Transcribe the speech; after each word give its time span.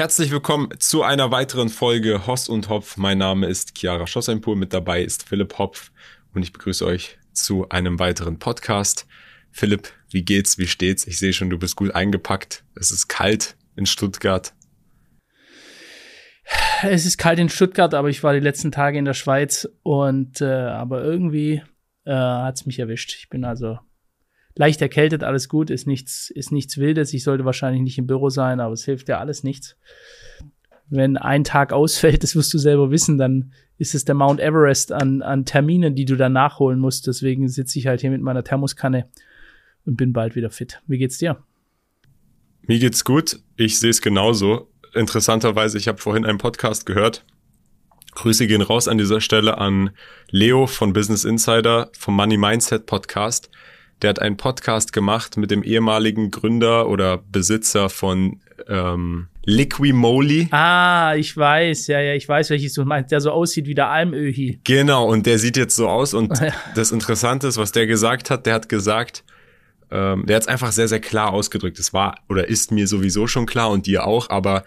Herzlich 0.00 0.30
willkommen 0.30 0.70
zu 0.78 1.02
einer 1.02 1.30
weiteren 1.30 1.68
Folge 1.68 2.26
Hoss 2.26 2.48
und 2.48 2.70
Hopf. 2.70 2.96
Mein 2.96 3.18
Name 3.18 3.46
ist 3.46 3.76
Chiara 3.76 4.06
Schossenpur, 4.06 4.56
mit 4.56 4.72
dabei 4.72 5.02
ist 5.02 5.28
Philipp 5.28 5.58
Hopf 5.58 5.92
und 6.32 6.42
ich 6.42 6.54
begrüße 6.54 6.86
euch 6.86 7.18
zu 7.34 7.68
einem 7.68 7.98
weiteren 7.98 8.38
Podcast. 8.38 9.06
Philipp, 9.50 9.92
wie 10.08 10.22
geht's, 10.24 10.56
wie 10.56 10.68
steht's? 10.68 11.06
Ich 11.06 11.18
sehe 11.18 11.34
schon, 11.34 11.50
du 11.50 11.58
bist 11.58 11.76
gut 11.76 11.94
eingepackt. 11.94 12.64
Es 12.76 12.90
ist 12.90 13.08
kalt 13.08 13.58
in 13.76 13.84
Stuttgart. 13.84 14.54
Es 16.82 17.04
ist 17.04 17.18
kalt 17.18 17.38
in 17.38 17.50
Stuttgart, 17.50 17.92
aber 17.92 18.08
ich 18.08 18.22
war 18.22 18.32
die 18.32 18.40
letzten 18.40 18.72
Tage 18.72 18.96
in 18.96 19.04
der 19.04 19.12
Schweiz 19.12 19.68
und 19.82 20.40
äh, 20.40 20.46
aber 20.46 21.04
irgendwie 21.04 21.62
äh, 22.06 22.14
hat's 22.14 22.64
mich 22.64 22.78
erwischt. 22.78 23.12
Ich 23.18 23.28
bin 23.28 23.44
also 23.44 23.78
leicht 24.56 24.82
erkältet, 24.82 25.22
alles 25.22 25.48
gut, 25.48 25.70
ist 25.70 25.86
nichts, 25.86 26.30
ist 26.30 26.52
nichts 26.52 26.78
Wildes. 26.78 27.14
Ich 27.14 27.24
sollte 27.24 27.44
wahrscheinlich 27.44 27.82
nicht 27.82 27.98
im 27.98 28.06
Büro 28.06 28.30
sein, 28.30 28.60
aber 28.60 28.72
es 28.72 28.84
hilft 28.84 29.08
ja 29.08 29.18
alles 29.18 29.44
nichts. 29.44 29.76
Wenn 30.88 31.16
ein 31.16 31.44
Tag 31.44 31.72
ausfällt, 31.72 32.22
das 32.22 32.34
wirst 32.36 32.52
du 32.52 32.58
selber 32.58 32.90
wissen, 32.90 33.18
dann 33.18 33.52
ist 33.78 33.94
es 33.94 34.04
der 34.04 34.14
Mount 34.14 34.40
Everest 34.40 34.92
an, 34.92 35.22
an 35.22 35.44
Terminen, 35.44 35.94
die 35.94 36.04
du 36.04 36.16
dann 36.16 36.32
nachholen 36.32 36.78
musst. 36.78 37.06
Deswegen 37.06 37.48
sitze 37.48 37.78
ich 37.78 37.86
halt 37.86 38.02
hier 38.02 38.10
mit 38.10 38.20
meiner 38.20 38.44
Thermoskanne 38.44 39.08
und 39.86 39.96
bin 39.96 40.12
bald 40.12 40.36
wieder 40.36 40.50
fit. 40.50 40.82
Wie 40.86 40.98
geht's 40.98 41.18
dir? 41.18 41.42
Mir 42.62 42.78
geht's 42.78 43.04
gut. 43.04 43.40
Ich 43.56 43.78
sehe 43.78 43.90
es 43.90 44.02
genauso. 44.02 44.70
Interessanterweise, 44.94 45.78
ich 45.78 45.88
habe 45.88 45.98
vorhin 45.98 46.26
einen 46.26 46.38
Podcast 46.38 46.84
gehört. 46.84 47.24
Grüße 48.14 48.46
gehen 48.46 48.60
raus 48.60 48.88
an 48.88 48.98
dieser 48.98 49.20
Stelle 49.20 49.58
an 49.58 49.90
Leo 50.30 50.66
von 50.66 50.92
Business 50.92 51.24
Insider 51.24 51.90
vom 51.96 52.16
Money 52.16 52.36
Mindset 52.36 52.86
Podcast 52.86 53.50
der 54.02 54.10
hat 54.10 54.18
einen 54.20 54.36
Podcast 54.36 54.92
gemacht 54.92 55.36
mit 55.36 55.50
dem 55.50 55.62
ehemaligen 55.62 56.30
Gründer 56.30 56.88
oder 56.88 57.18
Besitzer 57.18 57.88
von 57.88 58.40
ähm, 58.68 59.28
Liquimoli. 59.44 60.48
Ah, 60.50 61.14
ich 61.16 61.36
weiß, 61.36 61.86
ja, 61.88 62.00
ja, 62.00 62.14
ich 62.14 62.28
weiß, 62.28 62.50
welches 62.50 62.74
du 62.74 62.84
meinst, 62.84 63.10
der 63.10 63.20
so 63.20 63.30
aussieht 63.30 63.66
wie 63.66 63.74
der 63.74 63.88
Almöhi. 63.88 64.60
Genau, 64.64 65.08
und 65.08 65.26
der 65.26 65.38
sieht 65.38 65.56
jetzt 65.56 65.76
so 65.76 65.88
aus 65.88 66.14
und 66.14 66.32
das 66.74 66.92
Interessante 66.92 67.46
ist, 67.46 67.56
was 67.56 67.72
der 67.72 67.86
gesagt 67.86 68.30
hat, 68.30 68.46
der 68.46 68.54
hat 68.54 68.68
gesagt, 68.68 69.24
ähm, 69.90 70.24
der 70.26 70.36
hat 70.36 70.42
es 70.42 70.48
einfach 70.48 70.72
sehr, 70.72 70.88
sehr 70.88 71.00
klar 71.00 71.32
ausgedrückt. 71.32 71.78
Es 71.78 71.92
war 71.92 72.16
oder 72.28 72.48
ist 72.48 72.70
mir 72.70 72.86
sowieso 72.86 73.26
schon 73.26 73.46
klar 73.46 73.70
und 73.70 73.86
dir 73.86 74.06
auch, 74.06 74.30
aber 74.30 74.64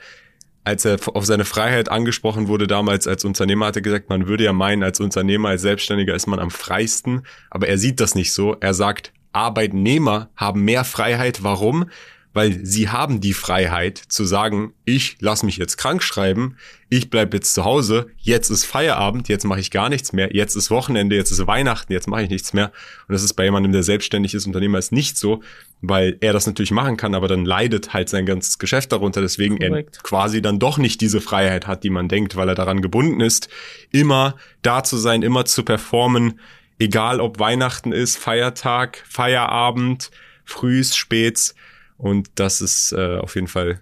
als 0.66 0.85
er 0.85 0.97
auf 1.13 1.25
seine 1.25 1.45
Freiheit 1.45 1.89
angesprochen 1.89 2.47
wurde 2.47 2.67
damals 2.67 3.07
als 3.07 3.25
Unternehmer, 3.25 3.67
hat 3.67 3.75
er 3.75 3.81
gesagt, 3.81 4.09
man 4.09 4.27
würde 4.27 4.45
ja 4.45 4.53
meinen, 4.53 4.81
als 4.81 5.00
Unternehmer, 5.00 5.50
als 5.50 5.61
Selbstständiger 5.61 6.16
ist 6.16 6.27
man 6.27 6.39
am 6.39 6.52
freisten, 6.52 7.23
aber 7.50 7.67
er 7.67 7.77
sieht 7.77 8.00
das 8.00 8.16
nicht 8.16 8.31
so. 8.31 8.55
Er 8.59 8.73
sagt, 8.73 9.11
Arbeitnehmer 9.33 10.29
haben 10.35 10.63
mehr 10.63 10.83
Freiheit. 10.83 11.43
Warum? 11.43 11.89
Weil 12.35 12.65
sie 12.65 12.89
haben 12.89 13.21
die 13.21 13.33
Freiheit 13.33 13.99
zu 13.99 14.25
sagen, 14.25 14.73
ich 14.85 15.17
lass 15.19 15.43
mich 15.43 15.57
jetzt 15.57 15.77
krank 15.77 16.01
schreiben, 16.01 16.57
ich 16.89 17.11
bleib 17.11 17.31
jetzt 17.31 17.53
zu 17.53 17.63
Hause, 17.63 18.07
jetzt 18.17 18.49
ist 18.49 18.65
Feierabend, 18.65 19.29
jetzt 19.29 19.43
mache 19.43 19.59
ich 19.59 19.69
gar 19.69 19.87
nichts 19.89 20.13
mehr, 20.13 20.35
jetzt 20.35 20.55
ist 20.55 20.71
Wochenende, 20.71 21.15
jetzt 21.15 21.29
ist 21.29 21.45
Weihnachten, 21.45 21.93
jetzt 21.93 22.07
mache 22.07 22.23
ich 22.23 22.29
nichts 22.29 22.53
mehr. 22.53 22.71
Und 23.07 23.13
das 23.13 23.21
ist 23.21 23.33
bei 23.33 23.43
jemandem, 23.43 23.71
der 23.71 23.83
selbstständig 23.83 24.33
ist, 24.33 24.47
Unternehmer, 24.47 24.79
ist 24.79 24.91
nicht 24.91 25.15
so, 25.15 25.43
weil 25.81 26.17
er 26.21 26.33
das 26.33 26.47
natürlich 26.47 26.71
machen 26.71 26.97
kann, 26.97 27.13
aber 27.13 27.27
dann 27.27 27.45
leidet 27.45 27.93
halt 27.93 28.09
sein 28.09 28.25
ganzes 28.25 28.57
Geschäft 28.57 28.91
darunter, 28.91 29.21
deswegen 29.21 29.59
Korrekt. 29.59 29.97
er 29.97 30.01
quasi 30.01 30.41
dann 30.41 30.57
doch 30.57 30.79
nicht 30.79 31.01
diese 31.01 31.21
Freiheit 31.21 31.67
hat, 31.67 31.83
die 31.83 31.91
man 31.91 32.07
denkt, 32.07 32.35
weil 32.35 32.49
er 32.49 32.55
daran 32.55 32.81
gebunden 32.81 33.21
ist, 33.21 33.47
immer 33.91 34.37
da 34.63 34.83
zu 34.83 34.97
sein, 34.97 35.21
immer 35.21 35.45
zu 35.45 35.63
performen, 35.63 36.39
egal 36.83 37.21
ob 37.21 37.39
Weihnachten 37.39 37.91
ist, 37.91 38.17
Feiertag, 38.17 39.03
Feierabend, 39.09 40.11
frühs, 40.43 40.95
späts. 40.95 41.55
Und 41.97 42.29
das 42.35 42.61
ist 42.61 42.91
äh, 42.91 43.17
auf 43.17 43.35
jeden 43.35 43.47
Fall, 43.47 43.79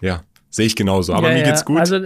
ja, 0.00 0.22
sehe 0.50 0.66
ich 0.66 0.76
genauso. 0.76 1.12
Aber 1.12 1.30
ja, 1.30 1.38
mir 1.38 1.44
geht's 1.44 1.64
gut. 1.64 1.78
Also 1.78 2.00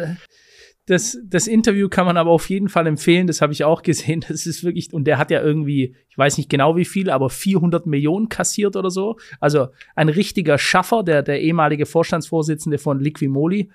das, 0.86 1.18
das 1.24 1.46
Interview 1.46 1.88
kann 1.88 2.06
man 2.06 2.16
aber 2.16 2.30
auf 2.30 2.48
jeden 2.50 2.68
Fall 2.68 2.86
empfehlen. 2.86 3.26
Das 3.26 3.40
habe 3.40 3.52
ich 3.52 3.62
auch 3.62 3.82
gesehen. 3.82 4.24
Das 4.28 4.46
ist 4.46 4.64
wirklich, 4.64 4.92
und 4.92 5.04
der 5.04 5.18
hat 5.18 5.30
ja 5.30 5.42
irgendwie, 5.42 5.94
ich 6.08 6.18
weiß 6.18 6.38
nicht 6.38 6.48
genau 6.48 6.76
wie 6.76 6.84
viel, 6.84 7.10
aber 7.10 7.30
400 7.30 7.86
Millionen 7.86 8.28
kassiert 8.28 8.74
oder 8.74 8.90
so. 8.90 9.16
Also 9.38 9.68
ein 9.94 10.08
richtiger 10.08 10.58
Schaffer, 10.58 11.02
der, 11.02 11.22
der 11.22 11.42
ehemalige 11.42 11.86
Vorstandsvorsitzende 11.86 12.78
von 12.78 12.98
Liquimoli. 12.98 13.70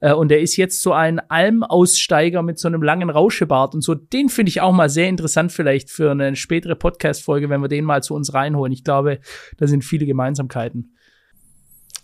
Äh, 0.00 0.12
und 0.12 0.30
er 0.30 0.40
ist 0.40 0.56
jetzt 0.56 0.82
so 0.82 0.92
ein 0.92 1.20
Almaussteiger 1.20 2.42
mit 2.42 2.58
so 2.58 2.68
einem 2.68 2.82
langen 2.82 3.10
Rauschebart 3.10 3.74
und 3.74 3.82
so. 3.82 3.94
Den 3.94 4.28
finde 4.28 4.50
ich 4.50 4.60
auch 4.60 4.72
mal 4.72 4.88
sehr 4.88 5.08
interessant 5.08 5.52
vielleicht 5.52 5.90
für 5.90 6.10
eine 6.10 6.36
spätere 6.36 6.76
Podcast-Folge, 6.76 7.48
wenn 7.48 7.60
wir 7.60 7.68
den 7.68 7.84
mal 7.84 8.02
zu 8.02 8.14
uns 8.14 8.34
reinholen. 8.34 8.72
Ich 8.72 8.84
glaube, 8.84 9.20
da 9.56 9.66
sind 9.66 9.84
viele 9.84 10.06
Gemeinsamkeiten. 10.06 10.96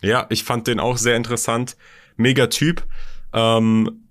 Ja, 0.00 0.26
ich 0.30 0.44
fand 0.44 0.66
den 0.66 0.80
auch 0.80 0.96
sehr 0.96 1.16
interessant. 1.16 1.76
Mega 2.16 2.48
Typ. 2.48 2.84
Ähm, 3.32 4.02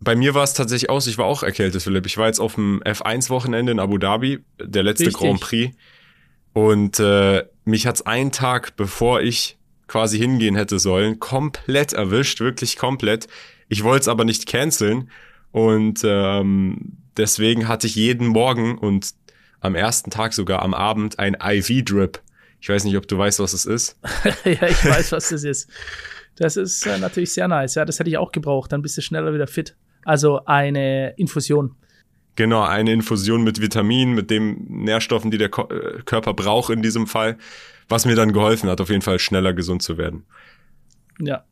bei 0.00 0.14
mir 0.14 0.34
war 0.34 0.44
es 0.44 0.52
tatsächlich 0.52 0.90
aus, 0.90 1.06
ich 1.06 1.18
war 1.18 1.24
auch 1.24 1.42
erkältet, 1.42 1.82
Philipp. 1.82 2.06
Ich 2.06 2.18
war 2.18 2.26
jetzt 2.26 2.40
auf 2.40 2.56
dem 2.56 2.82
F1-Wochenende 2.82 3.72
in 3.72 3.80
Abu 3.80 3.98
Dhabi, 3.98 4.44
der 4.60 4.82
letzte 4.82 5.06
Richtig. 5.06 5.20
Grand 5.22 5.40
Prix. 5.40 5.76
Und 6.52 7.00
äh, 7.00 7.44
mich 7.64 7.86
hat's 7.86 8.02
einen 8.02 8.32
Tag, 8.32 8.76
bevor 8.76 9.20
ich 9.20 9.58
quasi 9.86 10.18
hingehen 10.18 10.56
hätte 10.56 10.78
sollen, 10.78 11.20
komplett 11.20 11.92
erwischt, 11.92 12.40
wirklich 12.40 12.76
komplett. 12.76 13.28
Ich 13.68 13.84
wollte 13.84 14.02
es 14.02 14.08
aber 14.08 14.24
nicht 14.24 14.46
canceln 14.46 15.10
und 15.52 16.00
ähm, 16.04 16.98
deswegen 17.16 17.68
hatte 17.68 17.86
ich 17.86 17.94
jeden 17.94 18.26
Morgen 18.26 18.78
und 18.78 19.10
am 19.60 19.74
ersten 19.74 20.10
Tag 20.10 20.32
sogar 20.32 20.62
am 20.62 20.74
Abend 20.74 21.18
ein 21.18 21.36
IV-Drip. 21.40 22.20
Ich 22.60 22.68
weiß 22.68 22.84
nicht, 22.84 22.96
ob 22.96 23.06
du 23.08 23.18
weißt, 23.18 23.38
was 23.38 23.52
es 23.52 23.66
ist. 23.66 23.98
ja, 24.44 24.68
ich 24.68 24.84
weiß, 24.84 25.12
was 25.12 25.28
das 25.28 25.44
ist. 25.44 25.68
Das 26.36 26.56
ist 26.56 26.86
äh, 26.86 26.98
natürlich 26.98 27.32
sehr 27.32 27.48
nice. 27.48 27.74
Ja, 27.74 27.84
das 27.84 27.98
hätte 27.98 28.10
ich 28.10 28.18
auch 28.18 28.32
gebraucht. 28.32 28.72
Dann 28.72 28.82
bist 28.82 28.96
du 28.96 29.02
schneller 29.02 29.32
wieder 29.32 29.46
fit. 29.46 29.76
Also 30.04 30.44
eine 30.44 31.14
Infusion. 31.16 31.74
Genau, 32.36 32.62
eine 32.62 32.92
Infusion 32.92 33.42
mit 33.44 33.60
Vitaminen, 33.60 34.14
mit 34.14 34.30
den 34.30 34.66
Nährstoffen, 34.68 35.30
die 35.30 35.38
der 35.38 35.48
Ko 35.48 35.68
äh, 35.68 36.02
Körper 36.04 36.34
braucht 36.34 36.70
in 36.70 36.82
diesem 36.82 37.06
Fall 37.06 37.38
was 37.88 38.04
mir 38.04 38.16
dann 38.16 38.32
geholfen 38.32 38.68
hat, 38.68 38.80
auf 38.80 38.88
jeden 38.88 39.02
Fall 39.02 39.18
schneller 39.18 39.52
gesund 39.52 39.82
zu 39.82 39.98
werden. 39.98 40.24
Ja, 41.20 41.44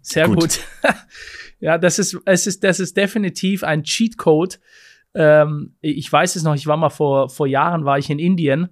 sehr 0.00 0.26
gut. 0.26 0.40
gut. 0.40 0.60
ja, 1.60 1.78
das 1.78 1.98
ist, 1.98 2.18
es 2.24 2.46
ist, 2.46 2.62
das 2.64 2.80
ist 2.80 2.96
definitiv 2.96 3.64
ein 3.64 3.82
Cheatcode. 3.82 4.60
Ähm, 5.14 5.74
ich 5.80 6.10
weiß 6.12 6.36
es 6.36 6.42
noch, 6.42 6.54
ich 6.54 6.66
war 6.66 6.76
mal 6.76 6.90
vor, 6.90 7.30
vor 7.30 7.46
Jahren, 7.46 7.84
war 7.84 7.98
ich 7.98 8.10
in 8.10 8.18
Indien 8.18 8.68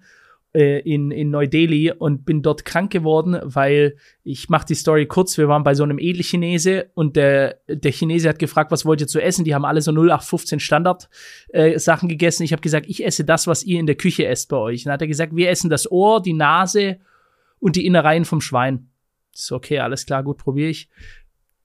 äh, 0.57 0.79
in, 0.79 1.11
in 1.11 1.29
Neu-Delhi 1.31 1.93
und 1.93 2.25
bin 2.25 2.41
dort 2.41 2.65
krank 2.65 2.91
geworden, 2.91 3.39
weil 3.43 3.97
ich 4.25 4.49
mache 4.49 4.65
die 4.65 4.75
Story 4.75 5.05
kurz, 5.05 5.37
wir 5.37 5.49
waren 5.49 5.65
bei 5.65 5.75
so 5.75 5.83
einem 5.83 5.99
Edelchinese 5.99 6.91
und 6.95 7.15
der, 7.15 7.61
der 7.69 7.93
Chinese 7.93 8.31
hat 8.31 8.39
gefragt, 8.39 8.71
was 8.71 8.87
wollt 8.87 9.03
ihr 9.03 9.07
zu 9.07 9.21
essen? 9.21 9.45
Die 9.45 9.55
haben 9.55 9.67
alle 9.67 9.83
so 9.83 9.91
0815 9.91 10.59
Standard 10.59 11.11
äh, 11.51 11.79
Sachen 11.79 12.09
gegessen. 12.09 12.43
Ich 12.43 12.53
habe 12.53 12.63
gesagt, 12.63 12.87
ich 12.89 13.05
esse 13.05 13.25
das, 13.25 13.47
was 13.47 13.65
ihr 13.65 13.79
in 13.79 13.87
der 13.87 13.97
Küche 13.97 14.27
esst 14.27 14.49
bei 14.49 14.57
euch. 14.57 14.85
Dann 14.85 14.95
hat 14.95 15.03
er 15.03 15.09
gesagt, 15.09 15.37
wir 15.37 15.51
essen 15.51 15.69
das 15.69 15.91
Ohr, 15.91 16.23
die 16.23 16.33
Nase 16.33 17.01
und 17.59 17.77
die 17.77 17.85
Innereien 17.85 18.25
vom 18.25 18.41
Schwein. 18.41 18.89
So, 19.33 19.57
okay, 19.57 19.81
alles 19.81 20.07
klar, 20.07 20.23
gut, 20.23 20.39
probiere 20.39 20.71
ich 20.71 20.89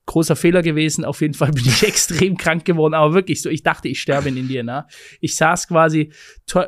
großer 0.06 0.36
Fehler 0.36 0.62
gewesen. 0.62 1.04
Auf 1.04 1.20
jeden 1.20 1.34
Fall 1.34 1.52
bin 1.52 1.64
ich 1.64 1.82
extrem 1.86 2.36
krank 2.36 2.64
geworden, 2.64 2.94
aber 2.94 3.14
wirklich 3.14 3.42
so. 3.42 3.48
Ich 3.48 3.62
dachte, 3.62 3.88
ich 3.88 4.00
sterbe 4.00 4.28
in 4.28 4.36
Indien. 4.36 4.66
Ne? 4.66 4.86
Ich 5.20 5.36
saß 5.36 5.68
quasi, 5.68 6.12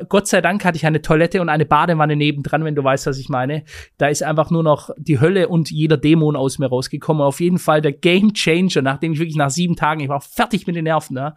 Gott 0.09 0.27
sei 0.27 0.41
Dank 0.41 0.63
hatte 0.63 0.77
ich 0.77 0.85
eine 0.85 1.01
Toilette 1.01 1.41
und 1.41 1.49
eine 1.49 1.65
Badewanne 1.65 2.15
nebendran, 2.15 2.63
wenn 2.63 2.75
du 2.75 2.83
weißt, 2.83 3.07
was 3.07 3.17
ich 3.17 3.29
meine. 3.29 3.63
Da 3.97 4.07
ist 4.07 4.23
einfach 4.23 4.51
nur 4.51 4.63
noch 4.63 4.89
die 4.97 5.19
Hölle 5.19 5.49
und 5.49 5.71
jeder 5.71 5.97
Dämon 5.97 6.35
aus 6.35 6.59
mir 6.59 6.67
rausgekommen. 6.67 7.21
Auf 7.21 7.39
jeden 7.39 7.59
Fall 7.59 7.81
der 7.81 7.93
Game 7.93 8.33
Changer, 8.33 8.81
nachdem 8.81 9.13
ich 9.13 9.19
wirklich 9.19 9.37
nach 9.37 9.49
sieben 9.49 9.75
Tagen, 9.75 10.01
ich 10.01 10.09
war 10.09 10.21
fertig 10.21 10.67
mit 10.67 10.75
den 10.75 10.85
Nerven, 10.85 11.15
ne? 11.15 11.35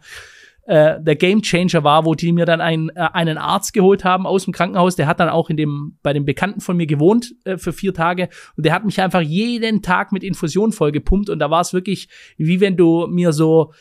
Äh, 0.69 1.01
der 1.01 1.15
Game 1.15 1.41
Changer 1.41 1.83
war, 1.83 2.05
wo 2.05 2.13
die 2.13 2.31
mir 2.31 2.45
dann 2.45 2.61
einen, 2.61 2.89
äh, 2.89 3.09
einen 3.13 3.39
Arzt 3.39 3.73
geholt 3.73 4.05
haben 4.05 4.27
aus 4.27 4.43
dem 4.43 4.53
Krankenhaus. 4.53 4.95
Der 4.95 5.07
hat 5.07 5.19
dann 5.19 5.27
auch 5.27 5.49
in 5.49 5.57
dem, 5.57 5.97
bei 6.03 6.13
dem 6.13 6.25
Bekannten 6.25 6.61
von 6.61 6.77
mir 6.77 6.85
gewohnt 6.85 7.33
äh, 7.43 7.57
für 7.57 7.73
vier 7.73 7.91
Tage 7.91 8.29
und 8.55 8.67
der 8.67 8.73
hat 8.73 8.85
mich 8.85 9.01
einfach 9.01 9.21
jeden 9.21 9.81
Tag 9.81 10.11
mit 10.11 10.23
Infusion 10.23 10.71
vollgepumpt 10.71 11.31
und 11.31 11.39
da 11.39 11.49
war 11.49 11.61
es 11.61 11.73
wirklich, 11.73 12.07
wie 12.37 12.61
wenn 12.61 12.77
du 12.77 13.07
mir 13.07 13.33
so 13.33 13.73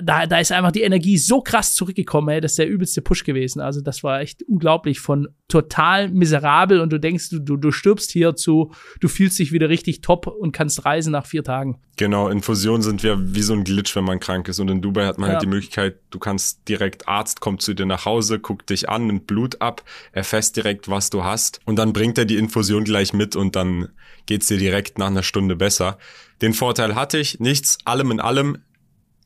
da, 0.00 0.26
da 0.26 0.38
ist 0.38 0.52
einfach 0.52 0.70
die 0.70 0.82
Energie 0.82 1.18
so 1.18 1.40
krass 1.40 1.74
zurückgekommen, 1.74 2.28
ey, 2.28 2.40
das 2.40 2.52
ist 2.52 2.58
der 2.58 2.68
übelste 2.68 3.02
Push 3.02 3.24
gewesen. 3.24 3.60
Also 3.60 3.80
das 3.80 4.04
war 4.04 4.20
echt 4.20 4.42
unglaublich 4.44 5.00
von 5.00 5.28
total 5.48 6.08
miserabel 6.08 6.80
und 6.80 6.92
du 6.92 7.00
denkst, 7.00 7.30
du, 7.30 7.40
du, 7.40 7.56
du 7.56 7.72
stirbst 7.72 8.12
hier 8.12 8.36
zu, 8.36 8.72
du 9.00 9.08
fühlst 9.08 9.38
dich 9.38 9.50
wieder 9.52 9.68
richtig 9.68 10.00
top 10.00 10.28
und 10.28 10.52
kannst 10.52 10.84
reisen 10.84 11.12
nach 11.12 11.26
vier 11.26 11.42
Tagen. 11.42 11.80
Genau, 11.96 12.28
Infusionen 12.28 12.82
sind 12.82 13.02
ja 13.02 13.16
wie 13.18 13.42
so 13.42 13.52
ein 13.54 13.64
Glitch, 13.64 13.94
wenn 13.96 14.04
man 14.04 14.20
krank 14.20 14.48
ist. 14.48 14.60
Und 14.60 14.70
in 14.70 14.82
Dubai 14.82 15.04
hat 15.04 15.18
man 15.18 15.28
halt 15.28 15.34
ja. 15.34 15.38
halt 15.38 15.42
die 15.42 15.54
Möglichkeit, 15.54 15.96
du 16.10 16.18
kannst 16.20 16.68
direkt, 16.68 17.08
Arzt 17.08 17.40
kommt 17.40 17.60
zu 17.60 17.74
dir 17.74 17.86
nach 17.86 18.04
Hause, 18.04 18.38
guckt 18.38 18.70
dich 18.70 18.88
an, 18.88 19.08
nimmt 19.08 19.26
Blut 19.26 19.60
ab, 19.60 19.82
erfasst 20.12 20.56
direkt, 20.56 20.88
was 20.88 21.10
du 21.10 21.24
hast. 21.24 21.60
Und 21.64 21.76
dann 21.76 21.92
bringt 21.92 22.18
er 22.18 22.24
die 22.24 22.36
Infusion 22.36 22.84
gleich 22.84 23.12
mit 23.12 23.34
und 23.34 23.56
dann 23.56 23.88
geht's 24.26 24.46
dir 24.46 24.58
direkt 24.58 24.98
nach 24.98 25.08
einer 25.08 25.24
Stunde 25.24 25.56
besser. 25.56 25.98
Den 26.40 26.54
Vorteil 26.54 26.94
hatte 26.94 27.18
ich, 27.18 27.40
nichts, 27.40 27.78
allem 27.84 28.10
in 28.12 28.20
allem, 28.20 28.58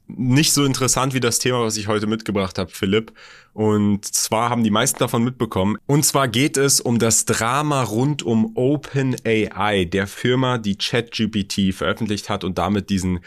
nicht 0.08 0.52
so 0.52 0.64
interessant 0.64 1.14
wie 1.14 1.20
das 1.20 1.38
Thema, 1.38 1.62
was 1.62 1.76
ich 1.76 1.88
heute 1.88 2.06
mitgebracht 2.06 2.58
habe, 2.58 2.70
Philipp. 2.70 3.12
Und 3.52 4.04
zwar 4.04 4.50
haben 4.50 4.62
die 4.62 4.70
meisten 4.70 4.98
davon 4.98 5.24
mitbekommen. 5.24 5.76
Und 5.86 6.04
zwar 6.04 6.28
geht 6.28 6.56
es 6.56 6.80
um 6.80 6.98
das 6.98 7.24
Drama 7.24 7.82
rund 7.82 8.22
um 8.22 8.52
OpenAI, 8.54 9.84
der 9.84 10.06
Firma, 10.06 10.58
die 10.58 10.76
ChatGPT 10.76 11.74
veröffentlicht 11.74 12.28
hat 12.28 12.44
und 12.44 12.58
damit 12.58 12.90
diesen 12.90 13.20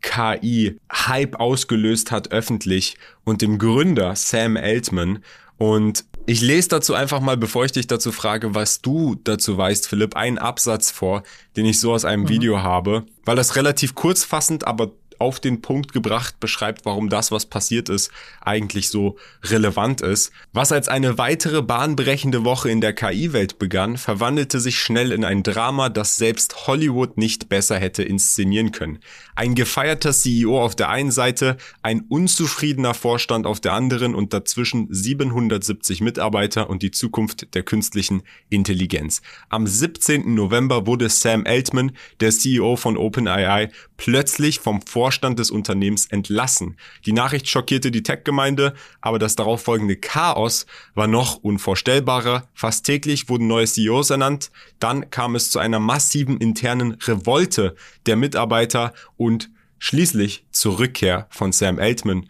KI-Hype 0.00 1.38
ausgelöst 1.38 2.10
hat 2.10 2.32
öffentlich 2.32 2.96
und 3.24 3.42
dem 3.42 3.58
Gründer 3.58 4.16
Sam 4.16 4.56
Altman. 4.56 5.22
Und 5.58 6.04
ich 6.26 6.40
lese 6.40 6.68
dazu 6.68 6.94
einfach 6.94 7.20
mal, 7.20 7.36
bevor 7.36 7.64
ich 7.64 7.72
dich 7.72 7.86
dazu 7.86 8.12
frage, 8.12 8.54
was 8.54 8.80
du 8.80 9.16
dazu 9.24 9.56
weißt, 9.56 9.88
Philipp, 9.88 10.16
einen 10.16 10.38
Absatz 10.38 10.90
vor, 10.90 11.22
den 11.56 11.66
ich 11.66 11.80
so 11.80 11.92
aus 11.92 12.04
einem 12.04 12.24
mhm. 12.24 12.28
Video 12.28 12.62
habe, 12.62 13.04
weil 13.24 13.36
das 13.36 13.56
relativ 13.56 13.94
kurzfassend, 13.94 14.66
aber 14.66 14.92
auf 15.20 15.40
den 15.40 15.62
Punkt 15.62 15.92
gebracht 15.92 16.40
beschreibt, 16.40 16.84
warum 16.84 17.08
das, 17.08 17.30
was 17.30 17.46
passiert 17.46 17.88
ist, 17.88 18.10
eigentlich 18.40 18.88
so 18.88 19.16
relevant 19.44 20.00
ist. 20.00 20.32
Was 20.52 20.72
als 20.72 20.88
eine 20.88 21.18
weitere 21.18 21.62
bahnbrechende 21.62 22.44
Woche 22.44 22.70
in 22.70 22.80
der 22.80 22.92
KI-Welt 22.92 23.58
begann, 23.58 23.96
verwandelte 23.96 24.60
sich 24.60 24.78
schnell 24.78 25.12
in 25.12 25.24
ein 25.24 25.42
Drama, 25.42 25.88
das 25.88 26.16
selbst 26.16 26.66
Hollywood 26.66 27.16
nicht 27.16 27.48
besser 27.48 27.78
hätte 27.78 28.02
inszenieren 28.02 28.72
können. 28.72 28.98
Ein 29.34 29.54
gefeierter 29.54 30.12
CEO 30.12 30.62
auf 30.62 30.76
der 30.76 30.90
einen 30.90 31.10
Seite, 31.10 31.56
ein 31.80 32.02
unzufriedener 32.02 32.92
Vorstand 32.92 33.46
auf 33.46 33.60
der 33.60 33.72
anderen 33.72 34.14
und 34.14 34.34
dazwischen 34.34 34.88
770 34.90 36.02
Mitarbeiter 36.02 36.68
und 36.68 36.82
die 36.82 36.90
Zukunft 36.90 37.54
der 37.54 37.62
künstlichen 37.62 38.24
Intelligenz. 38.50 39.22
Am 39.48 39.66
17. 39.66 40.34
November 40.34 40.86
wurde 40.86 41.08
Sam 41.08 41.44
Altman, 41.46 41.92
der 42.20 42.30
CEO 42.30 42.76
von 42.76 42.98
OpenAI, 42.98 43.70
plötzlich 43.96 44.60
vom 44.60 44.82
Vorstand 44.82 45.38
des 45.38 45.50
Unternehmens 45.50 46.06
entlassen. 46.06 46.76
Die 47.06 47.14
Nachricht 47.14 47.48
schockierte 47.48 47.90
die 47.90 48.02
Tech-Gemeinde, 48.02 48.74
aber 49.00 49.18
das 49.18 49.34
darauffolgende 49.34 49.96
Chaos 49.96 50.66
war 50.94 51.06
noch 51.06 51.36
unvorstellbarer. 51.36 52.48
Fast 52.52 52.84
täglich 52.84 53.30
wurden 53.30 53.46
neue 53.46 53.66
CEOs 53.66 54.10
ernannt. 54.10 54.50
Dann 54.78 55.08
kam 55.08 55.36
es 55.36 55.50
zu 55.50 55.58
einer 55.58 55.78
massiven 55.78 56.36
internen 56.36 56.98
Revolte 57.00 57.76
der 58.06 58.16
Mitarbeiter 58.16 58.92
und 59.22 59.50
schließlich 59.78 60.46
zur 60.50 60.78
Rückkehr 60.78 61.26
von 61.30 61.52
Sam 61.52 61.78
Altman 61.78 62.28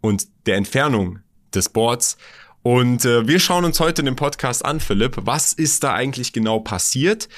und 0.00 0.26
der 0.46 0.56
Entfernung 0.56 1.20
des 1.54 1.68
Boards. 1.68 2.16
Und 2.62 3.04
äh, 3.04 3.26
wir 3.28 3.38
schauen 3.38 3.64
uns 3.64 3.80
heute 3.80 4.02
den 4.02 4.16
Podcast 4.16 4.64
an, 4.64 4.80
Philipp. 4.80 5.16
Was 5.20 5.52
ist 5.52 5.84
da 5.84 5.94
eigentlich 5.94 6.32
genau 6.32 6.60
passiert? 6.60 7.28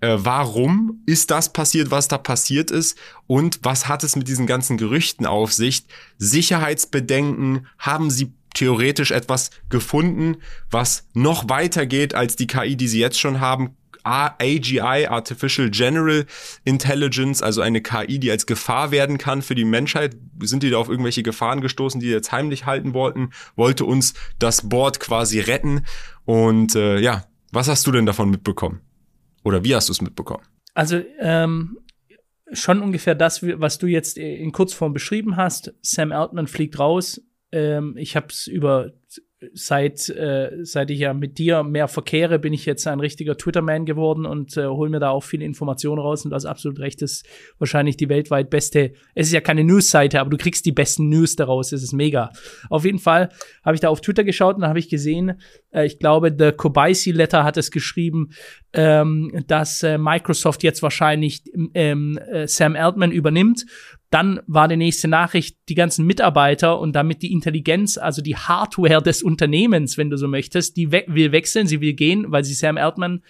äh, 0.00 0.16
warum 0.18 1.02
ist 1.06 1.30
das 1.30 1.52
passiert, 1.52 1.90
was 1.90 2.08
da 2.08 2.18
passiert 2.18 2.70
ist 2.70 2.98
und 3.26 3.60
was 3.62 3.88
hat 3.88 4.04
es 4.04 4.16
mit 4.16 4.28
diesen 4.28 4.46
ganzen 4.46 4.76
Gerüchten 4.76 5.26
auf 5.26 5.52
sich? 5.52 5.84
Sicherheitsbedenken, 6.18 7.66
haben 7.78 8.10
sie 8.10 8.32
theoretisch 8.54 9.10
etwas 9.10 9.50
gefunden, 9.68 10.36
was 10.70 11.06
noch 11.12 11.48
weiter 11.48 11.86
geht 11.86 12.14
als 12.14 12.36
die 12.36 12.46
KI, 12.46 12.76
die 12.76 12.88
sie 12.88 13.00
jetzt 13.00 13.20
schon 13.20 13.40
haben? 13.40 13.76
AGI, 14.06 15.06
Artificial 15.08 15.70
General 15.70 16.24
Intelligence, 16.64 17.42
also 17.42 17.60
eine 17.60 17.80
KI, 17.80 18.18
die 18.18 18.30
als 18.30 18.46
Gefahr 18.46 18.90
werden 18.90 19.18
kann 19.18 19.42
für 19.42 19.54
die 19.54 19.64
Menschheit. 19.64 20.16
Sind 20.40 20.62
die 20.62 20.70
da 20.70 20.78
auf 20.78 20.88
irgendwelche 20.88 21.22
Gefahren 21.22 21.60
gestoßen, 21.60 22.00
die 22.00 22.08
jetzt 22.08 22.32
heimlich 22.32 22.66
halten 22.66 22.94
wollten? 22.94 23.30
Wollte 23.56 23.84
uns 23.84 24.14
das 24.38 24.68
Board 24.68 25.00
quasi 25.00 25.40
retten? 25.40 25.84
Und 26.24 26.76
äh, 26.76 26.98
ja, 26.98 27.24
was 27.52 27.68
hast 27.68 27.86
du 27.86 27.92
denn 27.92 28.06
davon 28.06 28.30
mitbekommen? 28.30 28.80
Oder 29.42 29.64
wie 29.64 29.74
hast 29.74 29.88
du 29.88 29.92
es 29.92 30.00
mitbekommen? 30.00 30.44
Also 30.74 31.02
ähm, 31.20 31.78
schon 32.52 32.82
ungefähr 32.82 33.14
das, 33.14 33.42
was 33.42 33.78
du 33.78 33.86
jetzt 33.86 34.18
in 34.18 34.52
Kurzform 34.52 34.92
beschrieben 34.92 35.36
hast. 35.36 35.74
Sam 35.82 36.12
Altman 36.12 36.46
fliegt 36.46 36.78
raus. 36.78 37.20
Ähm, 37.52 37.96
ich 37.96 38.16
habe 38.16 38.28
es 38.28 38.46
über 38.46 38.92
seit, 39.54 40.08
äh, 40.08 40.50
seit 40.62 40.90
ich 40.90 41.00
ja 41.00 41.14
mit 41.14 41.38
dir 41.38 41.62
mehr 41.62 41.88
verkehre, 41.88 42.38
bin 42.38 42.52
ich 42.52 42.66
jetzt 42.66 42.86
ein 42.86 43.00
richtiger 43.00 43.36
Twitter-Man 43.36 43.84
geworden 43.84 44.26
und 44.26 44.56
äh, 44.56 44.66
hole 44.66 44.90
mir 44.90 45.00
da 45.00 45.10
auch 45.10 45.22
viele 45.22 45.44
Informationen 45.44 46.00
raus. 46.00 46.24
Und 46.24 46.30
du 46.30 46.34
hast 46.34 46.46
absolut 46.46 46.78
recht, 46.78 47.02
das 47.02 47.12
ist 47.12 47.26
wahrscheinlich 47.58 47.96
die 47.96 48.08
weltweit 48.08 48.50
beste. 48.50 48.92
Es 49.14 49.28
ist 49.28 49.32
ja 49.32 49.40
keine 49.40 49.64
News-Seite, 49.64 50.20
aber 50.20 50.30
du 50.30 50.36
kriegst 50.36 50.66
die 50.66 50.72
besten 50.72 51.08
News 51.08 51.36
daraus. 51.36 51.72
Es 51.72 51.82
ist 51.82 51.92
mega. 51.92 52.30
Auf 52.70 52.84
jeden 52.84 52.98
Fall 52.98 53.30
habe 53.64 53.74
ich 53.74 53.80
da 53.80 53.88
auf 53.88 54.00
Twitter 54.00 54.24
geschaut 54.24 54.56
und 54.56 54.62
da 54.62 54.68
habe 54.68 54.78
ich 54.78 54.88
gesehen, 54.88 55.40
äh, 55.72 55.86
ich 55.86 55.98
glaube, 55.98 56.34
The 56.36 56.52
Kobaisi 56.52 57.12
Letter 57.12 57.44
hat 57.44 57.56
es 57.56 57.70
geschrieben, 57.70 58.30
ähm, 58.72 59.44
dass 59.46 59.82
äh, 59.82 59.98
Microsoft 59.98 60.62
jetzt 60.62 60.82
wahrscheinlich 60.82 61.42
ähm, 61.74 62.18
äh, 62.30 62.46
Sam 62.46 62.76
Altman 62.76 63.12
übernimmt 63.12 63.64
dann 64.16 64.40
war 64.46 64.66
die 64.66 64.78
nächste 64.78 65.08
Nachricht, 65.08 65.58
die 65.68 65.74
ganzen 65.74 66.06
Mitarbeiter 66.06 66.80
und 66.80 66.94
damit 66.94 67.20
die 67.20 67.34
Intelligenz, 67.34 67.98
also 67.98 68.22
die 68.22 68.34
Hardware 68.34 69.02
des 69.02 69.22
Unternehmens, 69.22 69.98
wenn 69.98 70.08
du 70.08 70.16
so 70.16 70.26
möchtest, 70.26 70.78
die 70.78 70.90
we 70.90 71.04
will 71.06 71.32
wechseln, 71.32 71.66
sie 71.66 71.82
will 71.82 71.92
gehen, 71.92 72.24
weil 72.32 72.42
sie 72.42 72.54
Sam 72.54 72.78
Altman 72.78 73.22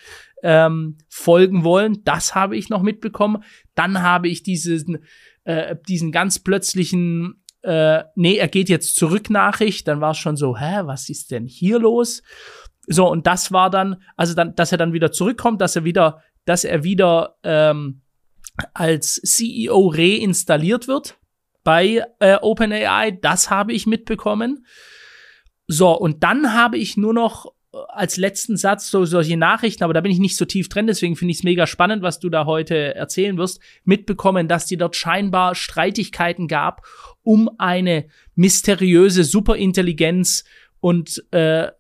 ähm, 0.45 0.99
folgen 1.09 1.65
wollen. 1.65 2.05
Das 2.05 2.37
habe 2.37 2.57
ich 2.57 2.69
noch 2.69 2.83
mitbekommen. 2.83 3.43
Dann 3.75 4.01
habe 4.01 4.29
ich 4.29 4.45
diesen, 4.45 4.99
äh, 5.43 5.75
diesen 5.89 6.13
ganz 6.13 6.39
plötzlichen 6.39 7.43
äh, 7.63 8.05
nee, 8.15 8.37
er 8.37 8.47
geht 8.47 8.69
jetzt 8.69 8.95
zurück 8.95 9.29
Nachricht. 9.29 9.89
Dann 9.89 10.01
war 10.01 10.13
es 10.13 10.19
schon 10.19 10.37
so, 10.37 10.57
hä, 10.57 10.83
was 10.85 11.09
ist 11.09 11.33
denn 11.33 11.47
hier 11.47 11.81
los? 11.81 12.23
So, 12.87 13.11
und 13.11 13.27
das 13.27 13.51
war 13.51 13.71
dann, 13.71 13.97
also 14.15 14.35
dann, 14.35 14.55
dass 14.55 14.71
er 14.71 14.79
dann 14.79 14.93
wieder 14.93 15.11
zurückkommt, 15.11 15.61
dass 15.61 15.75
er 15.75 15.83
wieder, 15.83 16.23
dass 16.45 16.63
er 16.63 16.85
wieder 16.85 17.39
ähm, 17.43 18.03
als 18.75 19.15
CEO 19.23 19.89
reinstalliert 19.89 20.89
wird 20.89 21.19
bei 21.65 22.05
äh, 22.21 22.37
OpenAI. 22.37 23.19
Das 23.21 23.51
habe 23.51 23.73
ich 23.73 23.87
mitbekommen. 23.87 24.67
So, 25.67 25.91
und 25.99 26.23
dann 26.23 26.55
habe 26.55 26.79
ich 26.79 26.97
nur 26.97 27.13
noch 27.13 27.47
äh, 27.73 27.79
als 27.89 28.17
letzten 28.17 28.57
Satz 28.57 28.89
so 28.91 29.05
solche 29.05 29.37
Nachrichten, 29.37 29.83
aber 29.83 29.93
da 29.93 30.01
bin 30.01 30.13
ich 30.13 30.21
nicht 30.21 30.37
so 30.37 30.45
tief 30.45 30.69
drin, 30.69 30.87
deswegen 30.87 31.17
finde 31.17 31.33
ich 31.33 31.39
es 31.39 31.45
mega 31.45 31.67
spannend, 31.67 32.03
was 32.03 32.21
du 32.21 32.29
da 32.29 32.47
heute 32.47 32.95
erzählen 32.95 33.37
wirst, 33.37 33.61
mitbekommen, 33.85 34.47
dass 34.47 34.67
die 34.67 34.77
dort 34.77 34.95
scheinbar 34.95 35.55
Streitigkeiten 35.55 36.47
gab 36.47 36.87
um 37.23 37.51
eine 37.59 38.07
mysteriöse 38.37 39.25
Superintelligenz 39.25 40.45
und 40.79 41.25
äh, 41.33 41.73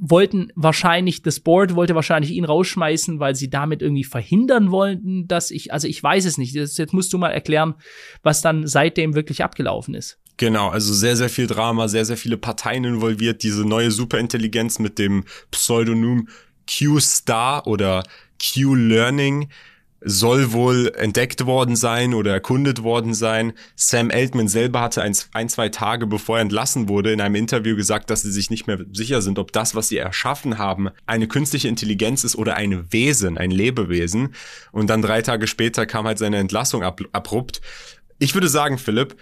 wollten 0.00 0.50
wahrscheinlich, 0.54 1.22
das 1.22 1.40
Board 1.40 1.74
wollte 1.74 1.94
wahrscheinlich 1.94 2.32
ihn 2.32 2.44
rausschmeißen, 2.44 3.20
weil 3.20 3.34
sie 3.34 3.50
damit 3.50 3.82
irgendwie 3.82 4.04
verhindern 4.04 4.70
wollten, 4.70 5.28
dass 5.28 5.50
ich, 5.50 5.72
also 5.72 5.86
ich 5.86 6.02
weiß 6.02 6.24
es 6.24 6.38
nicht. 6.38 6.56
Das, 6.56 6.76
jetzt 6.76 6.92
musst 6.94 7.12
du 7.12 7.18
mal 7.18 7.30
erklären, 7.30 7.74
was 8.22 8.40
dann 8.42 8.66
seitdem 8.66 9.14
wirklich 9.14 9.44
abgelaufen 9.44 9.94
ist. 9.94 10.18
Genau, 10.36 10.70
also 10.70 10.94
sehr, 10.94 11.16
sehr 11.16 11.28
viel 11.28 11.46
Drama, 11.46 11.86
sehr, 11.88 12.06
sehr 12.06 12.16
viele 12.16 12.38
Parteien 12.38 12.84
involviert. 12.84 13.42
Diese 13.42 13.66
neue 13.66 13.90
Superintelligenz 13.90 14.78
mit 14.78 14.98
dem 14.98 15.24
Pseudonym 15.50 16.28
Q-Star 16.66 17.66
oder 17.66 18.04
Q-Learning 18.40 19.50
soll 20.02 20.52
wohl 20.52 20.92
entdeckt 20.96 21.44
worden 21.46 21.76
sein 21.76 22.14
oder 22.14 22.32
erkundet 22.32 22.82
worden 22.82 23.14
sein. 23.14 23.52
Sam 23.76 24.10
Altman 24.10 24.48
selber 24.48 24.80
hatte 24.80 25.02
ein, 25.02 25.14
ein, 25.32 25.48
zwei 25.48 25.68
Tage 25.68 26.06
bevor 26.06 26.38
er 26.38 26.42
entlassen 26.42 26.88
wurde 26.88 27.12
in 27.12 27.20
einem 27.20 27.34
Interview 27.34 27.76
gesagt, 27.76 28.10
dass 28.10 28.22
sie 28.22 28.32
sich 28.32 28.50
nicht 28.50 28.66
mehr 28.66 28.78
sicher 28.92 29.20
sind, 29.22 29.38
ob 29.38 29.52
das, 29.52 29.74
was 29.74 29.88
sie 29.88 29.98
erschaffen 29.98 30.58
haben, 30.58 30.88
eine 31.06 31.28
künstliche 31.28 31.68
Intelligenz 31.68 32.24
ist 32.24 32.36
oder 32.36 32.56
ein 32.56 32.90
Wesen, 32.92 33.36
ein 33.36 33.50
Lebewesen. 33.50 34.34
Und 34.72 34.88
dann 34.88 35.02
drei 35.02 35.22
Tage 35.22 35.46
später 35.46 35.86
kam 35.86 36.06
halt 36.06 36.18
seine 36.18 36.38
Entlassung 36.38 36.82
ab, 36.82 37.00
abrupt. 37.12 37.60
Ich 38.18 38.34
würde 38.34 38.48
sagen, 38.48 38.78
Philipp, 38.78 39.16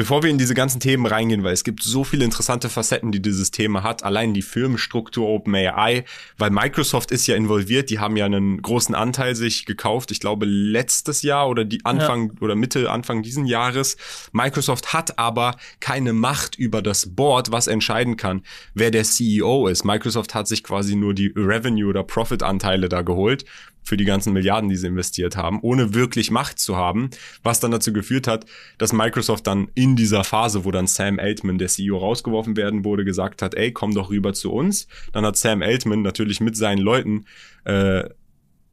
Bevor 0.00 0.22
wir 0.22 0.30
in 0.30 0.38
diese 0.38 0.54
ganzen 0.54 0.80
Themen 0.80 1.04
reingehen, 1.04 1.44
weil 1.44 1.52
es 1.52 1.62
gibt 1.62 1.82
so 1.82 2.04
viele 2.04 2.24
interessante 2.24 2.70
Facetten, 2.70 3.12
die 3.12 3.20
dieses 3.20 3.50
Thema 3.50 3.82
hat, 3.82 4.02
allein 4.02 4.32
die 4.32 4.40
Firmenstruktur 4.40 5.28
OpenAI, 5.28 6.06
weil 6.38 6.48
Microsoft 6.48 7.10
ist 7.10 7.26
ja 7.26 7.36
involviert, 7.36 7.90
die 7.90 7.98
haben 7.98 8.16
ja 8.16 8.24
einen 8.24 8.62
großen 8.62 8.94
Anteil 8.94 9.36
sich 9.36 9.66
gekauft, 9.66 10.10
ich 10.10 10.18
glaube 10.18 10.46
letztes 10.46 11.20
Jahr 11.20 11.50
oder 11.50 11.66
die 11.66 11.84
Anfang 11.84 12.28
ja. 12.28 12.40
oder 12.40 12.54
Mitte 12.54 12.90
Anfang 12.90 13.20
diesen 13.20 13.44
Jahres. 13.44 13.98
Microsoft 14.32 14.94
hat 14.94 15.18
aber 15.18 15.56
keine 15.80 16.14
Macht 16.14 16.56
über 16.56 16.80
das 16.80 17.14
Board, 17.14 17.52
was 17.52 17.66
entscheiden 17.66 18.16
kann, 18.16 18.40
wer 18.72 18.90
der 18.90 19.04
CEO 19.04 19.66
ist. 19.66 19.84
Microsoft 19.84 20.34
hat 20.34 20.48
sich 20.48 20.64
quasi 20.64 20.96
nur 20.96 21.12
die 21.12 21.30
Revenue 21.36 21.90
oder 21.90 22.04
Profit 22.04 22.42
Anteile 22.42 22.88
da 22.88 23.02
geholt 23.02 23.44
für 23.82 23.96
die 23.96 24.04
ganzen 24.04 24.32
Milliarden, 24.32 24.68
die 24.68 24.76
sie 24.76 24.86
investiert 24.86 25.36
haben, 25.36 25.60
ohne 25.62 25.94
wirklich 25.94 26.30
Macht 26.30 26.58
zu 26.58 26.76
haben, 26.76 27.10
was 27.42 27.60
dann 27.60 27.70
dazu 27.70 27.92
geführt 27.92 28.26
hat, 28.26 28.46
dass 28.78 28.92
Microsoft 28.92 29.46
dann 29.46 29.68
in 29.74 29.96
dieser 29.96 30.24
Phase, 30.24 30.64
wo 30.64 30.70
dann 30.70 30.86
Sam 30.86 31.18
Altman, 31.18 31.58
der 31.58 31.68
CEO, 31.68 31.98
rausgeworfen 31.98 32.56
werden 32.56 32.84
wurde, 32.84 33.04
gesagt 33.04 33.42
hat, 33.42 33.54
ey, 33.54 33.72
komm 33.72 33.94
doch 33.94 34.10
rüber 34.10 34.32
zu 34.32 34.52
uns. 34.52 34.86
Dann 35.12 35.24
hat 35.24 35.36
Sam 35.36 35.62
Altman 35.62 36.02
natürlich 36.02 36.40
mit 36.40 36.56
seinen 36.56 36.78
Leuten 36.78 37.26
äh, 37.64 38.04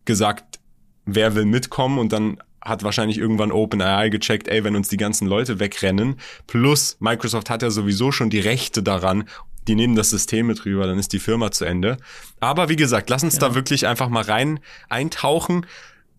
gesagt, 0.06 0.60
wer 1.06 1.36
will 1.36 1.46
mitkommen 1.46 2.00
und 2.00 2.14
dann 2.14 2.38
hat 2.62 2.84
wahrscheinlich 2.84 3.18
irgendwann 3.18 3.52
OpenAI 3.52 4.10
gecheckt, 4.10 4.48
ey, 4.48 4.64
wenn 4.64 4.76
uns 4.76 4.90
die 4.90 4.98
ganzen 4.98 5.28
Leute 5.28 5.60
wegrennen, 5.60 6.18
plus 6.48 6.98
Microsoft 7.00 7.50
hat 7.50 7.62
ja 7.62 7.70
sowieso 7.70 8.12
schon 8.12 8.30
die 8.30 8.40
Rechte 8.40 8.84
daran 8.84 9.28
die 9.68 9.76
nehmen 9.76 9.96
das 9.96 10.10
System 10.10 10.48
mit 10.48 10.66
rüber, 10.66 10.88
dann 10.88 11.00
ist 11.00 11.14
die 11.14 11.20
Firma 11.20 11.52
zu 11.52 11.66
Ende. 11.66 11.98
Aber 12.40 12.70
wie 12.70 12.76
gesagt, 12.76 13.10
lass 13.10 13.24
uns 13.24 13.36
ja. 13.36 13.42
da 13.42 13.56
wirklich 13.56 13.88
einfach 13.88 14.10
mal 14.10 14.24
rein 14.24 14.60
eintauchen. 14.90 15.66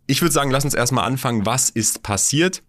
Ich 0.07 0.23
würde 0.23 0.33
sagen, 0.33 0.51
lass 0.51 0.65
uns 0.65 0.75
erstmal 0.75 1.05
anfangen, 1.05 1.47
was 1.47 1.71
ist 1.71 2.03
passiert. 2.03 2.63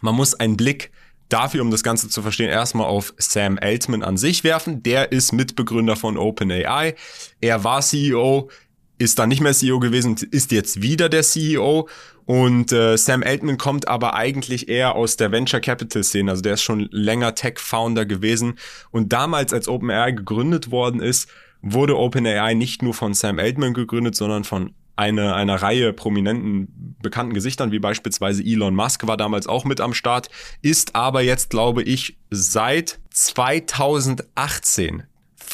Man 0.00 0.14
muss 0.14 0.34
einen 0.34 0.56
Blick 0.56 0.90
dafür, 1.28 1.62
um 1.62 1.70
das 1.70 1.82
Ganze 1.82 2.08
zu 2.08 2.22
verstehen, 2.22 2.50
erstmal 2.50 2.86
auf 2.86 3.14
Sam 3.18 3.58
Altman 3.60 4.02
an 4.02 4.16
sich 4.16 4.44
werfen. 4.44 4.82
Der 4.82 5.12
ist 5.12 5.32
Mitbegründer 5.32 5.96
von 5.96 6.16
OpenAI. 6.16 6.94
Er 7.40 7.64
war 7.64 7.80
CEO 7.80 8.50
ist 8.98 9.18
dann 9.18 9.28
nicht 9.28 9.40
mehr 9.40 9.52
CEO 9.52 9.80
gewesen, 9.80 10.16
ist 10.30 10.52
jetzt 10.52 10.82
wieder 10.82 11.08
der 11.08 11.22
CEO. 11.22 11.88
Und 12.26 12.72
äh, 12.72 12.96
Sam 12.96 13.22
Altman 13.22 13.58
kommt 13.58 13.86
aber 13.88 14.14
eigentlich 14.14 14.68
eher 14.68 14.94
aus 14.94 15.16
der 15.16 15.30
Venture 15.30 15.60
Capital 15.60 16.04
Szene. 16.04 16.30
Also 16.30 16.42
der 16.42 16.54
ist 16.54 16.62
schon 16.62 16.88
länger 16.90 17.34
Tech-Founder 17.34 18.06
gewesen. 18.06 18.58
Und 18.90 19.12
damals, 19.12 19.52
als 19.52 19.68
OpenAI 19.68 20.12
gegründet 20.12 20.70
worden 20.70 21.00
ist, 21.00 21.28
wurde 21.60 21.98
OpenAI 21.98 22.54
nicht 22.54 22.82
nur 22.82 22.94
von 22.94 23.14
Sam 23.14 23.38
Altman 23.38 23.74
gegründet, 23.74 24.14
sondern 24.14 24.44
von 24.44 24.74
eine, 24.96 25.34
einer 25.34 25.56
Reihe 25.56 25.92
prominenten, 25.92 26.96
bekannten 27.02 27.34
Gesichtern, 27.34 27.72
wie 27.72 27.80
beispielsweise 27.80 28.44
Elon 28.44 28.74
Musk 28.74 29.06
war 29.06 29.16
damals 29.16 29.46
auch 29.46 29.64
mit 29.64 29.80
am 29.80 29.92
Start, 29.92 30.28
ist 30.62 30.94
aber 30.94 31.20
jetzt, 31.22 31.50
glaube 31.50 31.82
ich, 31.82 32.16
seit 32.30 33.00
2018 33.10 35.02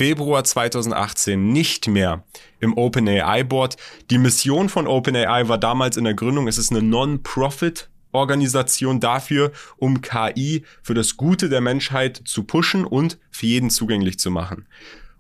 Februar 0.00 0.44
2018 0.44 1.52
nicht 1.52 1.86
mehr 1.86 2.24
im 2.58 2.74
OpenAI 2.74 3.44
Board. 3.44 3.76
Die 4.08 4.16
Mission 4.16 4.70
von 4.70 4.86
OpenAI 4.86 5.46
war 5.48 5.58
damals 5.58 5.98
in 5.98 6.04
der 6.04 6.14
Gründung, 6.14 6.48
es 6.48 6.56
ist 6.56 6.70
eine 6.70 6.80
Non-Profit 6.80 7.90
Organisation 8.12 8.98
dafür, 8.98 9.52
um 9.76 10.00
KI 10.00 10.64
für 10.82 10.94
das 10.94 11.18
Gute 11.18 11.50
der 11.50 11.60
Menschheit 11.60 12.22
zu 12.24 12.44
pushen 12.44 12.86
und 12.86 13.18
für 13.30 13.44
jeden 13.44 13.68
zugänglich 13.68 14.18
zu 14.18 14.30
machen. 14.30 14.66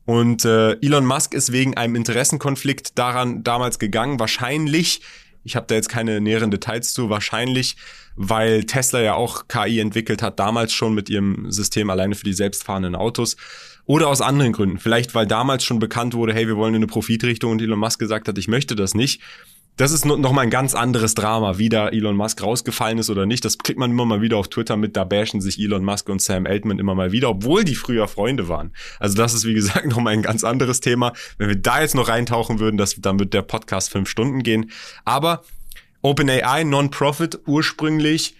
Und 0.06 0.46
äh, 0.46 0.72
Elon 0.80 1.04
Musk 1.04 1.34
ist 1.34 1.52
wegen 1.52 1.76
einem 1.76 1.94
Interessenkonflikt 1.94 2.98
daran 2.98 3.44
damals 3.44 3.78
gegangen, 3.80 4.18
wahrscheinlich, 4.18 5.02
ich 5.44 5.56
habe 5.56 5.66
da 5.66 5.74
jetzt 5.74 5.90
keine 5.90 6.22
näheren 6.22 6.50
Details 6.50 6.94
zu, 6.94 7.10
wahrscheinlich, 7.10 7.76
weil 8.16 8.64
Tesla 8.64 9.02
ja 9.02 9.12
auch 9.12 9.46
KI 9.46 9.78
entwickelt 9.78 10.22
hat, 10.22 10.38
damals 10.38 10.72
schon 10.72 10.94
mit 10.94 11.10
ihrem 11.10 11.50
System 11.50 11.90
alleine 11.90 12.14
für 12.14 12.24
die 12.24 12.32
selbstfahrenden 12.32 12.94
Autos. 12.94 13.36
Oder 13.90 14.06
aus 14.06 14.20
anderen 14.20 14.52
Gründen. 14.52 14.78
Vielleicht, 14.78 15.16
weil 15.16 15.26
damals 15.26 15.64
schon 15.64 15.80
bekannt 15.80 16.14
wurde, 16.14 16.32
hey, 16.32 16.46
wir 16.46 16.56
wollen 16.56 16.74
in 16.74 16.78
eine 16.78 16.86
Profitrichtung 16.86 17.50
und 17.50 17.60
Elon 17.60 17.80
Musk 17.80 17.98
gesagt 17.98 18.28
hat, 18.28 18.38
ich 18.38 18.46
möchte 18.46 18.76
das 18.76 18.94
nicht. 18.94 19.20
Das 19.76 19.90
ist 19.90 20.04
noch 20.04 20.30
mal 20.30 20.42
ein 20.42 20.50
ganz 20.50 20.76
anderes 20.76 21.14
Drama, 21.14 21.58
wie 21.58 21.68
da 21.68 21.88
Elon 21.88 22.14
Musk 22.14 22.40
rausgefallen 22.40 22.98
ist 22.98 23.10
oder 23.10 23.26
nicht. 23.26 23.44
Das 23.44 23.58
kriegt 23.58 23.80
man 23.80 23.90
immer 23.90 24.04
mal 24.04 24.20
wieder 24.20 24.36
auf 24.36 24.46
Twitter 24.46 24.76
mit, 24.76 24.96
da 24.96 25.02
bashen 25.02 25.40
sich 25.40 25.58
Elon 25.58 25.84
Musk 25.84 26.08
und 26.08 26.22
Sam 26.22 26.46
Altman 26.46 26.78
immer 26.78 26.94
mal 26.94 27.10
wieder, 27.10 27.30
obwohl 27.30 27.64
die 27.64 27.74
früher 27.74 28.06
Freunde 28.06 28.46
waren. 28.46 28.72
Also 29.00 29.16
das 29.16 29.34
ist, 29.34 29.44
wie 29.44 29.54
gesagt, 29.54 29.84
noch 29.88 29.98
mal 29.98 30.10
ein 30.10 30.22
ganz 30.22 30.44
anderes 30.44 30.78
Thema. 30.78 31.12
Wenn 31.38 31.48
wir 31.48 31.56
da 31.56 31.80
jetzt 31.80 31.96
noch 31.96 32.06
reintauchen 32.06 32.60
würden, 32.60 32.76
das, 32.76 32.94
dann 33.00 33.18
wird 33.18 33.34
der 33.34 33.42
Podcast 33.42 33.90
fünf 33.90 34.08
Stunden 34.08 34.44
gehen. 34.44 34.70
Aber 35.04 35.42
OpenAI, 36.00 36.62
Non-Profit 36.62 37.40
ursprünglich, 37.44 38.36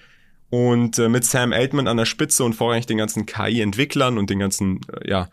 und 0.51 0.99
äh, 0.99 1.09
mit 1.09 1.25
Sam 1.25 1.53
Altman 1.53 1.87
an 1.87 1.97
der 1.97 2.05
Spitze 2.05 2.45
und 2.45 2.55
vorrangig 2.55 2.87
den 2.87 2.99
ganzen 2.99 3.25
KI-Entwicklern 3.25 4.19
und 4.19 4.31
den 4.31 4.41
ganzen 4.41 4.81
äh, 4.93 5.09
ja, 5.09 5.31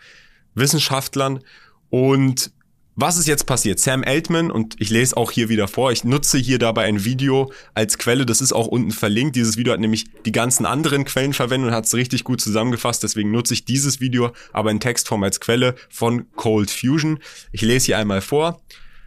Wissenschaftlern. 0.53 1.39
Und 1.89 2.51
was 2.99 3.17
ist 3.17 3.27
jetzt 3.27 3.45
passiert? 3.45 3.79
Sam 3.79 4.03
Altman, 4.03 4.49
und 4.49 4.75
ich 4.79 4.89
lese 4.89 5.17
auch 5.17 5.29
hier 5.29 5.49
wieder 5.49 5.67
vor, 5.67 5.91
ich 5.91 6.03
nutze 6.03 6.39
hier 6.39 6.57
dabei 6.57 6.85
ein 6.85 7.05
Video 7.05 7.51
als 7.75 7.99
Quelle, 7.99 8.25
das 8.25 8.41
ist 8.41 8.53
auch 8.53 8.65
unten 8.65 8.89
verlinkt. 8.89 9.35
Dieses 9.35 9.55
Video 9.55 9.73
hat 9.73 9.79
nämlich 9.79 10.05
die 10.25 10.31
ganzen 10.31 10.65
anderen 10.65 11.05
Quellen 11.05 11.33
verwendet 11.33 11.69
und 11.69 11.75
hat 11.75 11.85
es 11.85 11.93
richtig 11.93 12.23
gut 12.23 12.41
zusammengefasst, 12.41 13.03
deswegen 13.03 13.29
nutze 13.29 13.53
ich 13.53 13.65
dieses 13.65 13.99
Video 13.99 14.31
aber 14.51 14.71
in 14.71 14.79
Textform 14.79 15.21
als 15.21 15.39
Quelle 15.39 15.75
von 15.89 16.25
Cold 16.35 16.71
Fusion. 16.71 17.19
Ich 17.51 17.61
lese 17.61 17.85
hier 17.85 17.99
einmal 17.99 18.21
vor. 18.21 18.61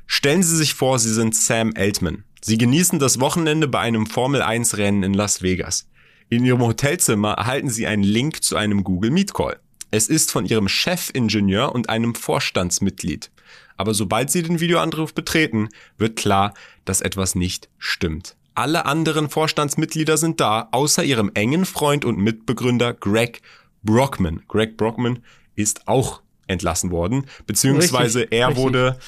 Stellen 0.07 0.45
Sie 0.45 0.57
sich 0.57 0.75
vor, 0.75 1.01
Sie 1.01 1.13
sind 1.13 1.35
Sam 1.35 1.73
Altman. 1.77 2.23
Sie 2.43 2.59
genießen 2.59 3.01
das 3.01 3.19
Wochenende 3.19 3.67
bei 3.67 3.81
einem 3.81 4.07
Formel 4.07 4.41
1 4.41 4.77
Rennen 4.77 5.03
in 5.03 5.15
Las 5.15 5.43
Vegas. 5.43 5.90
In 6.33 6.45
Ihrem 6.45 6.61
Hotelzimmer 6.61 7.33
erhalten 7.33 7.69
Sie 7.71 7.89
einen 7.89 8.05
Link 8.05 8.45
zu 8.45 8.55
einem 8.55 8.85
Google 8.85 9.11
Meet 9.11 9.35
Call. 9.35 9.59
Es 9.91 10.07
ist 10.07 10.31
von 10.31 10.47
Ihrem 10.47 10.69
Chefingenieur 10.69 11.75
und 11.75 11.89
einem 11.89 12.15
Vorstandsmitglied. 12.15 13.33
Aber 13.77 13.95
sobald 13.95 14.31
Sie 14.31 14.45
den 14.45 14.61
Videoanruf 14.61 15.13
betreten, 15.13 15.71
wird 15.99 16.15
klar, 16.15 16.55
dass 16.85 17.01
etwas 17.01 17.35
nicht 17.35 17.69
stimmt. 17.79 18.37
Alle 18.55 18.87
anderen 18.87 19.29
Vorstandsmitglieder 19.29 20.17
sind 20.19 20.39
da, 20.39 20.69
außer 20.71 21.03
Ihrem 21.03 21.33
engen 21.35 21.65
Freund 21.65 22.05
und 22.05 22.19
Mitbegründer 22.19 22.95
Greg 22.95 23.43
Brockman. 23.83 24.45
Greg 24.47 24.77
Brockman 24.77 25.25
ist 25.57 25.89
auch 25.89 26.23
entlassen 26.47 26.93
worden, 26.93 27.27
beziehungsweise 27.47 28.21
richtig, 28.21 28.39
er 28.39 28.49
richtig. 28.51 28.63
wurde 28.63 28.99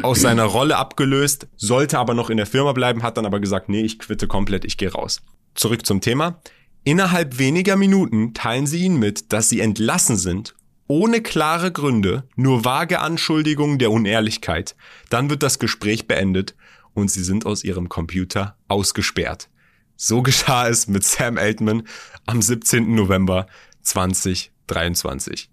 aus 0.00 0.22
seiner 0.22 0.44
Rolle 0.44 0.78
abgelöst, 0.78 1.48
sollte 1.58 1.98
aber 1.98 2.14
noch 2.14 2.30
in 2.30 2.38
der 2.38 2.46
Firma 2.46 2.72
bleiben, 2.72 3.02
hat 3.02 3.18
dann 3.18 3.26
aber 3.26 3.40
gesagt, 3.40 3.68
nee, 3.68 3.82
ich 3.82 3.98
quitte 3.98 4.26
komplett, 4.26 4.64
ich 4.64 4.78
gehe 4.78 4.90
raus. 4.90 5.20
Zurück 5.54 5.84
zum 5.84 6.00
Thema. 6.00 6.40
Innerhalb 6.84 7.38
weniger 7.38 7.76
Minuten 7.76 8.34
teilen 8.34 8.66
sie 8.66 8.84
ihnen 8.84 8.98
mit, 8.98 9.32
dass 9.32 9.48
sie 9.48 9.60
entlassen 9.60 10.16
sind, 10.16 10.56
ohne 10.88 11.22
klare 11.22 11.70
Gründe, 11.70 12.24
nur 12.34 12.64
vage 12.64 12.98
Anschuldigungen 12.98 13.78
der 13.78 13.92
Unehrlichkeit. 13.92 14.74
Dann 15.08 15.30
wird 15.30 15.44
das 15.44 15.60
Gespräch 15.60 16.08
beendet 16.08 16.56
und 16.92 17.08
sie 17.08 17.22
sind 17.22 17.46
aus 17.46 17.62
ihrem 17.62 17.88
Computer 17.88 18.56
ausgesperrt. 18.66 19.48
So 19.96 20.22
geschah 20.22 20.68
es 20.68 20.88
mit 20.88 21.04
Sam 21.04 21.38
Altman 21.38 21.86
am 22.26 22.42
17. 22.42 22.92
November 22.96 23.46
2023. 23.82 25.51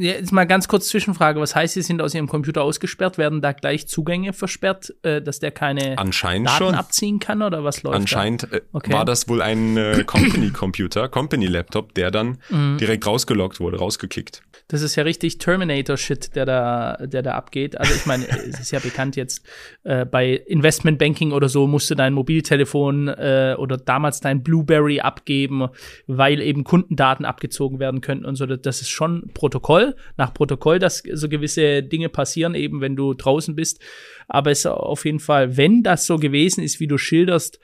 Jetzt 0.00 0.32
mal 0.32 0.46
ganz 0.46 0.66
kurz 0.66 0.88
Zwischenfrage. 0.88 1.40
Was 1.40 1.54
heißt, 1.54 1.74
Sie 1.74 1.82
sind 1.82 2.00
aus 2.00 2.14
Ihrem 2.14 2.26
Computer 2.26 2.62
ausgesperrt? 2.62 3.18
Werden 3.18 3.42
da 3.42 3.52
gleich 3.52 3.86
Zugänge 3.86 4.32
versperrt, 4.32 4.94
äh, 5.02 5.20
dass 5.20 5.40
der 5.40 5.50
keine 5.50 5.96
Daten 5.96 6.12
schon. 6.12 6.74
abziehen 6.74 7.18
kann 7.18 7.42
oder 7.42 7.64
was 7.64 7.82
läuft 7.82 7.96
Anscheinend 7.96 8.44
da? 8.44 8.56
Äh, 8.56 8.62
okay. 8.72 8.92
war 8.94 9.04
das 9.04 9.28
wohl 9.28 9.42
ein 9.42 9.76
äh, 9.76 10.02
Company-Computer, 10.06 11.10
Company-Laptop, 11.10 11.92
der 11.92 12.10
dann 12.10 12.38
mhm. 12.48 12.78
direkt 12.78 13.06
rausgelockt 13.06 13.60
wurde, 13.60 13.78
rausgekickt. 13.78 14.42
Das 14.70 14.82
ist 14.82 14.94
ja 14.94 15.02
richtig 15.02 15.38
Terminator-Shit, 15.38 16.36
der 16.36 16.46
da, 16.46 16.96
der 17.04 17.22
da 17.22 17.34
abgeht. 17.34 17.78
Also 17.78 17.92
ich 17.92 18.06
meine, 18.06 18.26
es 18.28 18.60
ist 18.60 18.70
ja 18.70 18.78
bekannt 18.78 19.16
jetzt, 19.16 19.44
äh, 19.82 20.06
bei 20.06 20.30
Investmentbanking 20.30 21.32
oder 21.32 21.48
so 21.48 21.66
musst 21.66 21.90
du 21.90 21.96
dein 21.96 22.14
Mobiltelefon 22.14 23.08
äh, 23.08 23.56
oder 23.58 23.76
damals 23.76 24.20
dein 24.20 24.44
Blueberry 24.44 25.00
abgeben, 25.00 25.68
weil 26.06 26.40
eben 26.40 26.62
Kundendaten 26.62 27.26
abgezogen 27.26 27.80
werden 27.80 28.00
könnten 28.00 28.24
und 28.24 28.36
so. 28.36 28.46
Das 28.46 28.80
ist 28.80 28.90
schon 28.90 29.30
Protokoll, 29.34 29.89
nach 30.16 30.34
Protokoll, 30.34 30.78
dass 30.78 31.02
so 31.12 31.28
gewisse 31.28 31.82
Dinge 31.82 32.08
passieren, 32.08 32.54
eben 32.54 32.80
wenn 32.80 32.96
du 32.96 33.14
draußen 33.14 33.54
bist. 33.54 33.80
Aber 34.28 34.50
es 34.50 34.60
ist 34.60 34.66
auf 34.66 35.04
jeden 35.04 35.20
Fall, 35.20 35.56
wenn 35.56 35.82
das 35.82 36.06
so 36.06 36.18
gewesen 36.18 36.62
ist, 36.62 36.80
wie 36.80 36.86
du 36.86 36.98
schilderst, 36.98 37.58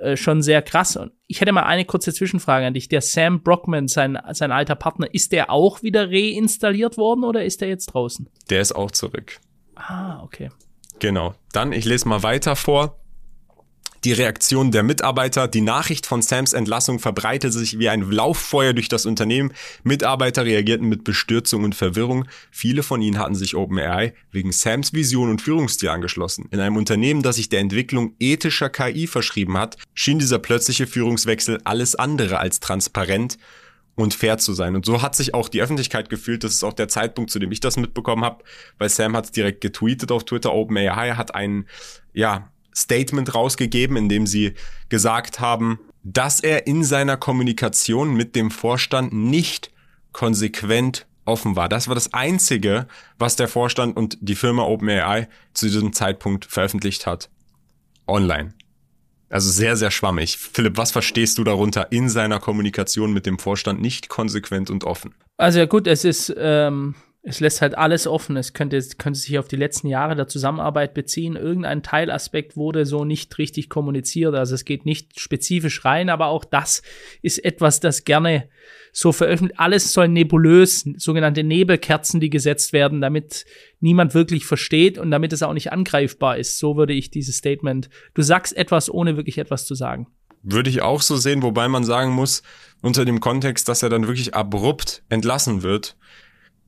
äh, 0.00 0.16
schon 0.16 0.42
sehr 0.42 0.62
krass. 0.62 0.96
Und 0.96 1.12
ich 1.26 1.40
hätte 1.40 1.52
mal 1.52 1.64
eine 1.64 1.84
kurze 1.84 2.12
Zwischenfrage 2.12 2.66
an 2.66 2.74
dich. 2.74 2.88
Der 2.88 3.00
Sam 3.00 3.42
Brockman, 3.42 3.88
sein, 3.88 4.18
sein 4.32 4.52
alter 4.52 4.76
Partner, 4.76 5.12
ist 5.12 5.32
der 5.32 5.50
auch 5.50 5.82
wieder 5.82 6.10
reinstalliert 6.10 6.96
worden 6.96 7.24
oder 7.24 7.44
ist 7.44 7.60
der 7.60 7.68
jetzt 7.68 7.86
draußen? 7.86 8.28
Der 8.50 8.60
ist 8.60 8.72
auch 8.72 8.90
zurück. 8.90 9.40
Ah, 9.74 10.22
okay. 10.22 10.50
Genau. 10.98 11.34
Dann, 11.52 11.72
ich 11.72 11.84
lese 11.84 12.08
mal 12.08 12.22
weiter 12.22 12.56
vor. 12.56 12.98
Die 14.04 14.12
Reaktion 14.12 14.70
der 14.70 14.84
Mitarbeiter, 14.84 15.48
die 15.48 15.60
Nachricht 15.60 16.06
von 16.06 16.22
Sams 16.22 16.52
Entlassung 16.52 17.00
verbreitete 17.00 17.58
sich 17.58 17.80
wie 17.80 17.88
ein 17.88 18.08
Lauffeuer 18.08 18.72
durch 18.72 18.88
das 18.88 19.06
Unternehmen. 19.06 19.52
Mitarbeiter 19.82 20.44
reagierten 20.44 20.88
mit 20.88 21.02
Bestürzung 21.02 21.64
und 21.64 21.74
Verwirrung. 21.74 22.26
Viele 22.52 22.84
von 22.84 23.02
ihnen 23.02 23.18
hatten 23.18 23.34
sich 23.34 23.56
OpenAI 23.56 24.14
wegen 24.30 24.52
Sams 24.52 24.92
Vision 24.92 25.30
und 25.30 25.42
Führungsstil 25.42 25.88
angeschlossen. 25.88 26.46
In 26.52 26.60
einem 26.60 26.76
Unternehmen, 26.76 27.22
das 27.22 27.36
sich 27.36 27.48
der 27.48 27.58
Entwicklung 27.58 28.14
ethischer 28.20 28.70
KI 28.70 29.08
verschrieben 29.08 29.58
hat, 29.58 29.76
schien 29.94 30.20
dieser 30.20 30.38
plötzliche 30.38 30.86
Führungswechsel 30.86 31.58
alles 31.64 31.96
andere 31.96 32.38
als 32.38 32.60
transparent 32.60 33.36
und 33.96 34.14
fair 34.14 34.38
zu 34.38 34.52
sein. 34.52 34.76
Und 34.76 34.86
so 34.86 35.02
hat 35.02 35.16
sich 35.16 35.34
auch 35.34 35.48
die 35.48 35.60
Öffentlichkeit 35.60 36.08
gefühlt. 36.08 36.44
Das 36.44 36.52
ist 36.52 36.62
auch 36.62 36.72
der 36.72 36.86
Zeitpunkt, 36.86 37.32
zu 37.32 37.40
dem 37.40 37.50
ich 37.50 37.58
das 37.58 37.76
mitbekommen 37.76 38.24
habe, 38.24 38.44
weil 38.78 38.88
Sam 38.88 39.16
hat 39.16 39.24
es 39.24 39.32
direkt 39.32 39.60
getweetet 39.60 40.12
auf 40.12 40.24
Twitter. 40.24 40.54
OpenAI 40.54 41.16
hat 41.16 41.34
einen, 41.34 41.66
ja, 42.12 42.52
Statement 42.82 43.34
rausgegeben, 43.34 43.96
in 43.96 44.08
dem 44.08 44.26
sie 44.26 44.54
gesagt 44.88 45.40
haben, 45.40 45.78
dass 46.04 46.40
er 46.40 46.66
in 46.66 46.84
seiner 46.84 47.16
Kommunikation 47.16 48.14
mit 48.14 48.36
dem 48.36 48.50
Vorstand 48.50 49.12
nicht 49.12 49.70
konsequent 50.12 51.06
offen 51.24 51.56
war. 51.56 51.68
Das 51.68 51.88
war 51.88 51.94
das 51.94 52.14
Einzige, 52.14 52.86
was 53.18 53.36
der 53.36 53.48
Vorstand 53.48 53.96
und 53.96 54.16
die 54.20 54.34
Firma 54.34 54.62
OpenAI 54.62 55.28
zu 55.52 55.66
diesem 55.66 55.92
Zeitpunkt 55.92 56.46
veröffentlicht 56.46 57.06
hat. 57.06 57.28
Online. 58.06 58.54
Also 59.30 59.50
sehr, 59.50 59.76
sehr 59.76 59.90
schwammig. 59.90 60.38
Philipp, 60.38 60.78
was 60.78 60.90
verstehst 60.90 61.36
du 61.36 61.44
darunter 61.44 61.92
in 61.92 62.08
seiner 62.08 62.40
Kommunikation 62.40 63.12
mit 63.12 63.26
dem 63.26 63.38
Vorstand 63.38 63.80
nicht 63.82 64.08
konsequent 64.08 64.70
und 64.70 64.84
offen? 64.84 65.14
Also 65.36 65.58
ja 65.58 65.66
gut, 65.66 65.86
es 65.86 66.04
ist 66.04 66.34
ähm, 66.38 66.94
es 67.28 67.40
lässt 67.40 67.60
halt 67.60 67.76
alles 67.76 68.06
offen. 68.06 68.38
Es 68.38 68.54
könnte, 68.54 68.80
könnte 68.96 69.18
sich 69.18 69.38
auf 69.38 69.48
die 69.48 69.56
letzten 69.56 69.86
Jahre 69.86 70.16
der 70.16 70.28
Zusammenarbeit 70.28 70.94
beziehen. 70.94 71.36
Irgendein 71.36 71.82
Teilaspekt 71.82 72.56
wurde 72.56 72.86
so 72.86 73.04
nicht 73.04 73.36
richtig 73.36 73.68
kommuniziert. 73.68 74.34
Also 74.34 74.54
es 74.54 74.64
geht 74.64 74.86
nicht 74.86 75.20
spezifisch 75.20 75.84
rein, 75.84 76.08
aber 76.08 76.28
auch 76.28 76.46
das 76.46 76.82
ist 77.20 77.44
etwas, 77.44 77.80
das 77.80 78.04
gerne 78.04 78.48
so 78.92 79.12
veröffentlicht. 79.12 79.60
Alles 79.60 79.92
soll 79.92 80.08
nebulös, 80.08 80.88
sogenannte 80.96 81.44
Nebelkerzen, 81.44 82.18
die 82.18 82.30
gesetzt 82.30 82.72
werden, 82.72 83.02
damit 83.02 83.44
niemand 83.78 84.14
wirklich 84.14 84.46
versteht 84.46 84.96
und 84.96 85.10
damit 85.10 85.34
es 85.34 85.42
auch 85.42 85.52
nicht 85.52 85.70
angreifbar 85.70 86.38
ist. 86.38 86.58
So 86.58 86.78
würde 86.78 86.94
ich 86.94 87.10
dieses 87.10 87.36
Statement. 87.36 87.90
Du 88.14 88.22
sagst 88.22 88.56
etwas, 88.56 88.88
ohne 88.88 89.18
wirklich 89.18 89.36
etwas 89.36 89.66
zu 89.66 89.74
sagen. 89.74 90.06
Würde 90.42 90.70
ich 90.70 90.80
auch 90.80 91.02
so 91.02 91.16
sehen, 91.16 91.42
wobei 91.42 91.68
man 91.68 91.84
sagen 91.84 92.12
muss, 92.12 92.42
unter 92.80 93.04
dem 93.04 93.20
Kontext, 93.20 93.68
dass 93.68 93.82
er 93.82 93.90
dann 93.90 94.06
wirklich 94.06 94.34
abrupt 94.34 95.02
entlassen 95.10 95.62
wird, 95.62 95.96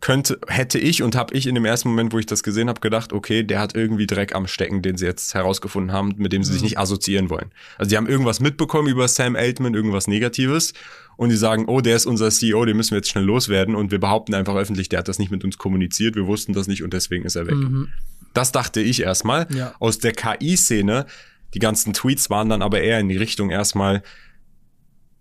könnte, 0.00 0.40
hätte 0.48 0.78
ich 0.78 1.02
und 1.02 1.14
habe 1.14 1.34
ich 1.34 1.46
in 1.46 1.54
dem 1.54 1.64
ersten 1.64 1.88
Moment, 1.90 2.12
wo 2.12 2.18
ich 2.18 2.26
das 2.26 2.42
gesehen 2.42 2.68
habe, 2.68 2.80
gedacht, 2.80 3.12
okay, 3.12 3.42
der 3.42 3.60
hat 3.60 3.74
irgendwie 3.74 4.06
Dreck 4.06 4.34
am 4.34 4.46
Stecken, 4.46 4.80
den 4.80 4.96
sie 4.96 5.04
jetzt 5.04 5.34
herausgefunden 5.34 5.92
haben, 5.92 6.14
mit 6.16 6.32
dem 6.32 6.42
sie 6.42 6.52
sich 6.52 6.62
mhm. 6.62 6.66
nicht 6.66 6.78
assoziieren 6.78 7.28
wollen. 7.28 7.50
Also 7.76 7.90
die 7.90 7.96
haben 7.96 8.06
irgendwas 8.06 8.40
mitbekommen 8.40 8.88
über 8.88 9.06
Sam 9.08 9.36
Altman, 9.36 9.74
irgendwas 9.74 10.06
Negatives 10.06 10.72
und 11.16 11.28
die 11.28 11.36
sagen, 11.36 11.66
oh, 11.66 11.82
der 11.82 11.96
ist 11.96 12.06
unser 12.06 12.30
CEO, 12.30 12.64
den 12.64 12.78
müssen 12.78 12.92
wir 12.92 12.98
jetzt 12.98 13.10
schnell 13.10 13.24
loswerden 13.24 13.74
und 13.74 13.90
wir 13.90 14.00
behaupten 14.00 14.34
einfach 14.34 14.56
öffentlich, 14.56 14.88
der 14.88 15.00
hat 15.00 15.08
das 15.08 15.18
nicht 15.18 15.30
mit 15.30 15.44
uns 15.44 15.58
kommuniziert, 15.58 16.16
wir 16.16 16.26
wussten 16.26 16.54
das 16.54 16.66
nicht 16.66 16.82
und 16.82 16.94
deswegen 16.94 17.26
ist 17.26 17.36
er 17.36 17.46
weg. 17.46 17.56
Mhm. 17.56 17.88
Das 18.32 18.52
dachte 18.52 18.80
ich 18.80 19.02
erstmal. 19.02 19.46
Ja. 19.54 19.74
Aus 19.80 19.98
der 19.98 20.12
KI-Szene, 20.12 21.04
die 21.52 21.58
ganzen 21.58 21.92
Tweets 21.92 22.30
waren 22.30 22.48
dann 22.48 22.62
aber 22.62 22.80
eher 22.80 23.00
in 23.00 23.08
die 23.10 23.18
Richtung 23.18 23.50
erstmal, 23.50 24.02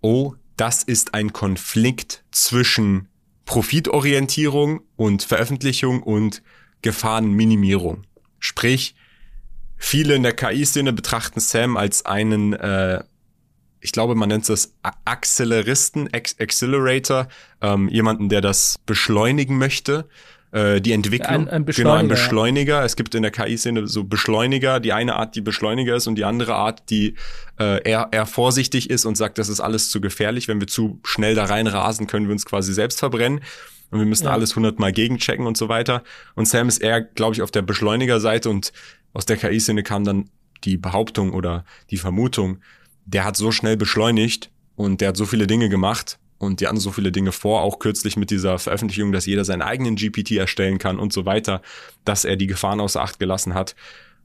oh, 0.00 0.34
das 0.56 0.82
ist 0.82 1.12
ein 1.12 1.32
Konflikt 1.32 2.24
zwischen 2.30 3.08
Profitorientierung 3.50 4.82
und 4.94 5.24
Veröffentlichung 5.24 6.04
und 6.04 6.40
Gefahrenminimierung. 6.82 8.04
Sprich, 8.38 8.94
viele 9.76 10.14
in 10.14 10.22
der 10.22 10.34
KI-Szene 10.34 10.92
betrachten 10.92 11.40
Sam 11.40 11.76
als 11.76 12.06
einen, 12.06 12.52
äh, 12.52 13.02
ich 13.80 13.90
glaube, 13.90 14.14
man 14.14 14.28
nennt 14.28 14.48
es 14.48 14.76
Acceleristen, 15.04 16.08
Accelerator, 16.14 17.26
ähm, 17.60 17.88
jemanden, 17.88 18.28
der 18.28 18.40
das 18.40 18.78
beschleunigen 18.86 19.58
möchte 19.58 20.08
äh, 20.52 20.80
die 20.80 20.92
Entwicklung. 20.92 21.28
Ein, 21.28 21.48
ein 21.48 21.64
Beschleuniger. 21.64 21.90
Genau, 21.90 22.00
ein 22.00 22.08
Beschleuniger. 22.08 22.84
Es 22.84 22.96
gibt 22.96 23.14
in 23.14 23.22
der 23.22 23.30
KI-Szene 23.30 23.86
so 23.86 24.04
Beschleuniger, 24.04 24.80
die 24.80 24.92
eine 24.92 25.16
Art, 25.16 25.36
die 25.36 25.40
Beschleuniger 25.40 25.96
ist 25.96 26.06
und 26.06 26.16
die 26.16 26.24
andere 26.24 26.54
Art, 26.54 26.90
die 26.90 27.14
äh, 27.58 27.82
eher, 27.82 28.08
eher 28.10 28.26
vorsichtig 28.26 28.90
ist 28.90 29.04
und 29.04 29.16
sagt, 29.16 29.38
das 29.38 29.48
ist 29.48 29.60
alles 29.60 29.90
zu 29.90 30.00
gefährlich. 30.00 30.48
Wenn 30.48 30.60
wir 30.60 30.66
zu 30.66 31.00
schnell 31.04 31.34
da 31.34 31.44
reinrasen, 31.44 32.06
können 32.06 32.26
wir 32.26 32.32
uns 32.32 32.44
quasi 32.44 32.72
selbst 32.72 32.98
verbrennen. 32.98 33.40
Und 33.90 33.98
wir 33.98 34.06
müssen 34.06 34.26
ja. 34.26 34.32
alles 34.32 34.54
hundertmal 34.54 34.92
gegenchecken 34.92 35.46
und 35.46 35.56
so 35.56 35.68
weiter. 35.68 36.02
Und 36.34 36.46
Sam 36.46 36.68
ist 36.68 36.78
eher, 36.78 37.00
glaube 37.00 37.34
ich, 37.34 37.42
auf 37.42 37.50
der 37.50 37.62
Beschleunigerseite 37.62 38.48
und 38.48 38.72
aus 39.12 39.26
der 39.26 39.36
KI-Szene 39.36 39.82
kam 39.82 40.04
dann 40.04 40.30
die 40.64 40.76
Behauptung 40.76 41.32
oder 41.32 41.64
die 41.90 41.96
Vermutung, 41.96 42.58
der 43.04 43.24
hat 43.24 43.36
so 43.36 43.50
schnell 43.50 43.76
beschleunigt 43.76 44.50
und 44.76 45.00
der 45.00 45.08
hat 45.08 45.16
so 45.16 45.26
viele 45.26 45.46
Dinge 45.46 45.68
gemacht, 45.68 46.18
und 46.40 46.60
die 46.60 46.66
hatten 46.66 46.80
so 46.80 46.90
viele 46.90 47.12
Dinge 47.12 47.32
vor, 47.32 47.60
auch 47.60 47.78
kürzlich 47.78 48.16
mit 48.16 48.30
dieser 48.30 48.58
Veröffentlichung, 48.58 49.12
dass 49.12 49.26
jeder 49.26 49.44
seinen 49.44 49.60
eigenen 49.60 49.94
GPT 49.94 50.32
erstellen 50.32 50.78
kann 50.78 50.98
und 50.98 51.12
so 51.12 51.26
weiter, 51.26 51.60
dass 52.06 52.24
er 52.24 52.36
die 52.36 52.46
Gefahren 52.46 52.80
außer 52.80 53.02
Acht 53.02 53.18
gelassen 53.18 53.52
hat, 53.52 53.76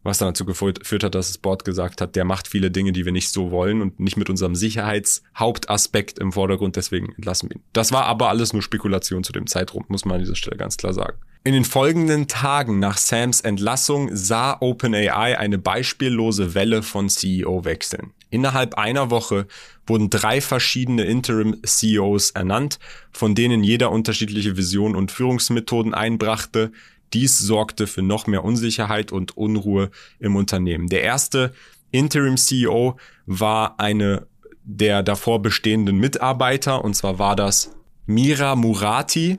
was 0.01 0.19
dann 0.19 0.29
dazu 0.29 0.45
geführt 0.45 1.03
hat, 1.03 1.13
dass 1.13 1.27
das 1.27 1.37
Board 1.37 1.65
gesagt 1.65 1.99
hat, 1.99 2.15
der 2.15 2.23
macht 2.23 2.47
viele 2.47 2.71
Dinge, 2.71 2.93
die 2.93 3.03
wir 3.03 3.11
nicht 3.11 3.29
so 3.29 3.51
wollen 3.51 3.81
und 3.81 3.99
nicht 3.99 4.15
mit 4.15 4.29
unserem 4.29 4.55
Sicherheitshauptaspekt 4.55 6.17
im 6.17 6.31
Vordergrund, 6.31 6.77
deswegen 6.77 7.11
entlassen 7.15 7.49
wir 7.49 7.57
ihn. 7.57 7.63
Das 7.73 7.91
war 7.91 8.05
aber 8.05 8.29
alles 8.29 8.53
nur 8.53 8.61
Spekulation 8.61 9.25
zu 9.25 9.33
dem 9.33 9.45
Zeitraum, 9.45 9.83
muss 9.89 10.05
man 10.05 10.15
an 10.15 10.21
dieser 10.21 10.35
Stelle 10.35 10.55
ganz 10.55 10.77
klar 10.77 10.93
sagen. 10.93 11.17
In 11.47 11.53
den 11.53 11.63
folgenden 11.63 12.27
Tagen 12.27 12.79
nach 12.79 12.97
Sams 12.97 13.41
Entlassung 13.41 14.09
sah 14.15 14.57
OpenAI 14.61 15.37
eine 15.37 15.59
beispiellose 15.59 16.55
Welle 16.55 16.81
von 16.81 17.07
CEO-Wechseln. 17.07 18.13
Innerhalb 18.31 18.79
einer 18.79 19.11
Woche 19.11 19.45
wurden 19.85 20.09
drei 20.09 20.41
verschiedene 20.41 21.03
Interim-CEOs 21.03 22.31
ernannt, 22.31 22.79
von 23.11 23.35
denen 23.35 23.63
jeder 23.63 23.91
unterschiedliche 23.91 24.57
Visionen 24.57 24.95
und 24.95 25.11
Führungsmethoden 25.11 25.93
einbrachte. 25.93 26.71
Dies 27.13 27.37
sorgte 27.37 27.85
für 27.85 28.01
noch 28.01 28.25
mehr 28.25 28.43
Unsicherheit 28.43 29.11
und 29.11 29.37
Unruhe 29.37 29.91
im 30.17 30.35
Unternehmen. 30.35 30.87
Der 30.87 31.03
erste 31.03 31.53
Interim-CEO 31.91 32.97
war 33.27 33.79
eine 33.79 34.25
der 34.63 35.03
davor 35.03 35.43
bestehenden 35.43 35.97
Mitarbeiter, 35.97 36.83
und 36.83 36.95
zwar 36.95 37.19
war 37.19 37.35
das 37.35 37.69
Mira 38.07 38.55
Murati. 38.55 39.37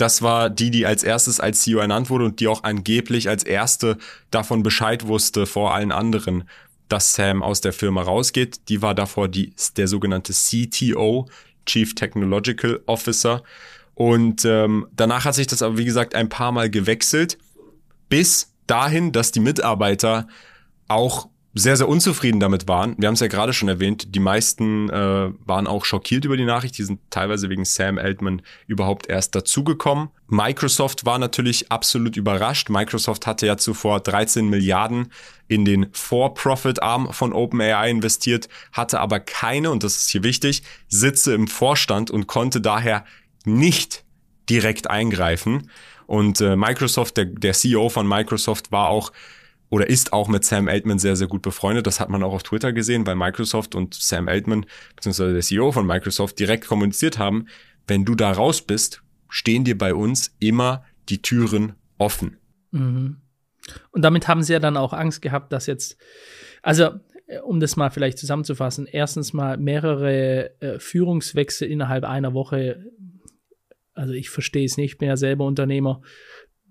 Das 0.00 0.22
war 0.22 0.48
die, 0.48 0.70
die 0.70 0.86
als 0.86 1.04
erstes 1.04 1.40
als 1.40 1.60
CEO 1.60 1.78
ernannt 1.78 2.08
wurde 2.08 2.24
und 2.24 2.40
die 2.40 2.48
auch 2.48 2.64
angeblich 2.64 3.28
als 3.28 3.42
erste 3.42 3.98
davon 4.30 4.62
Bescheid 4.62 5.06
wusste 5.06 5.44
vor 5.44 5.74
allen 5.74 5.92
anderen, 5.92 6.44
dass 6.88 7.12
Sam 7.12 7.42
aus 7.42 7.60
der 7.60 7.74
Firma 7.74 8.00
rausgeht. 8.00 8.70
Die 8.70 8.80
war 8.80 8.94
davor 8.94 9.28
die, 9.28 9.52
der 9.76 9.88
sogenannte 9.88 10.32
CTO, 10.32 11.28
Chief 11.66 11.94
Technological 11.94 12.80
Officer. 12.86 13.42
Und 13.94 14.46
ähm, 14.46 14.86
danach 14.96 15.26
hat 15.26 15.34
sich 15.34 15.46
das 15.46 15.60
aber, 15.60 15.76
wie 15.76 15.84
gesagt, 15.84 16.14
ein 16.14 16.30
paar 16.30 16.52
Mal 16.52 16.70
gewechselt, 16.70 17.36
bis 18.08 18.54
dahin, 18.66 19.12
dass 19.12 19.32
die 19.32 19.40
Mitarbeiter 19.40 20.28
auch 20.88 21.28
sehr, 21.52 21.76
sehr 21.76 21.88
unzufrieden 21.88 22.38
damit 22.38 22.68
waren. 22.68 22.94
Wir 22.98 23.08
haben 23.08 23.14
es 23.14 23.20
ja 23.20 23.26
gerade 23.26 23.52
schon 23.52 23.68
erwähnt, 23.68 24.14
die 24.14 24.20
meisten 24.20 24.88
äh, 24.88 25.32
waren 25.44 25.66
auch 25.66 25.84
schockiert 25.84 26.24
über 26.24 26.36
die 26.36 26.44
Nachricht. 26.44 26.78
Die 26.78 26.84
sind 26.84 27.00
teilweise 27.10 27.48
wegen 27.48 27.64
Sam 27.64 27.98
Altman 27.98 28.42
überhaupt 28.68 29.08
erst 29.08 29.34
dazugekommen. 29.34 30.10
Microsoft 30.28 31.04
war 31.06 31.18
natürlich 31.18 31.72
absolut 31.72 32.16
überrascht. 32.16 32.70
Microsoft 32.70 33.26
hatte 33.26 33.46
ja 33.46 33.56
zuvor 33.56 33.98
13 33.98 34.48
Milliarden 34.48 35.12
in 35.48 35.64
den 35.64 35.88
For-Profit-Arm 35.92 37.12
von 37.12 37.32
OpenAI 37.32 37.90
investiert, 37.90 38.48
hatte 38.72 39.00
aber 39.00 39.18
keine, 39.18 39.72
und 39.72 39.82
das 39.82 39.96
ist 39.96 40.10
hier 40.10 40.22
wichtig, 40.22 40.62
Sitze 40.86 41.34
im 41.34 41.48
Vorstand 41.48 42.12
und 42.12 42.28
konnte 42.28 42.60
daher 42.60 43.04
nicht 43.44 44.04
direkt 44.48 44.88
eingreifen. 44.88 45.68
Und 46.06 46.40
äh, 46.40 46.54
Microsoft, 46.54 47.16
der, 47.16 47.24
der 47.24 47.54
CEO 47.54 47.88
von 47.88 48.06
Microsoft 48.06 48.70
war 48.70 48.88
auch 48.88 49.12
oder 49.70 49.88
ist 49.88 50.12
auch 50.12 50.28
mit 50.28 50.44
Sam 50.44 50.68
Altman 50.68 50.98
sehr, 50.98 51.16
sehr 51.16 51.28
gut 51.28 51.42
befreundet. 51.42 51.86
Das 51.86 52.00
hat 52.00 52.10
man 52.10 52.22
auch 52.22 52.32
auf 52.32 52.42
Twitter 52.42 52.72
gesehen, 52.72 53.06
weil 53.06 53.14
Microsoft 53.14 53.74
und 53.74 53.94
Sam 53.94 54.28
Altman, 54.28 54.66
beziehungsweise 54.96 55.32
der 55.32 55.42
CEO 55.42 55.72
von 55.72 55.86
Microsoft, 55.86 56.38
direkt 56.38 56.66
kommuniziert 56.66 57.18
haben, 57.18 57.46
wenn 57.86 58.04
du 58.04 58.16
da 58.16 58.32
raus 58.32 58.62
bist, 58.62 59.02
stehen 59.28 59.64
dir 59.64 59.78
bei 59.78 59.94
uns 59.94 60.34
immer 60.40 60.84
die 61.08 61.22
Türen 61.22 61.74
offen. 61.98 62.36
Mhm. 62.72 63.18
Und 63.92 64.02
damit 64.02 64.26
haben 64.26 64.42
sie 64.42 64.52
ja 64.52 64.58
dann 64.58 64.76
auch 64.76 64.92
Angst 64.92 65.22
gehabt, 65.22 65.52
dass 65.52 65.66
jetzt, 65.66 65.96
also 66.62 66.90
um 67.44 67.60
das 67.60 67.76
mal 67.76 67.90
vielleicht 67.90 68.18
zusammenzufassen, 68.18 68.86
erstens 68.90 69.32
mal 69.32 69.56
mehrere 69.56 70.60
äh, 70.60 70.80
Führungswechsel 70.80 71.68
innerhalb 71.68 72.02
einer 72.02 72.34
Woche. 72.34 72.84
Also 73.94 74.14
ich 74.14 74.30
verstehe 74.30 74.64
es 74.64 74.76
nicht, 74.76 74.92
ich 74.92 74.98
bin 74.98 75.08
ja 75.08 75.16
selber 75.16 75.44
Unternehmer, 75.44 76.02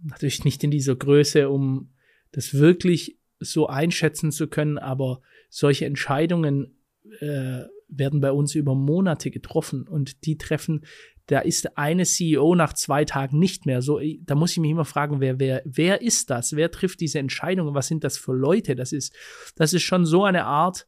natürlich 0.04 0.44
nicht 0.44 0.62
in 0.66 0.72
dieser 0.72 0.98
Größe, 0.98 1.50
um 1.50 1.92
das 2.32 2.54
wirklich 2.54 3.18
so 3.40 3.68
einschätzen 3.68 4.32
zu 4.32 4.48
können, 4.48 4.78
aber 4.78 5.22
solche 5.50 5.86
Entscheidungen 5.86 6.78
äh, 7.20 7.64
werden 7.88 8.22
bei 8.22 8.32
uns 8.32 8.56
über 8.56 8.76
Monate 8.76 9.32
getroffen 9.32 9.88
und 9.88 10.26
die 10.26 10.38
treffen, 10.38 10.86
da 11.26 11.40
ist 11.40 11.78
eine 11.78 12.06
CEO 12.06 12.56
nach 12.56 12.74
zwei 12.74 13.06
Tagen 13.06 13.38
nicht 13.38 13.66
mehr. 13.66 13.82
So, 13.82 14.00
da 14.22 14.36
muss 14.36 14.52
ich 14.52 14.58
mich 14.58 14.72
immer 14.72 14.86
fragen, 14.86 15.20
wer, 15.20 15.40
wer, 15.40 15.62
wer 15.64 16.02
ist 16.02 16.30
das? 16.32 16.56
Wer 16.56 16.72
trifft 16.72 17.02
diese 17.02 17.20
Entscheidungen? 17.20 17.76
Was 17.76 17.88
sind 17.88 18.04
das 18.04 18.18
für 18.18 18.34
Leute? 18.34 18.76
Das 18.76 18.92
ist, 18.92 19.14
das 19.56 19.74
ist 19.74 19.84
schon 19.84 20.06
so 20.06 20.24
eine 20.24 20.46
Art, 20.46 20.88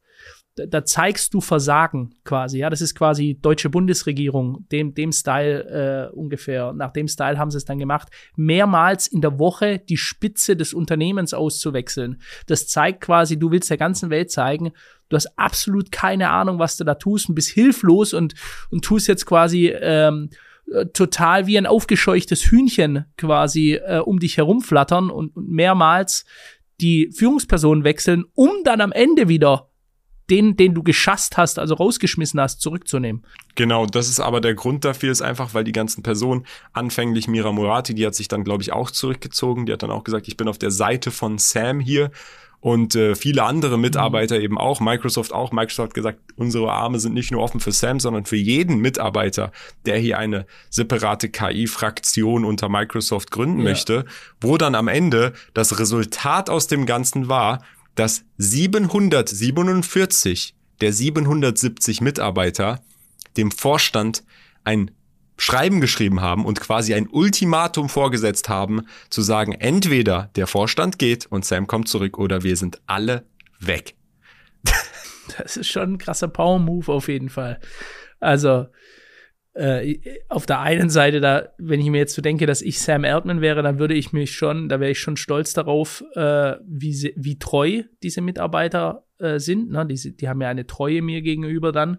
da, 0.54 0.84
zeigst 0.84 1.32
du 1.32 1.40
Versagen 1.40 2.14
quasi. 2.24 2.58
Ja, 2.58 2.68
das 2.68 2.80
ist 2.80 2.94
quasi 2.94 3.38
deutsche 3.40 3.70
Bundesregierung, 3.70 4.66
dem, 4.70 4.94
dem 4.94 5.12
Style 5.12 6.10
äh, 6.12 6.14
ungefähr. 6.14 6.72
Nach 6.74 6.92
dem 6.92 7.08
Style 7.08 7.38
haben 7.38 7.50
sie 7.50 7.56
es 7.56 7.64
dann 7.64 7.78
gemacht, 7.78 8.08
mehrmals 8.36 9.06
in 9.06 9.22
der 9.22 9.38
Woche 9.38 9.78
die 9.78 9.96
Spitze 9.96 10.56
des 10.56 10.74
Unternehmens 10.74 11.32
auszuwechseln. 11.32 12.20
Das 12.46 12.66
zeigt 12.68 13.00
quasi, 13.00 13.38
du 13.38 13.50
willst 13.50 13.70
der 13.70 13.78
ganzen 13.78 14.10
Welt 14.10 14.30
zeigen, 14.30 14.72
du 15.08 15.16
hast 15.16 15.38
absolut 15.38 15.90
keine 15.90 16.30
Ahnung, 16.30 16.58
was 16.58 16.76
du 16.76 16.84
da 16.84 16.94
tust 16.94 17.28
und 17.28 17.34
bist 17.34 17.50
hilflos 17.50 18.12
und, 18.12 18.34
und 18.70 18.84
tust 18.84 19.08
jetzt 19.08 19.24
quasi 19.24 19.68
ähm, 19.68 20.28
äh, 20.70 20.86
total 20.86 21.46
wie 21.46 21.56
ein 21.56 21.66
aufgescheuchtes 21.66 22.42
Hühnchen 22.50 23.06
quasi 23.16 23.74
äh, 23.74 23.98
um 23.98 24.18
dich 24.18 24.36
herumflattern 24.36 25.08
und, 25.08 25.34
und 25.34 25.48
mehrmals 25.48 26.26
die 26.80 27.10
Führungspersonen 27.16 27.84
wechseln, 27.84 28.24
um 28.34 28.50
dann 28.64 28.80
am 28.80 28.92
Ende 28.92 29.28
wieder 29.28 29.71
den, 30.32 30.56
den 30.56 30.72
du 30.72 30.82
geschasst 30.82 31.36
hast, 31.36 31.58
also 31.58 31.74
rausgeschmissen 31.74 32.40
hast, 32.40 32.62
zurückzunehmen. 32.62 33.22
Genau, 33.54 33.84
das 33.84 34.08
ist 34.08 34.18
aber 34.18 34.40
der 34.40 34.54
Grund 34.54 34.82
dafür, 34.82 35.12
ist 35.12 35.20
einfach, 35.20 35.52
weil 35.52 35.62
die 35.62 35.72
ganzen 35.72 36.02
Personen, 36.02 36.46
anfänglich 36.72 37.28
Mira 37.28 37.52
Murati, 37.52 37.94
die 37.94 38.06
hat 38.06 38.14
sich 38.14 38.28
dann, 38.28 38.42
glaube 38.42 38.62
ich, 38.62 38.72
auch 38.72 38.90
zurückgezogen, 38.90 39.66
die 39.66 39.74
hat 39.74 39.82
dann 39.82 39.90
auch 39.90 40.04
gesagt, 40.04 40.28
ich 40.28 40.38
bin 40.38 40.48
auf 40.48 40.56
der 40.56 40.70
Seite 40.70 41.10
von 41.10 41.36
Sam 41.36 41.80
hier 41.80 42.10
und 42.60 42.94
äh, 42.94 43.14
viele 43.14 43.42
andere 43.42 43.78
Mitarbeiter 43.78 44.38
mhm. 44.38 44.42
eben 44.42 44.58
auch, 44.58 44.80
Microsoft 44.80 45.34
auch. 45.34 45.52
Microsoft 45.52 45.90
hat 45.90 45.94
gesagt, 45.94 46.18
unsere 46.36 46.72
Arme 46.72 46.98
sind 46.98 47.12
nicht 47.12 47.30
nur 47.30 47.42
offen 47.42 47.60
für 47.60 47.72
Sam, 47.72 48.00
sondern 48.00 48.24
für 48.24 48.36
jeden 48.36 48.78
Mitarbeiter, 48.78 49.52
der 49.84 49.98
hier 49.98 50.16
eine 50.16 50.46
separate 50.70 51.28
KI-Fraktion 51.28 52.46
unter 52.46 52.70
Microsoft 52.70 53.30
gründen 53.30 53.58
ja. 53.58 53.64
möchte, 53.64 54.06
wo 54.40 54.56
dann 54.56 54.74
am 54.74 54.88
Ende 54.88 55.34
das 55.52 55.78
Resultat 55.78 56.48
aus 56.48 56.68
dem 56.68 56.86
Ganzen 56.86 57.28
war, 57.28 57.62
dass 57.94 58.24
747 58.38 60.54
der 60.80 60.92
770 60.92 62.00
Mitarbeiter 62.00 62.82
dem 63.36 63.50
Vorstand 63.50 64.24
ein 64.64 64.90
Schreiben 65.36 65.80
geschrieben 65.80 66.20
haben 66.20 66.44
und 66.44 66.60
quasi 66.60 66.94
ein 66.94 67.08
Ultimatum 67.08 67.88
vorgesetzt 67.88 68.48
haben, 68.48 68.82
zu 69.10 69.22
sagen, 69.22 69.52
entweder 69.52 70.30
der 70.36 70.46
Vorstand 70.46 70.98
geht 70.98 71.26
und 71.26 71.44
Sam 71.44 71.66
kommt 71.66 71.88
zurück 71.88 72.18
oder 72.18 72.42
wir 72.42 72.56
sind 72.56 72.80
alle 72.86 73.24
weg. 73.58 73.94
Das 75.36 75.56
ist 75.56 75.68
schon 75.68 75.94
ein 75.94 75.98
krasser 75.98 76.28
Power-Move 76.28 76.92
auf 76.92 77.08
jeden 77.08 77.28
Fall. 77.28 77.60
Also, 78.18 78.66
äh, 79.54 79.98
auf 80.28 80.46
der 80.46 80.60
einen 80.60 80.88
Seite, 80.88 81.20
da, 81.20 81.48
wenn 81.58 81.80
ich 81.80 81.86
mir 81.86 81.98
jetzt 81.98 82.14
so 82.14 82.22
denke, 82.22 82.46
dass 82.46 82.62
ich 82.62 82.80
Sam 82.80 83.04
Altman 83.04 83.40
wäre, 83.40 83.62
dann 83.62 83.78
würde 83.78 83.94
ich 83.94 84.12
mich 84.12 84.32
schon, 84.32 84.68
da 84.68 84.80
wäre 84.80 84.92
ich 84.92 84.98
schon 84.98 85.16
stolz 85.16 85.52
darauf, 85.52 86.02
äh, 86.14 86.54
wie, 86.66 87.12
wie 87.16 87.38
treu 87.38 87.82
diese 88.02 88.22
Mitarbeiter 88.22 89.04
äh, 89.18 89.38
sind. 89.38 89.70
Ne? 89.70 89.86
Die, 89.86 90.16
die 90.16 90.28
haben 90.28 90.40
ja 90.40 90.48
eine 90.48 90.66
Treue 90.66 91.02
mir 91.02 91.22
gegenüber 91.22 91.70
dann. 91.70 91.98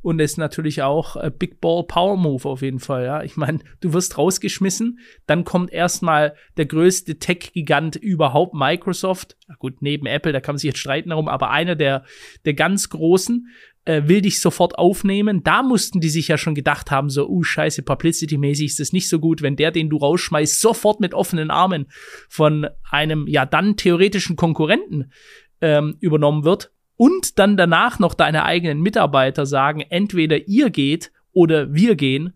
Und 0.00 0.20
es 0.20 0.32
ist 0.32 0.36
natürlich 0.38 0.82
auch 0.82 1.16
äh, 1.16 1.30
Big 1.30 1.60
Ball 1.60 1.84
Power 1.84 2.16
Move 2.16 2.48
auf 2.48 2.62
jeden 2.62 2.80
Fall. 2.80 3.04
Ja, 3.04 3.22
ich 3.22 3.36
meine, 3.36 3.58
du 3.80 3.92
wirst 3.92 4.16
rausgeschmissen, 4.18 4.98
dann 5.26 5.44
kommt 5.44 5.72
erstmal 5.72 6.34
der 6.56 6.66
größte 6.66 7.18
Tech-Gigant 7.18 7.96
überhaupt, 7.96 8.54
Microsoft. 8.54 9.36
Na 9.48 9.54
gut, 9.56 9.82
neben 9.82 10.06
Apple, 10.06 10.32
da 10.32 10.40
kann 10.40 10.54
man 10.54 10.58
sich 10.58 10.68
jetzt 10.68 10.78
streiten 10.78 11.10
darum, 11.10 11.28
aber 11.28 11.50
einer 11.50 11.76
der, 11.76 12.04
der 12.44 12.54
ganz 12.54 12.88
großen 12.88 13.48
äh, 13.84 14.02
will 14.06 14.20
dich 14.22 14.40
sofort 14.40 14.78
aufnehmen. 14.78 15.42
Da 15.42 15.62
mussten 15.62 16.00
die 16.00 16.08
sich 16.08 16.28
ja 16.28 16.38
schon 16.38 16.54
gedacht 16.54 16.90
haben, 16.90 17.10
so, 17.10 17.28
uh, 17.28 17.42
scheiße, 17.42 17.82
publicity-mäßig 17.82 18.66
ist 18.66 18.80
das 18.80 18.92
nicht 18.92 19.08
so 19.08 19.18
gut, 19.18 19.42
wenn 19.42 19.56
der, 19.56 19.70
den 19.70 19.90
du 19.90 19.96
rausschmeißt, 19.96 20.60
sofort 20.60 21.00
mit 21.00 21.14
offenen 21.14 21.50
Armen 21.50 21.86
von 22.28 22.68
einem, 22.90 23.26
ja, 23.26 23.44
dann 23.46 23.76
theoretischen 23.76 24.36
Konkurrenten 24.36 25.12
ähm, 25.60 25.96
übernommen 26.00 26.44
wird 26.44 26.72
und 26.96 27.38
dann 27.38 27.56
danach 27.56 27.98
noch 27.98 28.14
deine 28.14 28.44
eigenen 28.44 28.80
Mitarbeiter 28.80 29.46
sagen, 29.46 29.80
entweder 29.80 30.46
ihr 30.46 30.70
geht 30.70 31.10
oder 31.32 31.72
wir 31.74 31.96
gehen. 31.96 32.34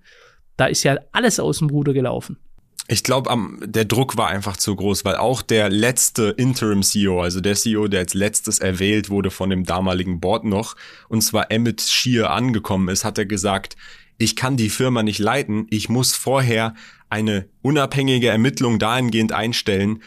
Da 0.57 0.67
ist 0.67 0.83
ja 0.85 0.99
alles 1.13 1.39
aus 1.39 1.59
dem 1.59 1.69
Ruder 1.69 1.93
gelaufen. 1.93 2.39
Ich 2.89 3.03
glaube, 3.03 3.31
der 3.65 3.85
Druck 3.85 4.17
war 4.17 4.29
einfach 4.29 4.57
zu 4.57 4.77
groß, 4.77 5.05
weil 5.05 5.17
auch 5.17 5.43
der 5.43 5.71
letzte 5.71 6.35
Interim 6.37 6.85
CEO, 6.85 7.21
also 7.21 7.41
der 7.41 7.57
CEO, 7.57 7.89
der 7.89 8.01
als 8.01 8.15
letztes 8.15 8.61
erwählt 8.61 9.11
wurde 9.11 9.33
von 9.33 9.51
dem 9.51 9.65
damaligen 9.65 10.21
Board 10.21 10.45
noch, 10.45 10.77
und 11.09 11.23
zwar 11.23 11.51
Emmett 11.51 11.81
Shear 11.81 12.31
angekommen 12.31 12.89
ist, 12.89 13.05
hat 13.05 13.19
er 13.19 13.27
gesagt, 13.27 13.77
ich 14.19 14.37
kann 14.37 14.57
die 14.57 14.71
Firma 14.71 15.03
nicht 15.03 15.19
leiten, 15.19 15.67
ich 15.71 15.89
muss 15.89 16.15
vorher 16.15 16.75
eine 17.09 17.49
unabhängige 17.63 18.29
Ermittlung 18.29 18.79
dahingehend 18.79 19.33
einstellen, 19.33 20.03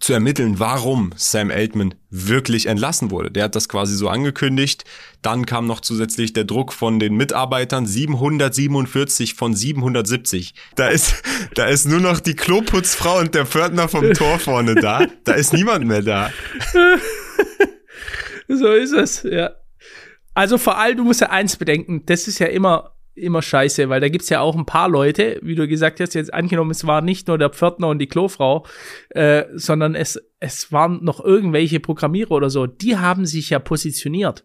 zu 0.00 0.14
ermitteln, 0.14 0.58
warum 0.58 1.12
Sam 1.16 1.50
Altman 1.50 1.94
wirklich 2.08 2.66
entlassen 2.66 3.10
wurde. 3.10 3.30
Der 3.30 3.44
hat 3.44 3.54
das 3.54 3.68
quasi 3.68 3.94
so 3.94 4.08
angekündigt. 4.08 4.84
Dann 5.22 5.46
kam 5.46 5.66
noch 5.66 5.80
zusätzlich 5.80 6.32
der 6.32 6.44
Druck 6.44 6.72
von 6.72 6.98
den 6.98 7.16
Mitarbeitern 7.16 7.86
747 7.86 9.34
von 9.34 9.54
770. 9.54 10.54
Da 10.74 10.88
ist, 10.88 11.22
da 11.54 11.66
ist 11.66 11.86
nur 11.86 12.00
noch 12.00 12.20
die 12.20 12.34
Kloputzfrau 12.34 13.18
und 13.18 13.34
der 13.34 13.46
Pförtner 13.46 13.88
vom 13.88 14.12
Tor 14.14 14.38
vorne 14.38 14.74
da. 14.74 15.06
Da 15.24 15.34
ist 15.34 15.52
niemand 15.52 15.86
mehr 15.86 16.02
da. 16.02 16.32
so 18.48 18.72
ist 18.72 18.92
es, 18.92 19.22
ja. 19.22 19.50
Also 20.32 20.58
vor 20.58 20.78
allem, 20.78 20.96
du 20.96 21.04
musst 21.04 21.20
ja 21.20 21.30
eins 21.30 21.56
bedenken, 21.56 22.06
das 22.06 22.26
ist 22.26 22.38
ja 22.38 22.46
immer 22.46 22.94
immer 23.14 23.42
scheiße, 23.42 23.88
weil 23.88 24.00
da 24.00 24.08
gibt's 24.08 24.28
ja 24.28 24.40
auch 24.40 24.56
ein 24.56 24.66
paar 24.66 24.88
Leute, 24.88 25.38
wie 25.42 25.54
du 25.54 25.68
gesagt 25.68 26.00
hast, 26.00 26.14
jetzt 26.14 26.32
angenommen, 26.32 26.70
es 26.70 26.86
war 26.86 27.02
nicht 27.02 27.28
nur 27.28 27.38
der 27.38 27.50
Pförtner 27.50 27.88
und 27.88 27.98
die 27.98 28.06
Klofrau, 28.06 28.66
äh, 29.10 29.44
sondern 29.54 29.94
es, 29.94 30.20
es 30.38 30.72
waren 30.72 31.04
noch 31.04 31.22
irgendwelche 31.22 31.80
Programmierer 31.80 32.32
oder 32.32 32.50
so, 32.50 32.66
die 32.66 32.96
haben 32.96 33.26
sich 33.26 33.50
ja 33.50 33.58
positioniert. 33.58 34.44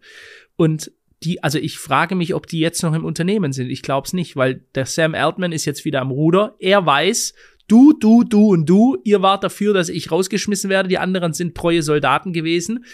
Und 0.56 0.90
die, 1.22 1.42
also 1.42 1.58
ich 1.58 1.78
frage 1.78 2.14
mich, 2.14 2.34
ob 2.34 2.46
die 2.46 2.60
jetzt 2.60 2.82
noch 2.82 2.94
im 2.94 3.04
Unternehmen 3.04 3.52
sind. 3.52 3.70
Ich 3.70 3.82
glaube 3.82 4.06
es 4.06 4.12
nicht, 4.12 4.36
weil 4.36 4.62
der 4.74 4.86
Sam 4.86 5.14
Altman 5.14 5.52
ist 5.52 5.64
jetzt 5.64 5.84
wieder 5.84 6.00
am 6.00 6.10
Ruder. 6.10 6.54
Er 6.58 6.84
weiß, 6.84 7.34
du, 7.68 7.92
du, 7.92 8.24
du 8.24 8.52
und 8.52 8.66
du, 8.66 8.96
ihr 9.04 9.22
wart 9.22 9.44
dafür, 9.44 9.74
dass 9.74 9.88
ich 9.88 10.10
rausgeschmissen 10.10 10.70
werde. 10.70 10.88
Die 10.88 10.98
anderen 10.98 11.32
sind 11.32 11.54
treue 11.54 11.82
Soldaten 11.82 12.32
gewesen. 12.32 12.84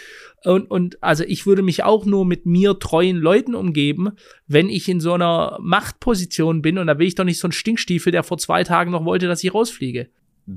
Und, 0.44 0.70
und 0.70 1.02
also 1.02 1.24
ich 1.24 1.46
würde 1.46 1.62
mich 1.62 1.84
auch 1.84 2.04
nur 2.04 2.24
mit 2.24 2.46
mir 2.46 2.78
treuen 2.78 3.16
Leuten 3.16 3.54
umgeben, 3.54 4.10
wenn 4.46 4.68
ich 4.68 4.88
in 4.88 5.00
so 5.00 5.12
einer 5.12 5.58
Machtposition 5.60 6.62
bin. 6.62 6.78
Und 6.78 6.86
da 6.86 6.98
will 6.98 7.06
ich 7.06 7.14
doch 7.14 7.24
nicht 7.24 7.38
so 7.38 7.48
ein 7.48 7.52
Stinkstiefel, 7.52 8.12
der 8.12 8.22
vor 8.22 8.38
zwei 8.38 8.64
Tagen 8.64 8.90
noch 8.90 9.04
wollte, 9.04 9.28
dass 9.28 9.44
ich 9.44 9.54
rausfliege. 9.54 10.08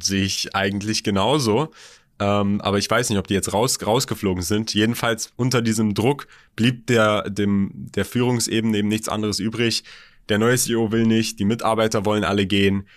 Sehe 0.02 0.24
ich 0.24 0.56
eigentlich 0.56 1.04
genauso. 1.04 1.70
Ähm, 2.18 2.62
aber 2.62 2.78
ich 2.78 2.90
weiß 2.90 3.10
nicht, 3.10 3.20
ob 3.20 3.28
die 3.28 3.34
jetzt 3.34 3.54
raus, 3.54 3.78
rausgeflogen 3.86 4.42
sind. 4.42 4.74
Jedenfalls 4.74 5.32
unter 5.36 5.62
diesem 5.62 5.94
Druck 5.94 6.28
blieb 6.56 6.88
der, 6.88 7.30
dem, 7.30 7.72
der 7.74 8.06
Führungsebene 8.06 8.78
eben 8.78 8.88
nichts 8.88 9.10
anderes 9.10 9.40
übrig. 9.40 9.84
Der 10.30 10.40
neue 10.40 10.58
CEO 10.58 10.92
will 10.92 11.06
nicht, 11.06 11.40
die 11.40 11.46
Mitarbeiter 11.46 12.06
wollen 12.06 12.24
alle 12.24 12.48
gehen. 12.48 12.88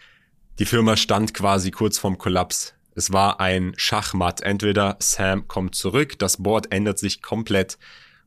Die 0.58 0.64
Firma 0.64 0.96
stand 0.96 1.34
quasi 1.34 1.70
kurz 1.70 1.98
vorm 1.98 2.18
Kollaps. 2.18 2.74
Es 2.96 3.12
war 3.12 3.38
ein 3.38 3.74
Schachmatt. 3.76 4.40
Entweder 4.40 4.96
Sam 4.98 5.46
kommt 5.46 5.76
zurück, 5.76 6.18
das 6.18 6.38
Board 6.38 6.72
ändert 6.72 6.98
sich 6.98 7.22
komplett 7.22 7.78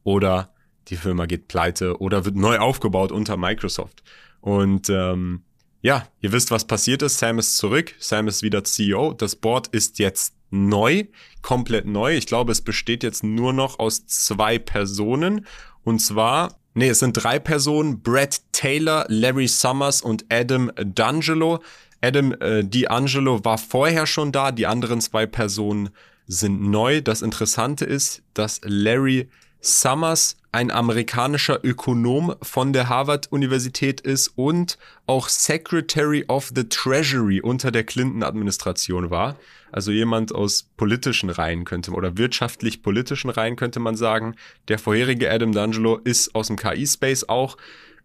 oder 0.03 0.53
die 0.87 0.95
Firma 0.95 1.25
geht 1.25 1.49
pleite 1.49 1.99
oder 1.99 2.23
wird 2.23 2.37
neu 2.37 2.57
aufgebaut 2.57 3.11
unter 3.11 3.35
Microsoft. 3.35 4.01
Und 4.39 4.89
ähm, 4.89 5.43
ja, 5.81 6.07
ihr 6.21 6.31
wisst, 6.31 6.51
was 6.51 6.65
passiert 6.65 7.01
ist. 7.01 7.19
Sam 7.19 7.37
ist 7.37 7.57
zurück, 7.57 7.95
Sam 7.99 8.29
ist 8.29 8.43
wieder 8.43 8.63
CEO. 8.63 9.11
Das 9.11 9.35
Board 9.35 9.67
ist 9.67 9.99
jetzt 9.99 10.33
neu, 10.51 11.03
komplett 11.41 11.85
neu. 11.85 12.15
Ich 12.15 12.27
glaube, 12.27 12.53
es 12.53 12.61
besteht 12.61 13.03
jetzt 13.03 13.25
nur 13.25 13.51
noch 13.51 13.77
aus 13.77 14.05
zwei 14.05 14.57
Personen. 14.57 15.45
Und 15.83 15.99
zwar, 15.99 16.55
nee, 16.75 16.87
es 16.87 16.99
sind 16.99 17.13
drei 17.13 17.39
Personen, 17.39 18.01
Brett 18.01 18.41
Taylor, 18.53 19.05
Larry 19.09 19.49
Summers 19.49 20.01
und 20.01 20.25
Adam 20.29 20.69
D'Angelo. 20.71 21.59
Adam 22.01 22.33
äh, 22.33 22.63
D'Angelo 22.63 23.45
war 23.45 23.57
vorher 23.57 24.07
schon 24.07 24.31
da, 24.31 24.51
die 24.51 24.67
anderen 24.67 25.01
zwei 25.01 25.25
Personen 25.25 25.89
sind 26.27 26.61
neu. 26.61 27.01
Das 27.01 27.21
Interessante 27.21 27.85
ist, 27.85 28.23
dass 28.33 28.61
Larry 28.63 29.29
Summers 29.61 30.37
ein 30.51 30.71
amerikanischer 30.71 31.63
Ökonom 31.63 32.35
von 32.41 32.73
der 32.73 32.89
Harvard-Universität 32.89 34.01
ist 34.01 34.29
und 34.35 34.77
auch 35.05 35.29
Secretary 35.29 36.25
of 36.27 36.51
the 36.53 36.63
Treasury 36.63 37.39
unter 37.39 37.71
der 37.71 37.83
Clinton-Administration 37.83 39.11
war. 39.11 39.37
Also 39.71 39.91
jemand 39.91 40.33
aus 40.33 40.67
politischen 40.75 41.29
Reihen 41.29 41.63
könnte 41.63 41.91
oder 41.91 42.17
wirtschaftlich-politischen 42.17 43.29
Reihen 43.29 43.55
könnte 43.55 43.79
man 43.79 43.95
sagen. 43.95 44.35
Der 44.67 44.79
vorherige 44.79 45.31
Adam 45.31 45.51
D'Angelo 45.51 46.03
ist 46.03 46.35
aus 46.35 46.47
dem 46.47 46.57
KI-Space 46.57 47.29
auch, 47.29 47.55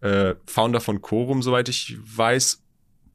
äh, 0.01 0.35
Founder 0.45 0.79
von 0.79 1.01
Quorum, 1.01 1.41
soweit 1.41 1.67
ich 1.69 1.97
weiß, 2.01 2.61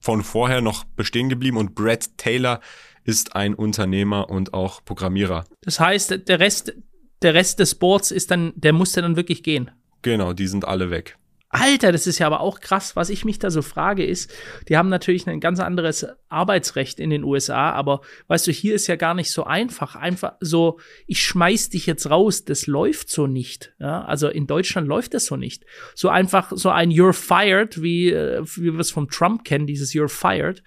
von 0.02 0.22
vorher 0.22 0.60
noch 0.60 0.84
bestehen 0.84 1.28
geblieben 1.28 1.56
und 1.56 1.74
Brett 1.74 2.18
Taylor 2.18 2.60
ist 3.04 3.34
ein 3.34 3.54
Unternehmer 3.54 4.28
und 4.28 4.52
auch 4.52 4.84
Programmierer. 4.84 5.44
Das 5.62 5.80
heißt, 5.80 6.28
der 6.28 6.40
Rest, 6.40 6.74
der 7.22 7.34
Rest 7.34 7.60
des 7.60 7.76
Boards 7.76 8.10
ist 8.10 8.30
dann, 8.30 8.52
der 8.56 8.72
musste 8.72 9.00
dann 9.00 9.16
wirklich 9.16 9.42
gehen. 9.42 9.70
Genau, 10.02 10.32
die 10.32 10.48
sind 10.48 10.66
alle 10.66 10.90
weg. 10.90 11.16
Alter, 11.54 11.92
das 11.92 12.06
ist 12.06 12.18
ja 12.18 12.26
aber 12.26 12.40
auch 12.40 12.60
krass. 12.60 12.96
Was 12.96 13.10
ich 13.10 13.26
mich 13.26 13.38
da 13.38 13.50
so 13.50 13.60
frage, 13.60 14.06
ist, 14.06 14.32
die 14.70 14.78
haben 14.78 14.88
natürlich 14.88 15.26
ein 15.28 15.38
ganz 15.38 15.60
anderes 15.60 16.06
Arbeitsrecht 16.30 16.98
in 16.98 17.10
den 17.10 17.24
USA, 17.24 17.72
aber 17.72 18.00
weißt 18.28 18.46
du, 18.46 18.52
hier 18.52 18.74
ist 18.74 18.86
ja 18.86 18.96
gar 18.96 19.12
nicht 19.12 19.30
so 19.30 19.44
einfach. 19.44 19.94
Einfach 19.94 20.32
so, 20.40 20.80
ich 21.06 21.20
schmeiß 21.20 21.68
dich 21.68 21.84
jetzt 21.84 22.08
raus, 22.08 22.46
das 22.46 22.66
läuft 22.66 23.10
so 23.10 23.26
nicht. 23.26 23.74
Ja? 23.78 24.02
Also 24.02 24.28
in 24.28 24.46
Deutschland 24.46 24.88
läuft 24.88 25.12
das 25.12 25.26
so 25.26 25.36
nicht. 25.36 25.66
So 25.94 26.08
einfach 26.08 26.52
so 26.54 26.70
ein 26.70 26.90
You're 26.90 27.12
fired, 27.12 27.82
wie, 27.82 28.10
äh, 28.10 28.42
wie 28.56 28.72
wir 28.72 28.80
es 28.80 28.90
vom 28.90 29.10
Trump 29.10 29.44
kennen, 29.44 29.66
dieses 29.66 29.92
You're 29.92 30.08
fired, 30.08 30.62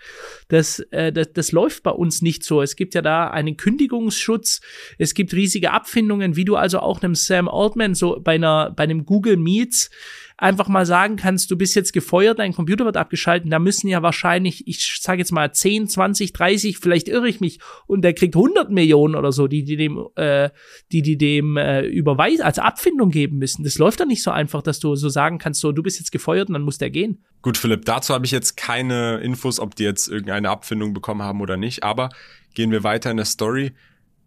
das, 0.49 0.81
äh, 0.91 1.11
das, 1.11 1.33
das 1.33 1.51
läuft 1.51 1.81
bei 1.81 1.91
uns 1.91 2.21
nicht 2.21 2.43
so. 2.43 2.61
Es 2.61 2.75
gibt 2.75 2.93
ja 2.93 3.01
da 3.01 3.31
einen 3.31 3.57
Kündigungsschutz, 3.57 4.61
es 4.99 5.15
gibt 5.15 5.33
riesige 5.33 5.71
Abfindungen, 5.71 6.35
wie 6.35 6.45
du 6.45 6.55
also 6.57 6.77
auch 6.77 7.01
einem 7.01 7.15
Sam 7.15 7.49
Altman 7.49 7.95
so 7.95 8.19
bei 8.23 8.35
einer, 8.35 8.69
bei 8.69 8.83
einem 8.83 9.03
Google 9.07 9.37
Meets 9.37 9.89
einfach 10.37 10.67
mal 10.67 10.85
sagen 10.85 11.15
kannst, 11.15 11.49
du 11.49 11.57
bist 11.57 11.75
jetzt 11.75 11.93
gefeuert, 11.93 12.39
dein 12.39 12.53
Computer 12.53 12.85
wird 12.85 12.97
abgeschaltet, 12.97 13.51
da 13.51 13.59
müssen 13.59 13.87
ja 13.87 14.01
wahrscheinlich, 14.01 14.67
ich 14.67 14.99
sage 15.01 15.19
jetzt 15.19 15.31
mal 15.31 15.51
10, 15.53 15.87
20, 15.87 16.33
30, 16.33 16.77
vielleicht 16.77 17.07
irre 17.07 17.29
ich 17.29 17.39
mich, 17.39 17.59
und 17.87 18.01
der 18.01 18.13
kriegt 18.13 18.35
100 18.35 18.69
Millionen 18.69 19.15
oder 19.15 19.31
so, 19.31 19.47
die 19.47 19.63
die 19.63 19.77
dem, 19.77 20.07
äh, 20.15 20.49
die, 20.91 21.01
die 21.01 21.17
dem 21.17 21.57
äh, 21.57 21.85
überweisen, 21.85 22.43
als 22.43 22.59
Abfindung 22.59 23.11
geben 23.11 23.37
müssen. 23.37 23.63
Das 23.63 23.77
läuft 23.77 24.01
doch 24.01 24.05
nicht 24.05 24.23
so 24.23 24.31
einfach, 24.31 24.61
dass 24.61 24.79
du 24.79 24.95
so 24.95 25.09
sagen 25.09 25.37
kannst, 25.37 25.61
so, 25.61 25.71
du 25.71 25.83
bist 25.83 25.99
jetzt 25.99 26.11
gefeuert 26.11 26.49
und 26.49 26.53
dann 26.53 26.63
muss 26.63 26.77
der 26.77 26.89
gehen. 26.89 27.23
Gut, 27.41 27.57
Philipp, 27.57 27.85
dazu 27.85 28.13
habe 28.13 28.25
ich 28.25 28.31
jetzt 28.31 28.57
keine 28.57 29.17
Infos, 29.19 29.59
ob 29.59 29.75
die 29.75 29.83
jetzt 29.83 30.07
irgendeine 30.07 30.49
Abfindung 30.49 30.93
bekommen 30.93 31.21
haben 31.21 31.41
oder 31.41 31.57
nicht, 31.57 31.83
aber 31.83 32.09
gehen 32.53 32.71
wir 32.71 32.83
weiter 32.83 33.11
in 33.11 33.17
der 33.17 33.25
Story 33.25 33.73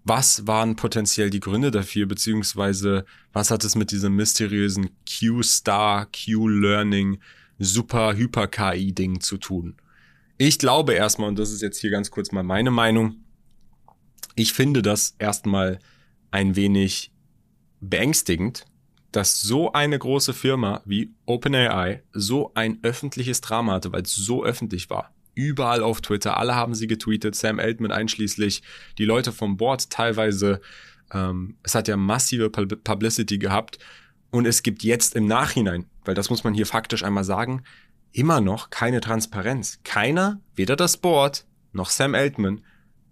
was 0.09 0.47
waren 0.47 0.77
potenziell 0.77 1.31
die 1.31 1.41
Gründe 1.41 1.71
dafür, 1.71 2.07
beziehungsweise 2.07 3.05
was 3.33 3.51
hat 3.51 3.65
es 3.65 3.75
mit 3.75 3.91
diesem 3.91 4.17
mysteriösen 4.17 4.91
Q-Star, 5.07 6.07
Q-Learning, 6.07 7.21
super 7.59 8.15
Hyper-KI-Ding 8.17 9.21
zu 9.21 9.37
tun? 9.37 9.77
Ich 10.39 10.59
glaube 10.59 10.95
erstmal, 10.95 11.29
und 11.29 11.39
das 11.39 11.51
ist 11.51 11.63
jetzt 11.63 11.81
hier 11.81 11.91
ganz 11.91 12.11
kurz 12.11 12.33
mal 12.33 12.43
meine 12.43 12.71
Meinung, 12.71 13.17
ich 14.35 14.53
finde 14.53 14.83
das 14.83 15.15
erstmal 15.19 15.79
ein 16.31 16.57
wenig 16.57 17.13
beängstigend, 17.81 18.65
dass 19.13 19.41
so 19.41 19.73
eine 19.73 19.99
große 19.99 20.33
Firma 20.33 20.83
wie 20.85 21.13
OpenAI 21.27 22.03
so 22.13 22.53
ein 22.55 22.79
öffentliches 22.83 23.41
Drama 23.41 23.73
hatte, 23.75 23.93
weil 23.93 24.03
es 24.03 24.15
so 24.15 24.45
öffentlich 24.45 24.91
war 24.91 25.13
überall 25.39 25.85
auf 25.85 26.01
Twitter. 26.01 26.37
Alle 26.37 26.57
haben 26.57 26.75
sie 26.75 26.89
getweetet, 26.89 27.37
Sam 27.37 27.61
Altman 27.61 27.93
einschließlich, 27.93 28.63
die 28.99 29.05
Leute 29.05 29.31
vom 29.33 29.57
Board 29.57 29.89
teilweise. 29.89 30.61
Ähm, 31.13 31.57
es 31.63 31.77
hat 31.77 31.87
ja 31.87 31.97
massive 31.97 32.51
Publicity 32.51 33.39
gehabt. 33.39 33.79
Und 34.31 34.47
es 34.47 34.65
gibt 34.65 34.83
jetzt 34.83 35.15
im 35.15 35.27
Nachhinein, 35.27 35.87
weil 36.05 36.15
das 36.15 36.29
muss 36.29 36.43
man 36.43 36.55
hier 36.55 36.67
faktisch 36.67 37.05
einmal 37.05 37.25
sagen, 37.25 37.63
immer 38.13 38.41
noch 38.41 38.71
keine 38.71 39.01
Transparenz. 39.01 39.79
Keiner, 39.85 40.41
weder 40.57 40.75
das 40.75 40.97
Board 40.97 41.47
noch 41.73 41.89
Sam 41.89 42.15
Altman, 42.15 42.63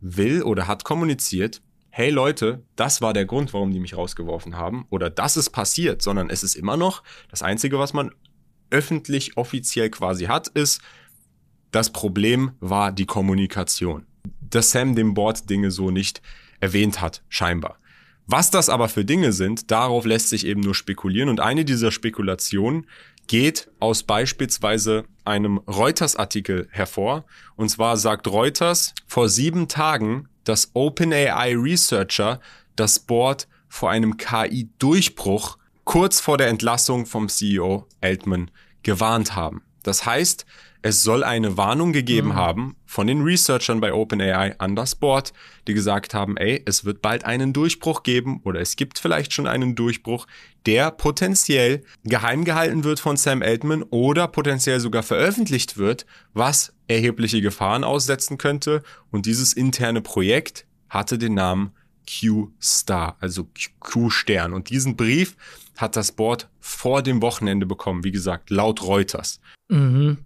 will 0.00 0.42
oder 0.42 0.66
hat 0.66 0.84
kommuniziert, 0.84 1.62
hey 1.90 2.10
Leute, 2.10 2.62
das 2.74 3.00
war 3.00 3.12
der 3.12 3.24
Grund, 3.24 3.54
warum 3.54 3.70
die 3.70 3.80
mich 3.80 3.96
rausgeworfen 3.96 4.56
haben 4.56 4.86
oder 4.90 5.08
das 5.08 5.36
ist 5.36 5.50
passiert, 5.50 6.02
sondern 6.02 6.28
es 6.28 6.42
ist 6.42 6.56
immer 6.56 6.76
noch 6.76 7.02
das 7.30 7.42
Einzige, 7.42 7.78
was 7.78 7.94
man 7.94 8.10
öffentlich 8.70 9.36
offiziell 9.36 9.90
quasi 9.90 10.24
hat, 10.24 10.48
ist, 10.48 10.82
das 11.76 11.90
Problem 11.90 12.52
war 12.58 12.90
die 12.90 13.04
Kommunikation. 13.04 14.06
Dass 14.40 14.70
Sam 14.70 14.94
dem 14.94 15.12
Board 15.12 15.50
Dinge 15.50 15.70
so 15.70 15.90
nicht 15.90 16.22
erwähnt 16.58 17.02
hat, 17.02 17.22
scheinbar. 17.28 17.78
Was 18.26 18.50
das 18.50 18.70
aber 18.70 18.88
für 18.88 19.04
Dinge 19.04 19.34
sind, 19.34 19.70
darauf 19.70 20.06
lässt 20.06 20.30
sich 20.30 20.46
eben 20.46 20.62
nur 20.62 20.74
spekulieren. 20.74 21.28
Und 21.28 21.38
eine 21.38 21.66
dieser 21.66 21.92
Spekulationen 21.92 22.86
geht 23.26 23.70
aus 23.78 24.04
beispielsweise 24.04 25.04
einem 25.26 25.58
Reuters-Artikel 25.58 26.66
hervor. 26.70 27.26
Und 27.56 27.68
zwar 27.68 27.98
sagt 27.98 28.26
Reuters 28.26 28.94
vor 29.06 29.28
sieben 29.28 29.68
Tagen, 29.68 30.30
dass 30.44 30.70
OpenAI 30.72 31.56
Researcher 31.56 32.40
das 32.74 33.00
Board 33.00 33.48
vor 33.68 33.90
einem 33.90 34.16
KI-Durchbruch 34.16 35.58
kurz 35.84 36.20
vor 36.20 36.38
der 36.38 36.48
Entlassung 36.48 37.04
vom 37.04 37.28
CEO 37.28 37.86
Altman 38.00 38.50
gewarnt 38.82 39.36
haben. 39.36 39.60
Das 39.82 40.06
heißt, 40.06 40.46
es 40.82 41.02
soll 41.02 41.24
eine 41.24 41.56
Warnung 41.56 41.92
gegeben 41.92 42.28
mhm. 42.28 42.34
haben 42.34 42.76
von 42.86 43.06
den 43.06 43.22
Researchern 43.22 43.80
bei 43.80 43.92
OpenAI 43.92 44.54
an 44.58 44.76
das 44.76 44.94
Board, 44.94 45.32
die 45.66 45.74
gesagt 45.74 46.14
haben, 46.14 46.36
ey, 46.36 46.62
es 46.66 46.84
wird 46.84 47.02
bald 47.02 47.24
einen 47.24 47.52
Durchbruch 47.52 48.02
geben 48.02 48.40
oder 48.44 48.60
es 48.60 48.76
gibt 48.76 48.98
vielleicht 48.98 49.32
schon 49.32 49.46
einen 49.46 49.74
Durchbruch, 49.74 50.26
der 50.66 50.90
potenziell 50.90 51.82
geheim 52.04 52.44
gehalten 52.44 52.84
wird 52.84 53.00
von 53.00 53.16
Sam 53.16 53.42
Altman 53.42 53.82
oder 53.84 54.28
potenziell 54.28 54.80
sogar 54.80 55.02
veröffentlicht 55.02 55.76
wird, 55.76 56.06
was 56.34 56.72
erhebliche 56.88 57.40
Gefahren 57.40 57.84
aussetzen 57.84 58.38
könnte. 58.38 58.82
Und 59.10 59.26
dieses 59.26 59.52
interne 59.52 60.00
Projekt 60.00 60.66
hatte 60.88 61.18
den 61.18 61.34
Namen 61.34 61.72
Q-Star, 62.06 63.16
also 63.20 63.48
Q-Stern. 63.80 64.52
Und 64.52 64.70
diesen 64.70 64.96
Brief 64.96 65.36
hat 65.76 65.96
das 65.96 66.12
Board 66.12 66.48
vor 66.60 67.02
dem 67.02 67.20
Wochenende 67.20 67.66
bekommen, 67.66 68.04
wie 68.04 68.12
gesagt, 68.12 68.50
laut 68.50 68.82
Reuters. 68.82 69.40
Mhm. 69.68 70.18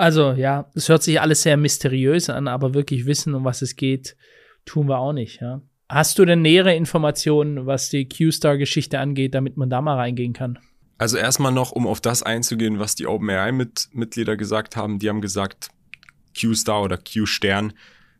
Also 0.00 0.32
ja, 0.32 0.70
es 0.74 0.88
hört 0.88 1.02
sich 1.02 1.20
alles 1.20 1.42
sehr 1.42 1.58
mysteriös 1.58 2.30
an, 2.30 2.48
aber 2.48 2.72
wirklich 2.72 3.04
wissen, 3.04 3.34
um 3.34 3.44
was 3.44 3.60
es 3.60 3.76
geht, 3.76 4.16
tun 4.64 4.88
wir 4.88 4.96
auch 4.96 5.12
nicht. 5.12 5.42
Ja. 5.42 5.60
Hast 5.90 6.18
du 6.18 6.24
denn 6.24 6.40
nähere 6.40 6.74
Informationen, 6.74 7.66
was 7.66 7.90
die 7.90 8.08
Q-Star-Geschichte 8.08 8.98
angeht, 8.98 9.34
damit 9.34 9.58
man 9.58 9.68
da 9.68 9.82
mal 9.82 9.96
reingehen 9.96 10.32
kann? 10.32 10.58
Also 10.96 11.18
erstmal 11.18 11.52
noch, 11.52 11.72
um 11.72 11.86
auf 11.86 12.00
das 12.00 12.22
einzugehen, 12.22 12.78
was 12.78 12.94
die 12.94 13.06
OpenAI-Mitglieder 13.06 14.38
gesagt 14.38 14.74
haben. 14.74 14.98
Die 15.00 15.10
haben 15.10 15.20
gesagt, 15.20 15.68
Q-Star 16.40 16.82
oder 16.82 16.96
Q-Stern 16.96 17.74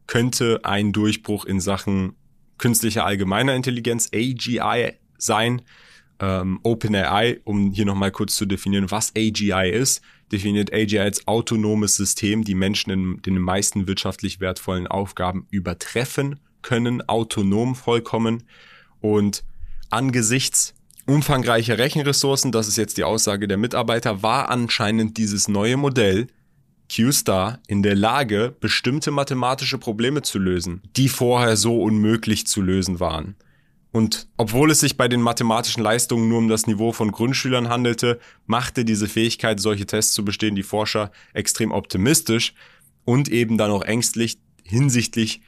könnte 0.06 0.60
ein 0.64 0.92
Durchbruch 0.92 1.46
in 1.46 1.60
Sachen 1.60 2.12
künstlicher 2.58 3.06
allgemeiner 3.06 3.54
Intelligenz, 3.54 4.10
AGI, 4.14 4.98
sein. 5.16 5.62
Ähm, 6.18 6.60
OpenAI, 6.62 7.40
um 7.44 7.70
hier 7.70 7.86
nochmal 7.86 8.10
kurz 8.10 8.36
zu 8.36 8.44
definieren, 8.44 8.90
was 8.90 9.14
AGI 9.16 9.70
ist, 9.70 10.02
definiert 10.32 10.72
AGI 10.72 10.98
als 10.98 11.26
autonomes 11.26 11.96
System, 11.96 12.44
die 12.44 12.54
Menschen 12.54 12.90
in 12.90 13.22
den 13.22 13.38
meisten 13.38 13.86
wirtschaftlich 13.86 14.40
wertvollen 14.40 14.86
Aufgaben 14.86 15.46
übertreffen 15.50 16.40
können, 16.62 17.06
autonom 17.08 17.74
vollkommen. 17.74 18.44
Und 19.00 19.44
angesichts 19.90 20.74
umfangreicher 21.06 21.78
Rechenressourcen, 21.78 22.52
das 22.52 22.68
ist 22.68 22.76
jetzt 22.76 22.96
die 22.96 23.04
Aussage 23.04 23.48
der 23.48 23.56
Mitarbeiter, 23.56 24.22
war 24.22 24.50
anscheinend 24.50 25.16
dieses 25.16 25.48
neue 25.48 25.76
Modell 25.76 26.28
Q-Star 26.94 27.60
in 27.68 27.82
der 27.82 27.94
Lage, 27.94 28.54
bestimmte 28.60 29.10
mathematische 29.10 29.78
Probleme 29.78 30.22
zu 30.22 30.38
lösen, 30.38 30.82
die 30.96 31.08
vorher 31.08 31.56
so 31.56 31.80
unmöglich 31.80 32.46
zu 32.46 32.62
lösen 32.62 32.98
waren. 33.00 33.36
Und 33.92 34.28
obwohl 34.36 34.70
es 34.70 34.80
sich 34.80 34.96
bei 34.96 35.08
den 35.08 35.20
mathematischen 35.20 35.82
Leistungen 35.82 36.28
nur 36.28 36.38
um 36.38 36.48
das 36.48 36.66
Niveau 36.66 36.92
von 36.92 37.10
Grundschülern 37.10 37.68
handelte, 37.68 38.20
machte 38.46 38.84
diese 38.84 39.08
Fähigkeit, 39.08 39.58
solche 39.58 39.86
Tests 39.86 40.14
zu 40.14 40.24
bestehen, 40.24 40.54
die 40.54 40.62
Forscher 40.62 41.10
extrem 41.32 41.72
optimistisch 41.72 42.54
und 43.04 43.28
eben 43.28 43.58
dann 43.58 43.70
auch 43.70 43.82
ängstlich 43.82 44.38
hinsichtlich 44.62 45.40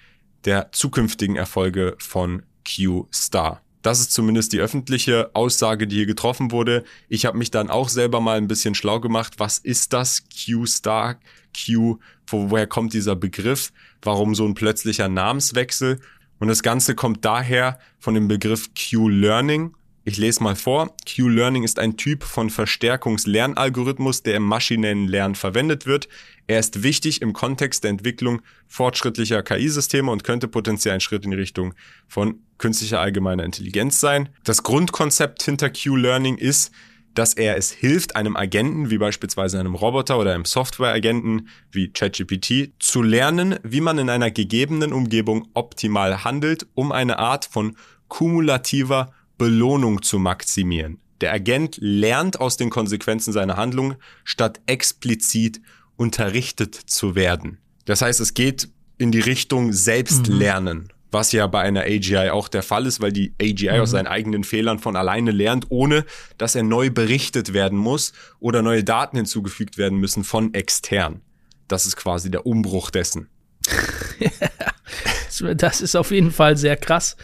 der 0.45 0.73
zukünftigen 0.73 1.37
Erfolge 1.37 1.95
von 1.99 2.43
Q-Star. 2.67 3.63
Das 3.83 3.99
ist 3.99 4.13
zumindest 4.13 4.53
die 4.53 4.61
öffentliche 4.61 5.31
Aussage, 5.35 5.89
die 5.89 5.97
hier 5.97 6.07
getroffen 6.07 6.53
wurde. 6.53 6.85
Ich 7.09 7.27
habe 7.27 7.39
mich 7.39 7.51
dann 7.51 7.69
auch 7.69 7.89
selber 7.89 8.21
mal 8.21 8.39
ein 8.39 8.47
bisschen 8.47 8.75
schlau 8.77 9.01
gemacht. 9.01 9.35
Was 9.39 9.59
ist 9.59 9.93
das 9.93 10.23
Q-Star? 10.23 11.19
Q, 11.53 11.99
woher 12.29 12.67
kommt 12.67 12.93
dieser 12.93 13.17
Begriff? 13.17 13.73
Warum 14.01 14.35
so 14.35 14.47
ein 14.47 14.55
plötzlicher 14.55 15.09
Namenswechsel? 15.09 16.01
Und 16.43 16.49
das 16.49 16.65
Ganze 16.65 16.97
kommt 16.97 17.25
daher 17.25 17.79
von 18.01 18.15
dem 18.15 18.27
Begriff 18.27 18.71
Q-Learning. 18.75 19.77
Ich 20.03 20.17
lese 20.17 20.43
mal 20.43 20.57
vor. 20.57 20.93
Q-Learning 21.09 21.63
ist 21.63 21.79
ein 21.79 21.97
Typ 21.97 22.25
von 22.25 22.51
Verstärkungslernalgorithmus, 22.51 24.25
der 24.25 24.39
im 24.39 24.43
maschinellen 24.43 25.07
Lernen 25.07 25.37
verwendet 25.37 25.87
wird. 25.87 26.09
Er 26.49 26.59
ist 26.59 26.83
wichtig 26.83 27.23
im 27.23 27.33
Kontext 27.33 27.85
der 27.85 27.93
Entwicklung 27.93 28.43
fortschrittlicher 28.67 29.45
KI-Systeme 29.45 30.11
und 30.11 30.25
könnte 30.25 30.49
potenziell 30.49 30.95
ein 30.95 31.01
Schritt 31.01 31.25
in 31.25 31.33
Richtung 31.33 31.75
von 32.09 32.41
künstlicher 32.59 32.99
allgemeiner 32.99 33.45
Intelligenz 33.45 34.01
sein. 34.01 34.29
Das 34.43 34.65
Grundkonzept 34.65 35.45
hinter 35.45 35.71
Q-Learning 35.71 36.39
ist, 36.39 36.73
dass 37.15 37.35
er 37.35 37.57
es 37.57 37.71
hilft, 37.71 38.17
einem 38.17 38.37
Agenten, 38.37 38.91
wie 38.91 38.99
beispielsweise 38.99 39.59
einem 39.59 39.75
Roboter 39.75 40.19
oder 40.19 40.35
einem 40.35 40.45
Softwareagenten 40.45 41.49
wie 41.71 41.89
ChatGPT, 41.93 42.73
zu 42.79 43.03
lernen, 43.03 43.59
wie 43.63 43.81
man 43.81 43.99
in 43.99 44.09
einer 44.09 44.31
gegebenen 44.31 44.93
Umgebung 44.93 45.49
optimal 45.55 46.25
handelt, 46.25 46.67
um 46.75 46.93
eine 46.93 47.19
Art 47.19 47.45
von 47.45 47.77
kumulativer 48.09 49.13
Belohnung 49.39 50.03
zu 50.03 50.19
maximieren. 50.19 50.99
Der 51.21 51.33
Agent 51.33 51.79
lernt 51.81 52.41
aus 52.41 52.57
den 52.57 52.71
Konsequenzen 52.71 53.33
seiner 53.33 53.57
Handlung, 53.57 53.95
statt 54.25 54.61
explizit 54.67 55.61
unterrichtet 55.97 56.75
zu 56.75 57.15
werden. 57.15 57.59
Das 57.85 58.03
heißt, 58.03 58.21
es 58.21 58.35
geht 58.35 58.69
in 58.99 59.13
die 59.13 59.21
Richtung 59.21 59.73
Selbstlernen. 59.73 60.79
Mhm 60.79 61.02
was 61.13 61.33
ja 61.33 61.47
bei 61.47 61.61
einer 61.61 61.83
AGI 61.83 62.31
auch 62.31 62.49
der 62.49 62.63
Fall 62.63 62.87
ist, 62.87 63.01
weil 63.01 63.13
die 63.13 63.35
AGI 63.41 63.73
mhm. 63.73 63.81
aus 63.81 63.91
seinen 63.91 64.07
eigenen 64.07 64.45
Fehlern 64.45 64.79
von 64.79 64.97
alleine 64.97 65.31
lernt, 65.31 65.67
ohne 65.69 66.05
dass 66.39 66.55
er 66.55 66.63
neu 66.63 66.91
berichtet 66.91 67.53
werden 67.53 67.79
muss 67.79 68.13
oder 68.41 68.63
neue 68.63 68.83
Daten 68.83 69.17
hinzugefügt 69.17 69.79
werden 69.79 69.99
müssen 69.99 70.25
von 70.25 70.55
extern. 70.55 71.21
Das 71.69 71.87
ist 71.87 71.97
quasi 71.97 72.31
der 72.31 72.47
Umbruch 72.47 72.91
dessen. 72.91 73.29
das 75.57 75.81
ist 75.81 75.97
auf 75.97 76.11
jeden 76.11 76.31
Fall 76.31 76.57
sehr 76.57 76.77
krass. 76.77 77.17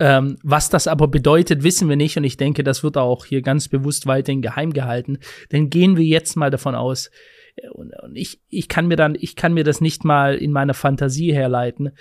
Ähm, 0.00 0.38
was 0.42 0.70
das 0.70 0.88
aber 0.88 1.08
bedeutet, 1.08 1.62
wissen 1.62 1.88
wir 1.88 1.96
nicht 1.96 2.16
und 2.16 2.24
ich 2.24 2.36
denke, 2.36 2.64
das 2.64 2.82
wird 2.82 2.96
auch 2.96 3.24
hier 3.24 3.42
ganz 3.42 3.68
bewusst 3.68 4.06
weiterhin 4.06 4.42
geheim 4.42 4.72
gehalten. 4.72 5.18
Denn 5.52 5.70
gehen 5.70 5.96
wir 5.96 6.04
jetzt 6.04 6.36
mal 6.36 6.50
davon 6.50 6.74
aus, 6.74 7.10
äh, 7.56 7.68
und, 7.68 7.92
und 8.02 8.16
ich, 8.16 8.40
ich 8.48 8.68
kann 8.68 8.88
mir 8.88 8.96
dann, 8.96 9.16
ich 9.18 9.36
kann 9.36 9.54
mir 9.54 9.64
das 9.64 9.80
nicht 9.80 10.04
mal 10.04 10.34
in 10.34 10.50
meiner 10.50 10.74
Fantasie 10.74 11.32
herleiten, 11.32 11.92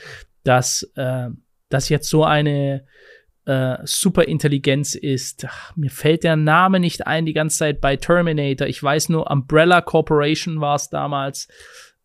dass 0.44 0.90
äh, 0.96 1.30
das 1.70 1.90
jetzt 1.90 2.10
so 2.10 2.24
eine 2.24 2.86
äh, 3.46 3.78
Superintelligenz 3.84 4.96
ist. 4.96 5.46
Ach, 5.48 5.76
mir 5.76 5.90
fällt 5.90 6.24
der 6.24 6.36
Name 6.36 6.80
nicht 6.80 7.08
ein 7.08 7.26
die 7.26 7.34
ganze 7.34 7.58
Zeit 7.58 7.82
bei 7.82 7.98
Terminator. 7.98 8.68
Ich 8.68 8.82
weiß 8.82 9.10
nur, 9.10 9.30
Umbrella 9.30 9.82
Corporation 9.82 10.62
war 10.62 10.76
es 10.76 10.90
damals 10.90 11.48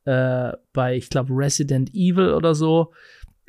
äh, 0.04 0.52
bei, 0.72 0.96
ich 0.96 1.10
glaube, 1.10 1.32
Resident 1.34 1.90
Evil 1.94 2.32
oder 2.32 2.54
so, 2.54 2.92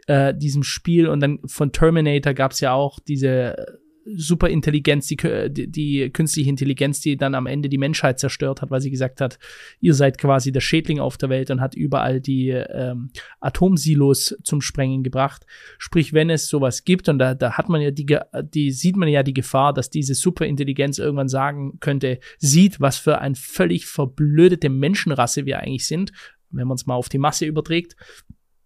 äh, 0.08 0.34
diesem 0.36 0.64
Spiel. 0.64 1.08
Und 1.08 1.22
dann 1.22 1.40
von 1.46 1.72
Terminator 1.72 2.34
gab 2.34 2.52
es 2.52 2.60
ja 2.60 2.74
auch 2.74 3.00
diese 3.00 3.80
Superintelligenz, 4.06 5.08
die, 5.08 5.68
die, 5.68 6.10
künstliche 6.12 6.50
Intelligenz, 6.50 7.02
die 7.02 7.18
dann 7.18 7.36
am 7.36 7.46
Ende 7.46 7.70
die 7.70 7.78
Menschheit 7.78 8.20
zerstört 8.20 8.62
hat, 8.62 8.72
weil 8.72 8.82
sie 8.82 8.90
gesagt 8.90 9.22
hat, 9.22 9.40
ihr 9.80 9.94
seid 9.94 10.18
quasi 10.18 10.52
der 10.52 10.62
Schädling 10.62 11.00
auf 11.00 11.18
der 11.18 11.30
Welt 11.30 11.52
und 11.52 11.62
hat 11.62 11.76
überall 11.76 12.22
die 12.22 12.50
ähm, 12.50 13.12
Atomsilos 13.40 14.38
zum 14.44 14.62
Sprengen 14.62 15.04
gebracht. 15.04 15.46
Sprich, 15.78 16.14
wenn 16.14 16.30
es 16.30 16.48
sowas 16.48 16.84
gibt, 16.84 17.10
und 17.10 17.20
da, 17.20 17.36
da 17.36 17.58
hat 17.58 17.70
man 17.70 17.82
ja 17.82 17.92
die, 17.92 18.06
die, 18.54 18.72
sieht 18.72 18.96
man 18.96 19.10
ja 19.10 19.24
die 19.24 19.34
Gefahr, 19.34 19.74
dass 19.74 19.90
diese 19.90 20.16
Superintelligenz 20.16 20.98
irgendwann 20.98 21.30
sagen 21.30 21.80
könnte, 21.80 22.20
sieht, 22.38 22.80
was 22.80 22.98
für 22.98 23.20
ein 23.20 23.36
völlig 23.36 23.86
verblödete 23.86 24.70
Menschenrasse 24.70 25.46
wir 25.46 25.60
eigentlich 25.60 25.88
sind, 25.88 26.12
wenn 26.52 26.68
man 26.68 26.76
es 26.76 26.86
mal 26.86 26.96
auf 26.96 27.10
die 27.10 27.20
Masse 27.20 27.46
überträgt, 27.46 27.96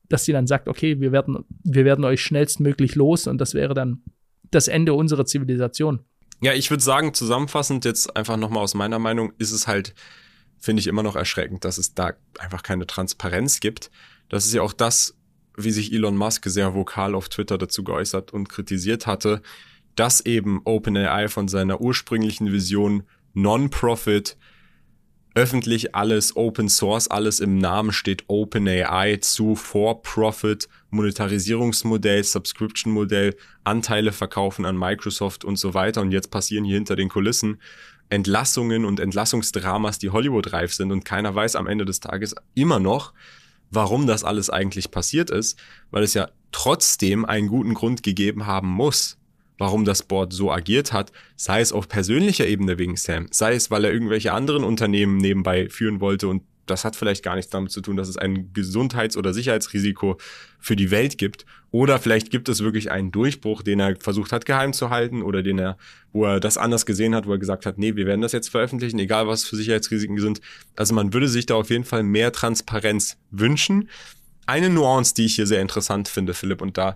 dass 0.10 0.26
sie 0.26 0.32
dann 0.32 0.48
sagt, 0.48 0.68
okay, 0.68 1.00
wir 1.00 1.12
werden, 1.12 1.44
wir 1.64 1.86
werden 1.86 2.06
euch 2.06 2.22
schnellstmöglich 2.22 2.96
los 2.96 3.28
und 3.28 3.40
das 3.40 3.54
wäre 3.54 3.74
dann 3.74 4.04
das 4.56 4.68
Ende 4.68 4.94
unserer 4.94 5.26
Zivilisation. 5.26 6.00
Ja, 6.42 6.54
ich 6.54 6.70
würde 6.70 6.84
sagen, 6.84 7.14
zusammenfassend 7.14 7.86
jetzt 7.86 8.16
einfach 8.18 8.38
nochmal 8.38 8.64
aus 8.64 8.74
meiner 8.74 9.00
Meinung, 9.00 9.34
ist 9.38 9.52
es 9.52 9.68
halt, 9.68 9.94
finde 10.60 10.82
ich 10.82 10.88
immer 10.88 11.04
noch 11.04 11.16
erschreckend, 11.16 11.64
dass 11.64 11.78
es 11.78 11.94
da 11.94 12.14
einfach 12.40 12.64
keine 12.64 12.86
Transparenz 12.86 13.60
gibt. 13.60 13.92
Das 14.30 14.46
ist 14.46 14.54
ja 14.54 14.62
auch 14.62 14.74
das, 14.74 15.16
wie 15.56 15.72
sich 15.72 15.94
Elon 15.94 16.18
Musk 16.18 16.46
sehr 16.46 16.74
vokal 16.74 17.16
auf 17.16 17.30
Twitter 17.30 17.58
dazu 17.58 17.84
geäußert 17.84 18.34
und 18.34 18.50
kritisiert 18.50 19.08
hatte, 19.08 19.42
dass 19.96 20.22
eben 20.26 20.62
OpenAI 20.66 21.28
von 21.28 21.48
seiner 21.48 21.80
ursprünglichen 21.80 22.52
Vision 22.52 23.04
Non-Profit 23.34 24.38
öffentlich 25.36 25.96
alles 25.96 26.36
Open 26.36 26.70
Source, 26.70 27.08
alles 27.08 27.40
im 27.40 27.58
Namen 27.58 27.92
steht 27.92 28.26
OpenAI 28.28 29.18
zu 29.18 29.56
For-Profit, 29.56 30.68
Monetarisierungsmodell, 30.92 32.24
Subscription-Modell, 32.24 33.36
Anteile 33.64 34.12
verkaufen 34.12 34.66
an 34.66 34.78
Microsoft 34.78 35.44
und 35.44 35.56
so 35.56 35.74
weiter. 35.74 36.02
Und 36.02 36.12
jetzt 36.12 36.30
passieren 36.30 36.66
hier 36.66 36.76
hinter 36.76 36.96
den 36.96 37.10
Kulissen 37.10 37.60
Entlassungen 38.10 38.86
und 38.86 39.00
Entlassungsdramas, 39.00 39.98
die 39.98 40.12
Hollywood-reif 40.12 40.74
sind 40.74 40.92
und 40.92 41.04
keiner 41.04 41.34
weiß 41.34 41.56
am 41.56 41.68
Ende 41.68 41.86
des 41.86 42.00
Tages 42.00 42.36
immer 42.54 42.80
noch, 42.80 43.14
warum 43.72 44.06
das 44.06 44.24
alles 44.24 44.52
eigentlich 44.52 44.92
passiert 44.92 45.32
ist, 45.32 45.58
weil 45.90 46.04
es 46.04 46.14
ja 46.14 46.30
trotzdem 46.52 47.26
einen 47.26 47.48
guten 47.48 47.74
Grund 47.74 48.04
gegeben 48.04 48.46
haben 48.46 48.70
muss, 48.70 49.18
warum 49.64 49.86
das 49.86 50.04
Board 50.04 50.34
so 50.34 50.52
agiert 50.52 50.92
hat, 50.92 51.14
sei 51.38 51.62
es 51.62 51.72
auf 51.72 51.88
persönlicher 51.88 52.46
Ebene 52.46 52.78
wegen 52.78 52.98
Sam, 52.98 53.28
sei 53.32 53.56
es, 53.56 53.72
weil 53.72 53.86
er 53.86 53.94
irgendwelche 53.94 54.34
anderen 54.34 54.66
Unternehmen 54.66 55.16
nebenbei 55.16 55.70
führen 55.70 56.02
wollte 56.02 56.28
und 56.28 56.44
das 56.66 56.84
hat 56.84 56.98
vielleicht 56.98 57.24
gar 57.24 57.36
nichts 57.36 57.50
damit 57.50 57.72
zu 57.72 57.80
tun, 57.80 57.96
dass 57.96 58.10
es 58.10 58.18
ein 58.18 58.52
Gesundheits- 58.52 59.16
oder 59.16 59.34
Sicherheitsrisiko 59.34 60.18
für 60.60 60.76
die 60.76 60.92
Welt 60.92 61.18
gibt. 61.18 61.46
Oder 61.72 61.98
vielleicht 61.98 62.30
gibt 62.30 62.50
es 62.50 62.62
wirklich 62.62 62.92
einen 62.92 63.12
Durchbruch, 63.12 63.64
den 63.64 63.80
er 63.80 63.96
versucht 63.96 64.34
hat 64.34 64.46
geheim 64.46 64.74
zu 64.74 64.90
halten 64.90 65.22
oder 65.22 65.44
den 65.44 65.60
er, 65.60 65.78
wo 66.12 66.26
er 66.26 66.42
das 66.42 66.58
anders 66.58 66.86
gesehen 66.86 67.16
hat, 67.16 67.26
wo 67.26 67.32
er 67.32 67.38
gesagt 67.38 67.66
hat, 67.66 67.78
nee, 67.78 67.96
wir 67.96 68.06
werden 68.06 68.22
das 68.22 68.34
jetzt 68.34 68.50
veröffentlichen, 68.50 69.00
egal 69.00 69.28
was 69.28 69.46
für 69.46 69.56
Sicherheitsrisiken 69.56 70.20
sind. 70.20 70.42
Also 70.76 70.94
man 70.94 71.14
würde 71.14 71.30
sich 71.30 71.46
da 71.46 71.56
auf 71.56 71.70
jeden 71.70 71.86
Fall 71.86 72.04
mehr 72.04 72.34
Transparenz 72.34 73.18
wünschen. 73.32 73.90
Eine 74.46 74.70
Nuance, 74.70 75.14
die 75.16 75.26
ich 75.26 75.36
hier 75.36 75.48
sehr 75.48 75.62
interessant 75.62 76.10
finde, 76.10 76.34
Philipp, 76.34 76.62
und 76.62 76.78
da 76.78 76.96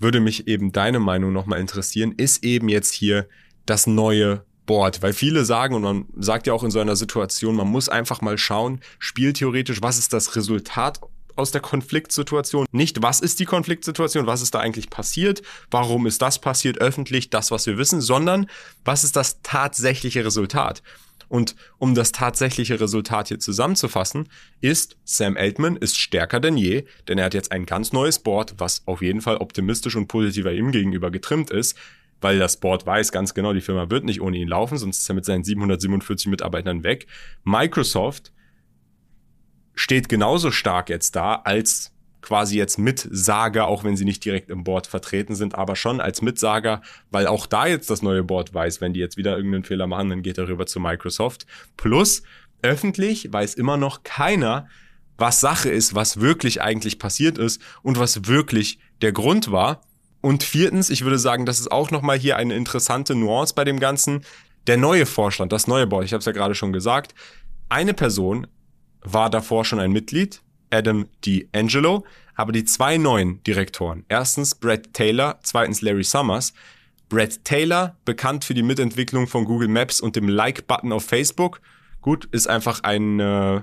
würde 0.00 0.20
mich 0.20 0.48
eben 0.48 0.72
deine 0.72 0.98
Meinung 0.98 1.32
nochmal 1.32 1.60
interessieren, 1.60 2.12
ist 2.16 2.44
eben 2.44 2.68
jetzt 2.68 2.92
hier 2.92 3.28
das 3.66 3.86
neue 3.86 4.44
Board, 4.66 5.02
weil 5.02 5.12
viele 5.12 5.44
sagen, 5.44 5.74
und 5.74 5.82
man 5.82 6.06
sagt 6.16 6.46
ja 6.46 6.52
auch 6.52 6.62
in 6.64 6.70
so 6.70 6.80
einer 6.80 6.96
Situation, 6.96 7.56
man 7.56 7.68
muss 7.68 7.88
einfach 7.88 8.20
mal 8.20 8.38
schauen, 8.38 8.80
spieltheoretisch, 8.98 9.82
was 9.82 9.98
ist 9.98 10.12
das 10.12 10.36
Resultat 10.36 11.00
aus 11.36 11.50
der 11.50 11.60
Konfliktsituation. 11.60 12.66
Nicht, 12.70 13.02
was 13.02 13.20
ist 13.20 13.40
die 13.40 13.46
Konfliktsituation, 13.46 14.26
was 14.26 14.42
ist 14.42 14.54
da 14.54 14.60
eigentlich 14.60 14.90
passiert, 14.90 15.42
warum 15.70 16.06
ist 16.06 16.22
das 16.22 16.38
passiert 16.38 16.78
öffentlich, 16.78 17.30
das, 17.30 17.50
was 17.50 17.66
wir 17.66 17.78
wissen, 17.78 18.00
sondern 18.00 18.46
was 18.84 19.04
ist 19.04 19.16
das 19.16 19.42
tatsächliche 19.42 20.24
Resultat. 20.24 20.82
Und 21.30 21.54
um 21.78 21.94
das 21.94 22.10
tatsächliche 22.10 22.80
Resultat 22.80 23.28
hier 23.28 23.38
zusammenzufassen, 23.38 24.28
ist 24.60 24.96
Sam 25.04 25.36
Altman 25.36 25.76
ist 25.76 25.96
stärker 25.96 26.40
denn 26.40 26.56
je, 26.56 26.86
denn 27.06 27.18
er 27.18 27.26
hat 27.26 27.34
jetzt 27.34 27.52
ein 27.52 27.66
ganz 27.66 27.92
neues 27.92 28.18
Board, 28.18 28.56
was 28.58 28.82
auf 28.86 29.00
jeden 29.00 29.20
Fall 29.20 29.36
optimistisch 29.36 29.94
und 29.94 30.08
positiver 30.08 30.52
ihm 30.52 30.72
gegenüber 30.72 31.12
getrimmt 31.12 31.50
ist, 31.50 31.78
weil 32.20 32.40
das 32.40 32.56
Board 32.58 32.84
weiß 32.84 33.12
ganz 33.12 33.32
genau, 33.32 33.52
die 33.52 33.60
Firma 33.60 33.90
wird 33.90 34.04
nicht 34.04 34.20
ohne 34.20 34.38
ihn 34.38 34.48
laufen, 34.48 34.76
sonst 34.76 34.98
ist 34.98 35.08
er 35.08 35.14
mit 35.14 35.24
seinen 35.24 35.44
747 35.44 36.26
Mitarbeitern 36.26 36.82
weg. 36.82 37.06
Microsoft 37.44 38.32
steht 39.76 40.08
genauso 40.08 40.50
stark 40.50 40.88
jetzt 40.88 41.14
da 41.14 41.36
als 41.36 41.92
quasi 42.22 42.56
jetzt 42.56 42.78
Mitsager, 42.78 43.66
auch 43.66 43.84
wenn 43.84 43.96
sie 43.96 44.04
nicht 44.04 44.24
direkt 44.24 44.50
im 44.50 44.64
Board 44.64 44.86
vertreten 44.86 45.34
sind, 45.34 45.54
aber 45.54 45.76
schon 45.76 46.00
als 46.00 46.22
Mitsager, 46.22 46.82
weil 47.10 47.26
auch 47.26 47.46
da 47.46 47.66
jetzt 47.66 47.90
das 47.90 48.02
neue 48.02 48.22
Board 48.22 48.52
weiß, 48.52 48.80
wenn 48.80 48.92
die 48.92 49.00
jetzt 49.00 49.16
wieder 49.16 49.36
irgendeinen 49.36 49.64
Fehler 49.64 49.86
machen, 49.86 50.10
dann 50.10 50.22
geht 50.22 50.38
er 50.38 50.48
rüber 50.48 50.66
zu 50.66 50.80
Microsoft. 50.80 51.46
Plus, 51.76 52.22
öffentlich 52.62 53.32
weiß 53.32 53.54
immer 53.54 53.76
noch 53.76 54.02
keiner, 54.02 54.68
was 55.16 55.40
Sache 55.40 55.70
ist, 55.70 55.94
was 55.94 56.20
wirklich 56.20 56.62
eigentlich 56.62 56.98
passiert 56.98 57.38
ist 57.38 57.60
und 57.82 57.98
was 57.98 58.26
wirklich 58.26 58.78
der 59.02 59.12
Grund 59.12 59.52
war. 59.52 59.82
Und 60.20 60.42
viertens, 60.42 60.90
ich 60.90 61.04
würde 61.04 61.18
sagen, 61.18 61.46
das 61.46 61.60
ist 61.60 61.72
auch 61.72 61.90
nochmal 61.90 62.18
hier 62.18 62.36
eine 62.36 62.54
interessante 62.54 63.14
Nuance 63.14 63.54
bei 63.54 63.64
dem 63.64 63.80
Ganzen. 63.80 64.24
Der 64.66 64.76
neue 64.76 65.06
Vorstand, 65.06 65.52
das 65.52 65.66
neue 65.66 65.86
Board, 65.86 66.04
ich 66.04 66.12
habe 66.12 66.20
es 66.20 66.26
ja 66.26 66.32
gerade 66.32 66.54
schon 66.54 66.72
gesagt, 66.72 67.14
eine 67.68 67.94
Person 67.94 68.46
war 69.02 69.30
davor 69.30 69.64
schon 69.64 69.80
ein 69.80 69.92
Mitglied, 69.92 70.42
Adam 70.70 71.06
D'Angelo, 71.24 72.04
aber 72.34 72.52
die 72.52 72.64
zwei 72.64 72.96
neuen 72.96 73.42
Direktoren, 73.44 74.04
erstens 74.08 74.54
Brad 74.54 74.92
Taylor, 74.94 75.38
zweitens 75.42 75.82
Larry 75.82 76.04
Summers. 76.04 76.52
Brad 77.08 77.44
Taylor, 77.44 77.96
bekannt 78.04 78.44
für 78.44 78.54
die 78.54 78.62
Mitentwicklung 78.62 79.26
von 79.26 79.44
Google 79.44 79.68
Maps 79.68 80.00
und 80.00 80.14
dem 80.16 80.28
Like-Button 80.28 80.92
auf 80.92 81.04
Facebook. 81.04 81.60
Gut, 82.00 82.26
ist 82.26 82.48
einfach 82.48 82.84
ein 82.84 83.18
äh, 83.18 83.62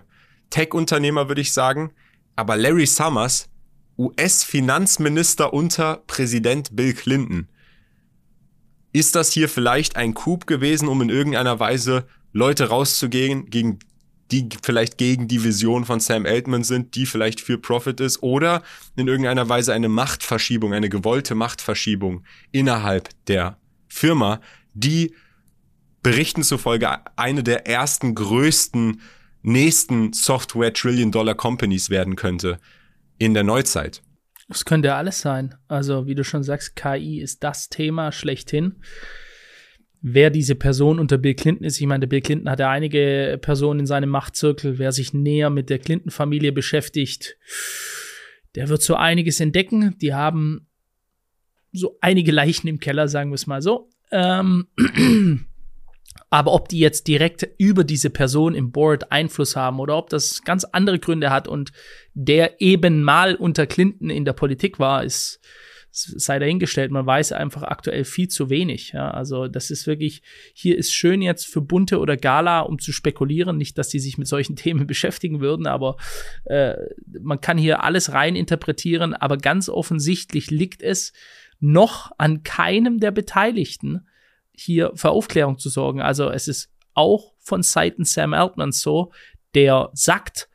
Tech-Unternehmer, 0.50 1.30
würde 1.30 1.41
ich 1.41 1.54
sagen. 1.54 1.91
Aber 2.36 2.58
Larry 2.58 2.86
Summers, 2.86 3.50
US-Finanzminister 3.98 5.54
unter 5.54 6.04
Präsident 6.08 6.76
Bill 6.76 6.93
Clinton. 6.93 7.48
Ist 8.93 9.15
das 9.15 9.32
hier 9.32 9.50
vielleicht 9.50 9.96
ein 9.96 10.13
Coup 10.13 10.46
gewesen, 10.46 10.88
um 10.88 11.02
in 11.02 11.10
irgendeiner 11.10 11.60
Weise 11.60 12.06
Leute 12.34 12.70
rauszugehen, 12.70 13.50
gegen 13.50 13.80
die 14.32 14.50
vielleicht 14.62 14.98
gegen 14.98 15.28
die 15.28 15.44
Vision 15.44 15.86
von 15.86 16.00
Sam 16.00 16.26
Altman 16.26 16.63
sind, 16.63 16.96
die 16.96 17.06
vielleicht 17.06 17.42
für 17.42 17.58
Profit 17.58 18.00
ist, 18.00 18.22
oder 18.24 18.63
in 18.96 19.08
irgendeiner 19.08 19.48
Weise 19.48 19.74
eine 19.74 19.90
Machtverschiebung, 19.90 20.74
eine 20.74 20.90
gewollte 20.90 21.36
Machtverschiebung 21.36 22.24
innerhalb 22.52 23.10
der 23.28 23.58
Firma, 23.88 24.42
die 24.74 25.13
Berichten 26.04 26.44
zufolge 26.44 26.90
eine 27.16 27.44
der 27.44 27.68
ersten 27.68 28.16
größten 28.16 29.02
nächsten 29.42 30.13
Software 30.13 30.74
Trillion 30.74 31.12
Dollar 31.12 31.36
Companies 31.36 31.90
werden 31.90 32.16
könnte 32.16 32.60
in 33.18 33.34
der 33.34 33.44
Neuzeit. 33.44 34.02
Das 34.48 34.63
könnte 34.63 34.94
alles 34.96 35.22
sein. 35.22 35.56
Also, 35.68 36.06
wie 36.06 36.16
du 36.16 36.24
schon 36.24 36.44
sagst, 36.44 36.76
KI 36.76 37.20
ist 37.22 37.44
das 37.44 37.70
Thema 37.70 38.12
schlechthin 38.12 38.76
wer 40.02 40.30
diese 40.30 40.56
Person 40.56 41.00
unter 41.00 41.18
Bill 41.18 41.34
Clinton 41.34 41.66
ist. 41.66 41.80
Ich 41.80 41.88
meine, 41.88 42.02
der 42.02 42.08
Bill 42.08 42.22
Clinton 42.22 42.50
hat 42.50 42.60
ja 42.60 42.70
einige 42.70 43.40
Personen 43.42 43.82
in 43.82 43.86
seinem 43.86 44.10
Machtzirkel. 44.10 44.78
Wer 44.78 44.92
sich 44.92 45.14
näher 45.14 45.50
mit 45.50 45.70
der 45.70 45.80
Clinton-Familie 45.80 46.52
beschäftigt, 46.52 47.38
der 48.56 48.70
wird 48.70 48.82
so 48.82 48.96
einiges 48.96 49.40
entdecken. 49.40 49.96
Die 50.02 50.14
haben 50.14 50.68
so 51.72 51.98
einige 52.02 52.32
Leichen 52.32 52.68
im 52.68 52.80
Keller, 52.80 53.08
sagen 53.08 53.32
wir 53.32 53.36
es 53.36 53.48
mal 53.48 53.62
so. 53.62 53.90
Ähm, 54.12 54.68
aber 56.30 56.54
ob 56.54 56.70
die 56.70 56.80
jetzt 56.80 57.08
direkt 57.08 57.48
über 57.58 57.84
diese 57.84 58.10
Person 58.10 58.56
im 58.56 58.72
Board 58.72 59.12
Einfluss 59.12 59.56
haben 59.56 59.80
oder 59.80 59.98
ob 59.98 60.10
das 60.10 60.44
ganz 60.44 60.64
andere 60.64 61.00
Gründe 61.00 61.30
hat 61.30 61.48
und 61.48 61.72
der 62.14 62.62
eben 62.62 63.04
mal 63.04 63.36
unter 63.36 63.66
Clinton 63.66 64.10
in 64.10 64.26
der 64.26 64.34
Politik 64.34 64.80
war, 64.80 65.04
ist 65.04 65.40
sei 65.98 66.40
dahingestellt, 66.40 66.92
man 66.92 67.06
weiß 67.06 67.32
einfach 67.32 67.64
aktuell 67.64 68.04
viel 68.04 68.28
zu 68.28 68.50
wenig. 68.50 68.92
Ja? 68.94 69.10
Also 69.12 69.48
das 69.48 69.72
ist 69.72 69.88
wirklich, 69.88 70.22
hier 70.54 70.78
ist 70.78 70.94
schön 70.94 71.22
jetzt 71.22 71.46
für 71.48 71.62
Bunte 71.62 72.00
oder 72.00 72.18
Gala, 72.18 72.62
um 72.62 72.80
zu 72.80 72.92
spekulieren, 72.92 73.58
nicht, 73.58 73.78
dass 73.78 73.90
die 73.90 74.00
sich 74.00 74.18
mit 74.18 74.28
solchen 74.28 74.56
Themen 74.58 74.86
beschäftigen 74.86 75.42
würden, 75.42 75.68
aber 75.68 75.98
äh, 76.46 76.76
man 77.20 77.42
kann 77.42 77.58
hier 77.58 77.84
alles 77.84 78.14
rein 78.14 78.36
interpretieren, 78.36 79.14
aber 79.14 79.38
ganz 79.38 79.70
offensichtlich 79.70 80.52
liegt 80.52 80.82
es 80.82 81.14
noch 81.60 82.12
an 82.18 82.44
keinem 82.44 83.00
der 83.00 83.12
Beteiligten, 83.12 84.08
hier 84.52 84.92
für 84.96 85.10
Aufklärung 85.10 85.58
zu 85.58 85.70
sorgen. 85.70 86.02
Also 86.02 86.30
es 86.30 86.48
ist 86.48 86.72
auch 86.94 87.34
von 87.40 87.64
Seiten 87.64 88.06
Sam 88.06 88.34
Altman 88.34 88.72
so, 88.72 89.12
der 89.56 89.90
sagt, 89.94 90.50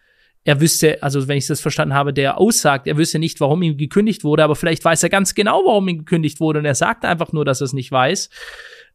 er 0.45 0.61
wüsste, 0.61 1.03
also 1.03 1.29
wenn 1.29 1.39
ich 1.39 1.47
das 1.47 1.61
verstanden 1.61 1.95
habe, 1.95 2.13
der 2.13 2.39
aussagt, 2.39 2.87
er 2.87 2.97
wüsste 2.97 3.19
nicht, 3.19 3.41
warum 3.41 3.63
ihm 3.63 3.77
gekündigt 3.77 4.25
wurde, 4.25 4.43
aber 4.43 4.57
vielleicht 4.57 4.85
weiß 4.85 5.03
er 5.03 5.09
ganz 5.09 5.35
genau, 5.35 5.63
warum 5.65 5.89
ihm 5.89 5.99
gekündigt 5.99 6.41
wurde 6.41 6.59
und 6.59 6.65
er 6.65 6.75
sagt 6.75 7.05
einfach 7.05 7.33
nur, 7.33 7.45
dass 7.45 7.61
er 7.61 7.67
es 7.67 7.73
nicht 7.73 7.93
weiß. 7.93 8.29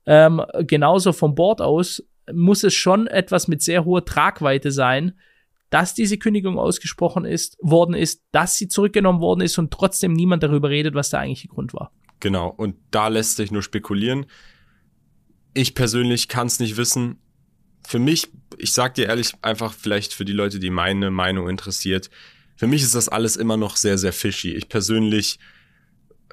Ähm, 0.06 0.42
genauso 0.62 1.14
vom 1.14 1.36
Board 1.36 1.62
aus 1.62 2.04
muss 2.34 2.64
es 2.64 2.74
schon 2.74 3.08
etwas 3.08 3.48
mit 3.48 3.62
sehr 3.62 3.86
hoher 3.86 4.04
Tragweite 4.04 4.72
sein, 4.72 5.14
dass 5.70 5.94
diese 5.94 6.18
Kündigung 6.18 6.58
ausgesprochen 6.60 7.26
ist, 7.26 7.58
worden 7.62 7.96
ist, 7.96 8.24
dass 8.32 8.56
sie 8.56 8.68
zurückgenommen 8.68 9.22
worden 9.22 9.42
ist 9.42 9.58
und 9.58 9.72
trotzdem 9.72 10.14
niemand 10.14 10.44
darüber 10.44 10.70
redet, 10.70 10.96
was 10.96 11.10
der 11.10 11.22
eigentliche 11.22 11.50
Grund 11.50 11.74
war. 11.74 11.92
Genau, 12.20 12.50
und 12.50 12.76
da 12.92 13.10
lässt 13.10 13.38
sich 13.38 13.52
nur 13.52 13.62
spekulieren. 13.62 14.26
Ich 15.54 15.76
persönlich 15.76 16.28
kann 16.28 16.48
es 16.48 16.60
nicht 16.60 16.78
wissen 16.78 17.20
für 17.86 18.00
mich, 18.00 18.30
ich 18.58 18.74
sag 18.74 18.96
dir 18.96 19.08
ehrlich, 19.08 19.34
einfach 19.42 19.74
vielleicht 19.74 20.13
für 20.13 20.26
die 20.26 20.34
Leute, 20.34 20.60
die 20.60 20.70
meine 20.70 21.12
Meinung 21.12 21.50
interessiert, 21.50 22.10
für 22.56 22.68
mich 22.68 22.82
ist 22.82 22.96
das 22.96 23.08
alles 23.08 23.36
immer 23.36 23.56
noch 23.56 23.76
sehr, 23.76 23.98
sehr 23.98 24.13
fishy. 24.13 24.54
Ich 24.54 24.68
persönlich 24.68 25.40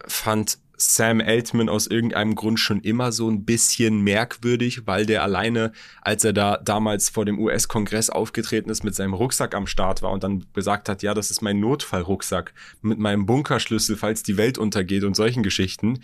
fand 0.07 0.59
Sam 0.77 1.21
Altman 1.21 1.69
aus 1.69 1.87
irgendeinem 1.87 2.35
Grund 2.35 2.59
schon 2.59 2.81
immer 2.81 3.13
so 3.13 3.31
ein 3.31 3.45
bisschen 3.45 4.01
merkwürdig, 4.01 4.87
weil 4.87 5.07
der 5.07 5.23
alleine, 5.23 5.73
als 6.01 6.25
er 6.25 6.33
da 6.33 6.57
damals 6.57 7.11
vor 7.11 7.25
dem 7.25 7.39
US-Kongress 7.39 8.11
aufgetreten 8.11 8.71
ist, 8.71 8.83
mit 8.83 8.95
seinem 8.95 9.15
Rucksack 9.15 9.55
am 9.55 9.67
Start 9.67 10.03
war 10.03 10.11
und 10.11 10.25
dann 10.25 10.47
gesagt 10.53 10.89
hat, 10.89 11.03
ja, 11.03 11.15
das 11.15 11.31
ist 11.31 11.43
mein 11.43 11.61
Notfallrucksack 11.61 12.53
mit 12.83 12.99
meinem 12.99 13.27
Bunkerschlüssel, 13.27 13.97
falls 13.97 14.23
die 14.23 14.37
Welt 14.37 14.59
untergeht 14.59 15.05
und 15.05 15.15
solchen 15.15 15.43
Geschichten. 15.43 16.01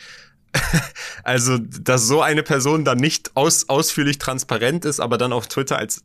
also, 1.24 1.58
dass 1.58 2.06
so 2.06 2.22
eine 2.22 2.42
Person 2.42 2.84
dann 2.84 2.98
nicht 2.98 3.36
aus, 3.36 3.68
ausführlich 3.68 4.18
transparent 4.18 4.84
ist, 4.84 5.00
aber 5.00 5.18
dann 5.18 5.32
auf 5.32 5.46
Twitter 5.46 5.78
als 5.78 6.04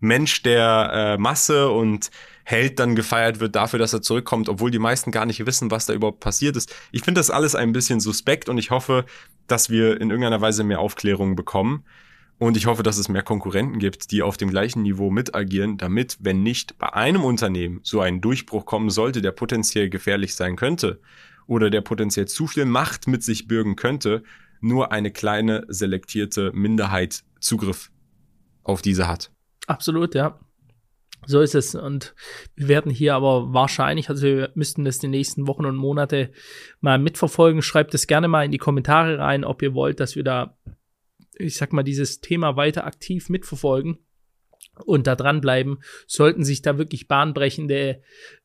Mensch 0.00 0.42
der 0.42 0.90
äh, 0.92 1.18
Masse 1.18 1.70
und 1.70 2.10
Held 2.44 2.80
dann 2.80 2.96
gefeiert 2.96 3.38
wird 3.38 3.54
dafür, 3.54 3.78
dass 3.78 3.92
er 3.92 4.02
zurückkommt, 4.02 4.48
obwohl 4.48 4.72
die 4.72 4.80
meisten 4.80 5.12
gar 5.12 5.26
nicht 5.26 5.46
wissen, 5.46 5.70
was 5.70 5.86
da 5.86 5.92
überhaupt 5.92 6.18
passiert 6.18 6.56
ist. 6.56 6.74
Ich 6.90 7.02
finde 7.02 7.20
das 7.20 7.30
alles 7.30 7.54
ein 7.54 7.72
bisschen 7.72 8.00
suspekt 8.00 8.48
und 8.48 8.58
ich 8.58 8.72
hoffe, 8.72 9.04
dass 9.46 9.70
wir 9.70 10.00
in 10.00 10.10
irgendeiner 10.10 10.40
Weise 10.40 10.64
mehr 10.64 10.80
Aufklärung 10.80 11.36
bekommen. 11.36 11.84
Und 12.38 12.56
ich 12.56 12.66
hoffe, 12.66 12.82
dass 12.82 12.98
es 12.98 13.08
mehr 13.08 13.22
Konkurrenten 13.22 13.78
gibt, 13.78 14.10
die 14.10 14.22
auf 14.22 14.36
dem 14.36 14.50
gleichen 14.50 14.82
Niveau 14.82 15.12
mit 15.12 15.36
agieren, 15.36 15.78
damit, 15.78 16.16
wenn 16.18 16.42
nicht 16.42 16.76
bei 16.78 16.92
einem 16.92 17.22
Unternehmen 17.22 17.78
so 17.84 18.00
ein 18.00 18.20
Durchbruch 18.20 18.66
kommen 18.66 18.90
sollte, 18.90 19.22
der 19.22 19.30
potenziell 19.30 19.88
gefährlich 19.88 20.34
sein 20.34 20.56
könnte 20.56 20.98
oder 21.46 21.70
der 21.70 21.80
potenziell 21.80 22.26
zu 22.26 22.46
viel 22.46 22.64
Macht 22.64 23.08
mit 23.08 23.22
sich 23.22 23.48
bürgen 23.48 23.76
könnte, 23.76 24.22
nur 24.60 24.92
eine 24.92 25.10
kleine 25.10 25.64
selektierte 25.68 26.52
Minderheit 26.54 27.24
Zugriff 27.40 27.90
auf 28.62 28.82
diese 28.82 29.08
hat. 29.08 29.30
Absolut, 29.66 30.14
ja. 30.14 30.38
So 31.26 31.40
ist 31.40 31.54
es. 31.54 31.74
Und 31.74 32.14
wir 32.56 32.68
werden 32.68 32.90
hier 32.90 33.14
aber 33.14 33.52
wahrscheinlich, 33.52 34.08
also 34.08 34.26
wir 34.26 34.50
müssten 34.54 34.84
das 34.84 34.98
die 34.98 35.08
nächsten 35.08 35.46
Wochen 35.46 35.66
und 35.66 35.76
Monate 35.76 36.32
mal 36.80 36.98
mitverfolgen. 36.98 37.62
Schreibt 37.62 37.94
es 37.94 38.06
gerne 38.06 38.28
mal 38.28 38.44
in 38.44 38.50
die 38.50 38.58
Kommentare 38.58 39.18
rein, 39.18 39.44
ob 39.44 39.62
ihr 39.62 39.74
wollt, 39.74 40.00
dass 40.00 40.16
wir 40.16 40.24
da, 40.24 40.58
ich 41.34 41.56
sag 41.56 41.72
mal, 41.72 41.84
dieses 41.84 42.20
Thema 42.20 42.56
weiter 42.56 42.86
aktiv 42.86 43.28
mitverfolgen 43.28 43.98
und 44.84 45.06
da 45.06 45.14
dranbleiben. 45.14 45.82
Sollten 46.06 46.44
sich 46.44 46.62
da 46.62 46.76
wirklich 46.76 47.06
bahnbrechende 47.06 48.02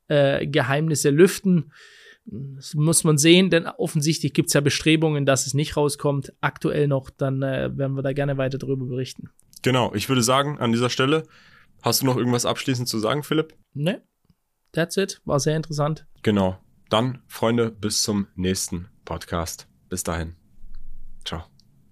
äh, 0.07 0.45
Geheimnisse 0.45 1.09
lüften. 1.09 1.71
Das 2.29 2.73
muss 2.75 3.03
man 3.03 3.17
sehen, 3.17 3.49
denn 3.49 3.67
offensichtlich 3.67 4.33
gibt 4.33 4.47
es 4.47 4.53
ja 4.53 4.61
Bestrebungen, 4.61 5.25
dass 5.25 5.47
es 5.47 5.53
nicht 5.53 5.77
rauskommt. 5.77 6.33
Aktuell 6.41 6.87
noch, 6.87 7.09
dann 7.09 7.41
äh, 7.41 7.69
werden 7.77 7.95
wir 7.95 8.03
da 8.03 8.13
gerne 8.13 8.37
weiter 8.37 8.57
darüber 8.57 8.85
berichten. 8.85 9.29
Genau, 9.61 9.93
ich 9.93 10.09
würde 10.09 10.21
sagen, 10.21 10.59
an 10.59 10.71
dieser 10.71 10.89
Stelle 10.89 11.23
Hast 11.81 12.01
du 12.01 12.05
noch 12.05 12.17
irgendwas 12.17 12.45
abschließend 12.45 12.87
zu 12.87 12.99
sagen, 12.99 13.23
Philipp? 13.23 13.55
Ne. 13.73 14.01
That's 14.71 14.97
it. 14.97 15.21
War 15.25 15.39
sehr 15.39 15.55
interessant. 15.55 16.05
Genau. 16.23 16.57
Dann, 16.89 17.21
Freunde, 17.27 17.71
bis 17.71 18.01
zum 18.01 18.27
nächsten 18.35 18.87
Podcast. 19.05 19.67
Bis 19.89 20.03
dahin. 20.03 20.35
Ciao. 21.25 21.43